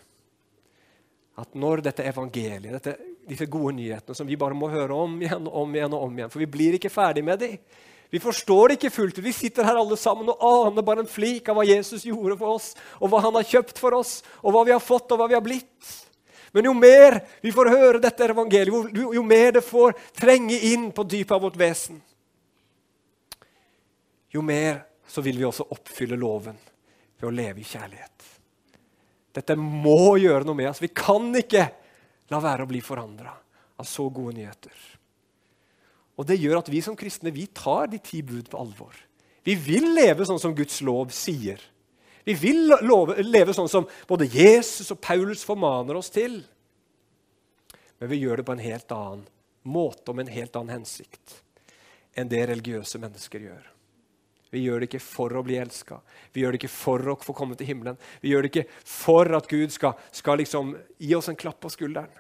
at 1.41 1.55
når 1.59 1.85
dette 1.87 2.07
evangeliet, 2.07 2.73
dette, 2.79 2.97
disse 3.29 3.47
gode 3.51 3.77
nyhetene 3.79 4.17
som 4.17 4.29
vi 4.29 4.39
bare 4.41 4.57
må 4.57 4.71
høre 4.73 4.97
om 4.97 5.15
igjen 5.23 5.47
og 5.49 5.63
om 5.63 5.77
igjen, 5.77 5.95
og 5.97 6.09
om 6.09 6.19
igjen, 6.19 6.33
for 6.33 6.43
vi 6.43 6.51
blir 6.51 6.77
ikke 6.79 6.93
ferdig 6.93 7.25
med 7.27 7.41
dem 7.43 7.57
Vi 8.11 8.19
forstår 8.19 8.69
det 8.69 8.75
ikke 8.75 8.91
fullt 8.91 9.19
ut. 9.19 9.25
Vi 9.25 9.33
sitter 9.33 9.63
her 9.63 9.79
alle 9.79 9.95
sammen 9.97 10.33
og 10.33 10.41
aner 10.43 10.83
bare 10.83 11.05
en 11.05 11.11
flik 11.11 11.47
av 11.49 11.55
hva 11.55 11.63
Jesus 11.63 12.03
gjorde 12.03 12.35
for 12.41 12.57
oss, 12.57 12.73
og 12.99 13.13
hva 13.13 13.21
han 13.23 13.37
har 13.39 13.47
kjøpt 13.47 13.79
for 13.79 13.95
oss, 13.95 14.25
og 14.43 14.51
hva 14.51 14.65
vi 14.67 14.75
har 14.75 14.83
fått, 14.83 15.13
og 15.15 15.21
hva 15.21 15.29
vi 15.31 15.37
har 15.39 15.45
blitt. 15.45 15.93
Men 16.51 16.67
jo 16.67 16.75
mer 16.75 17.21
vi 17.39 17.53
får 17.55 17.71
høre 17.71 18.03
dette 18.03 18.27
evangeliet, 18.27 18.99
jo, 18.99 19.13
jo 19.15 19.23
mer 19.23 19.55
det 19.55 19.63
får 19.63 19.95
trenge 20.19 20.59
inn 20.73 20.91
på 20.91 21.07
dypet 21.07 21.37
av 21.37 21.45
vårt 21.47 21.61
vesen, 21.61 22.01
jo 24.31 24.43
mer 24.43 24.83
så 25.11 25.23
vil 25.23 25.39
vi 25.39 25.47
også 25.47 25.67
oppfylle 25.75 26.19
loven 26.19 26.59
ved 27.19 27.27
å 27.31 27.35
leve 27.35 27.63
i 27.63 27.67
kjærlighet. 27.67 28.30
Dette 29.35 29.57
må 29.59 30.17
gjøre 30.19 30.47
noe 30.47 30.59
med 30.59 30.71
oss. 30.73 30.83
Vi 30.83 30.91
kan 30.95 31.29
ikke 31.39 31.67
la 32.31 32.41
være 32.43 32.67
å 32.67 32.71
bli 32.71 32.81
forandra 32.83 33.33
av 33.81 33.89
så 33.89 34.09
gode 34.13 34.37
nyheter. 34.39 34.75
Og 36.21 36.27
Det 36.29 36.37
gjør 36.37 36.59
at 36.61 36.69
vi 36.69 36.83
som 36.85 36.97
kristne 36.99 37.33
vi 37.33 37.47
tar 37.47 37.89
de 37.89 37.99
ti 38.03 38.21
bud 38.23 38.51
på 38.53 38.59
alvor. 38.61 38.97
Vi 39.47 39.55
vil 39.57 39.95
leve 39.97 40.27
sånn 40.29 40.41
som 40.43 40.55
Guds 40.55 40.83
lov 40.85 41.15
sier. 41.17 41.63
Vi 42.27 42.35
vil 42.37 42.75
love, 42.85 43.17
leve 43.25 43.55
sånn 43.57 43.71
som 43.73 43.87
både 44.09 44.29
Jesus 44.29 44.93
og 44.93 45.01
Paulus 45.01 45.45
formaner 45.47 45.97
oss 45.97 46.13
til. 46.13 46.43
Men 48.01 48.13
vi 48.13 48.21
gjør 48.21 48.41
det 48.41 48.49
på 48.49 48.57
en 48.57 48.65
helt 48.65 48.93
annen 48.93 49.25
måte 49.65 50.13
og 50.13 50.19
med 50.19 50.29
en 50.29 50.37
helt 50.37 50.57
annen 50.57 50.81
hensikt 50.81 51.41
enn 52.19 52.29
det 52.29 52.43
religiøse 52.51 53.01
mennesker 53.01 53.49
gjør. 53.49 53.65
Vi 54.51 54.65
gjør 54.65 54.83
det 54.83 54.89
ikke 54.91 55.03
for 55.03 55.37
å 55.39 55.45
bli 55.47 55.61
elska. 55.63 56.01
Vi 56.35 56.43
gjør 56.43 56.55
det 56.55 56.61
ikke 56.61 56.73
for 56.75 57.13
å 57.13 57.15
få 57.23 57.35
komme 57.39 57.55
til 57.59 57.69
himmelen. 57.71 57.99
Vi 58.23 58.33
gjør 58.33 58.43
det 58.43 58.51
ikke 58.51 58.67
for 58.83 59.31
at 59.39 59.47
Gud 59.51 59.71
skal, 59.71 59.95
skal 60.11 60.41
liksom 60.43 60.75
gi 60.99 61.15
oss 61.15 61.31
en 61.31 61.39
klapp 61.39 61.61
på 61.63 61.71
skulderen. 61.71 62.11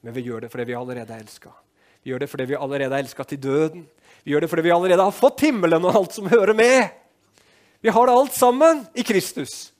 Men 0.00 0.16
vi 0.16 0.24
gjør 0.24 0.46
det 0.46 0.50
fordi 0.52 0.68
vi 0.70 0.78
allerede 0.78 1.12
er 1.12 1.24
elska. 1.26 1.52
Vi 2.00 2.12
gjør 2.12 2.24
det 2.24 2.30
fordi 2.32 2.48
vi 2.48 2.56
allerede 2.56 2.94
er 2.94 3.04
elska 3.04 3.26
til 3.28 3.42
døden. 3.42 3.84
Vi 4.24 4.32
gjør 4.32 4.46
det 4.46 4.50
fordi 4.52 4.64
vi 4.64 4.74
allerede 4.74 5.08
har 5.08 5.14
fått 5.14 5.44
himmelen 5.44 5.84
og 5.84 6.00
alt 6.00 6.16
som 6.16 6.30
hører 6.32 6.56
med. 6.56 6.88
Vi 7.84 7.92
har 7.92 8.08
det 8.08 8.16
alt 8.16 8.34
sammen 8.34 8.84
i 8.96 9.04
Kristus. 9.06 9.74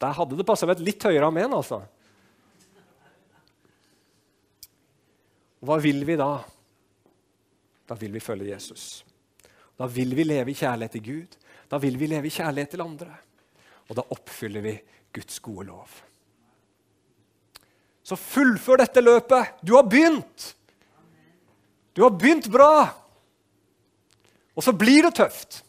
Der 0.00 0.16
hadde 0.16 0.38
det 0.38 0.46
passa 0.48 0.66
med 0.66 0.80
et 0.80 0.86
litt 0.86 1.04
høyere 1.04 1.28
amen, 1.28 1.52
altså. 1.54 1.82
Hva 5.62 5.76
vil 5.78 6.02
vi 6.08 6.16
da? 6.18 6.32
Da 7.86 7.98
vil 8.00 8.16
vi 8.16 8.22
følge 8.24 8.50
Jesus. 8.50 9.04
Da 9.82 9.88
vil 9.90 10.12
vi 10.14 10.22
leve 10.22 10.52
i 10.52 10.54
kjærlighet 10.54 10.92
til 10.94 11.02
Gud. 11.02 11.32
Da 11.66 11.78
vil 11.82 11.96
vi 11.98 12.06
leve 12.06 12.28
i 12.28 12.30
kjærlighet 12.30 12.70
til 12.70 12.84
andre. 12.84 13.16
Og 13.90 13.96
da 13.98 14.04
oppfyller 14.14 14.62
vi 14.62 14.76
Guds 15.10 15.40
gode 15.42 15.64
lov. 15.66 15.88
Så 18.06 18.14
fullfør 18.14 18.78
dette 18.84 19.02
løpet. 19.02 19.56
Du 19.66 19.74
har 19.74 19.88
begynt! 19.90 20.52
Du 21.96 22.04
har 22.06 22.14
begynt 22.14 22.46
bra. 22.52 22.92
Og 24.54 24.62
så 24.62 24.72
blir 24.72 25.02
det 25.08 25.16
tøft. 25.18 25.64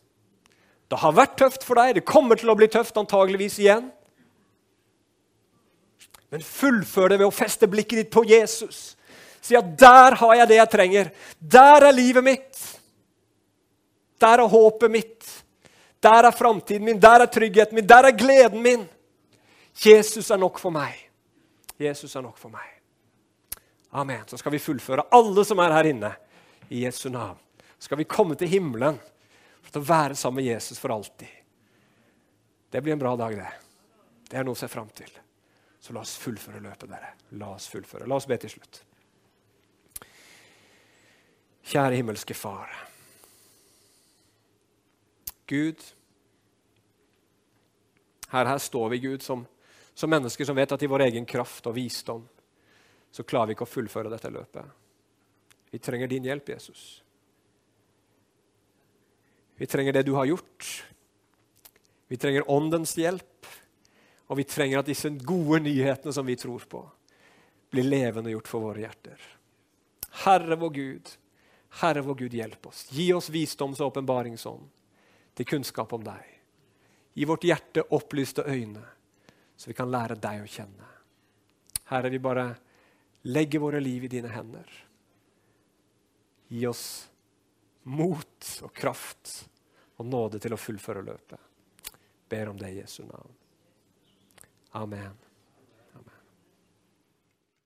Det 0.93 1.01
har 1.01 1.17
vært 1.17 1.33
tøft 1.41 1.65
for 1.65 1.81
deg. 1.81 1.95
Det 1.97 2.05
kommer 2.05 2.37
til 2.37 2.53
å 2.53 2.57
bli 2.59 2.69
tøft 2.69 3.01
antageligvis 3.01 3.57
igjen. 3.63 3.89
Men 6.29 6.45
fullfør 6.45 7.15
det 7.15 7.19
ved 7.23 7.31
å 7.31 7.33
feste 7.33 7.65
blikket 7.65 8.03
ditt 8.03 8.13
på 8.13 8.27
Jesus. 8.29 8.93
Si 9.41 9.57
at 9.57 9.73
'der 9.73 10.21
har 10.21 10.35
jeg 10.35 10.47
det 10.47 10.61
jeg 10.61 10.69
trenger'. 10.69 11.11
Der 11.41 11.89
er 11.89 11.91
livet 11.91 12.23
mitt. 12.23 12.82
Der 14.23 14.43
er 14.43 14.49
håpet 14.49 14.91
mitt. 14.91 15.29
Der 16.03 16.27
er 16.27 16.35
framtiden 16.35 16.85
min, 16.85 16.99
der 16.99 17.23
er 17.23 17.31
tryggheten 17.31 17.75
min, 17.75 17.87
der 17.87 18.09
er 18.09 18.15
gleden 18.17 18.63
min. 18.63 18.83
Jesus 19.85 20.31
er 20.31 20.37
nok 20.37 20.59
for 20.59 20.73
meg. 20.73 20.97
Jesus 21.79 22.15
er 22.15 22.21
nok 22.25 22.37
for 22.37 22.51
meg. 22.51 22.67
Amen. 23.91 24.25
Så 24.27 24.37
skal 24.37 24.51
vi 24.51 24.59
fullføre, 24.59 25.05
alle 25.11 25.45
som 25.45 25.61
er 25.63 25.75
her 25.75 25.89
inne, 25.93 26.11
i 26.69 26.83
Jesu 26.83 27.09
navn. 27.09 27.39
Så 27.77 27.87
skal 27.87 28.01
vi 28.01 28.09
komme 28.09 28.35
til 28.39 28.51
himmelen 28.51 28.99
for 29.63 29.79
å 29.79 29.85
være 29.87 30.15
sammen 30.19 30.41
med 30.41 30.51
Jesus 30.51 30.79
for 30.81 30.93
alltid. 30.95 31.29
Det 32.73 32.81
blir 32.81 32.95
en 32.95 33.03
bra 33.03 33.15
dag, 33.15 33.35
det. 33.37 33.51
Det 34.29 34.39
er 34.39 34.47
noe 34.47 34.57
å 34.57 34.59
se 34.59 34.67
fram 34.71 34.89
til. 34.97 35.11
Så 35.79 35.93
la 35.93 36.01
oss 36.01 36.15
fullføre 36.17 36.63
løpet, 36.63 36.89
dere. 36.89 37.13
La 37.39 37.53
oss 37.53 37.67
fullføre. 37.71 38.07
La 38.09 38.17
oss 38.17 38.27
be 38.27 38.39
til 38.41 38.55
slutt. 38.55 38.81
Kjære 41.69 41.99
himmelske 42.01 42.35
Far. 42.35 42.71
Gud. 45.49 45.81
Her, 48.33 48.45
her 48.45 48.57
står 48.57 48.89
vi, 48.89 48.99
Gud, 49.03 49.21
som, 49.21 49.45
som, 49.93 50.09
mennesker 50.09 50.45
som 50.45 50.57
vet 50.57 50.71
at 50.71 50.83
i 50.83 50.89
vår 50.89 51.07
egen 51.09 51.25
kraft 51.29 51.67
og 51.69 51.75
visdom 51.77 52.23
så 53.13 53.25
klarer 53.27 53.51
vi 53.51 53.57
ikke 53.57 53.67
å 53.67 53.69
fullføre 53.69 54.09
dette 54.09 54.31
løpet. 54.33 54.65
Vi 55.69 55.81
trenger 55.81 56.09
din 56.09 56.25
hjelp, 56.25 56.49
Jesus. 56.49 57.03
Vi 59.61 59.67
trenger 59.69 59.93
det 59.93 60.05
du 60.07 60.15
har 60.17 60.25
gjort. 60.25 60.69
Vi 62.09 62.17
trenger 62.17 62.49
Åndens 62.49 62.95
hjelp. 62.97 63.45
Og 64.33 64.39
vi 64.39 64.47
trenger 64.49 64.81
at 64.81 64.89
disse 64.89 65.11
gode 65.21 65.59
nyhetene 65.67 66.13
som 66.15 66.25
vi 66.25 66.35
tror 66.39 66.65
på, 66.69 66.81
blir 67.69 67.85
levende 67.85 68.33
gjort 68.33 68.49
for 68.49 68.65
våre 68.65 68.81
hjerter. 68.81 69.21
Herre 70.23 70.57
vår 70.57 70.71
Gud, 70.73 71.11
Herre 71.83 72.01
vår 72.05 72.17
Gud, 72.23 72.33
hjelp 72.37 72.69
oss. 72.69 72.87
Gi 72.93 73.11
oss 73.13 73.29
visdoms- 73.33 73.81
og 73.81 73.91
åpenbaringsånd 73.91 74.72
til 75.33 75.47
kunnskap 75.49 75.93
om 75.93 76.03
deg. 76.05 76.29
Gi 77.13 77.25
vårt 77.29 77.45
hjerte 77.45 77.85
opplyste 77.93 78.45
øyne, 78.49 78.83
så 79.55 79.69
vi 79.69 79.77
kan 79.77 79.91
lære 79.91 80.17
deg 80.21 80.43
å 80.43 80.49
kjenne. 80.49 80.89
Herre, 81.91 82.09
vi 82.09 82.21
bare 82.21 82.47
legger 83.29 83.61
våre 83.63 83.81
liv 83.83 84.07
i 84.07 84.11
dine 84.11 84.31
hender. 84.33 84.69
Gi 86.47 86.65
oss 86.67 86.85
mot 87.83 88.49
og 88.63 88.73
kraft 88.73 89.33
og 89.99 90.07
nåde 90.09 90.39
til 90.41 90.55
å 90.55 90.59
fullføre 90.59 91.03
løpet. 91.05 91.39
Ber 92.29 92.49
om 92.49 92.57
det 92.57 92.71
i 92.73 92.79
Jesu 92.81 93.03
navn. 93.05 93.35
Amen. 94.79 95.17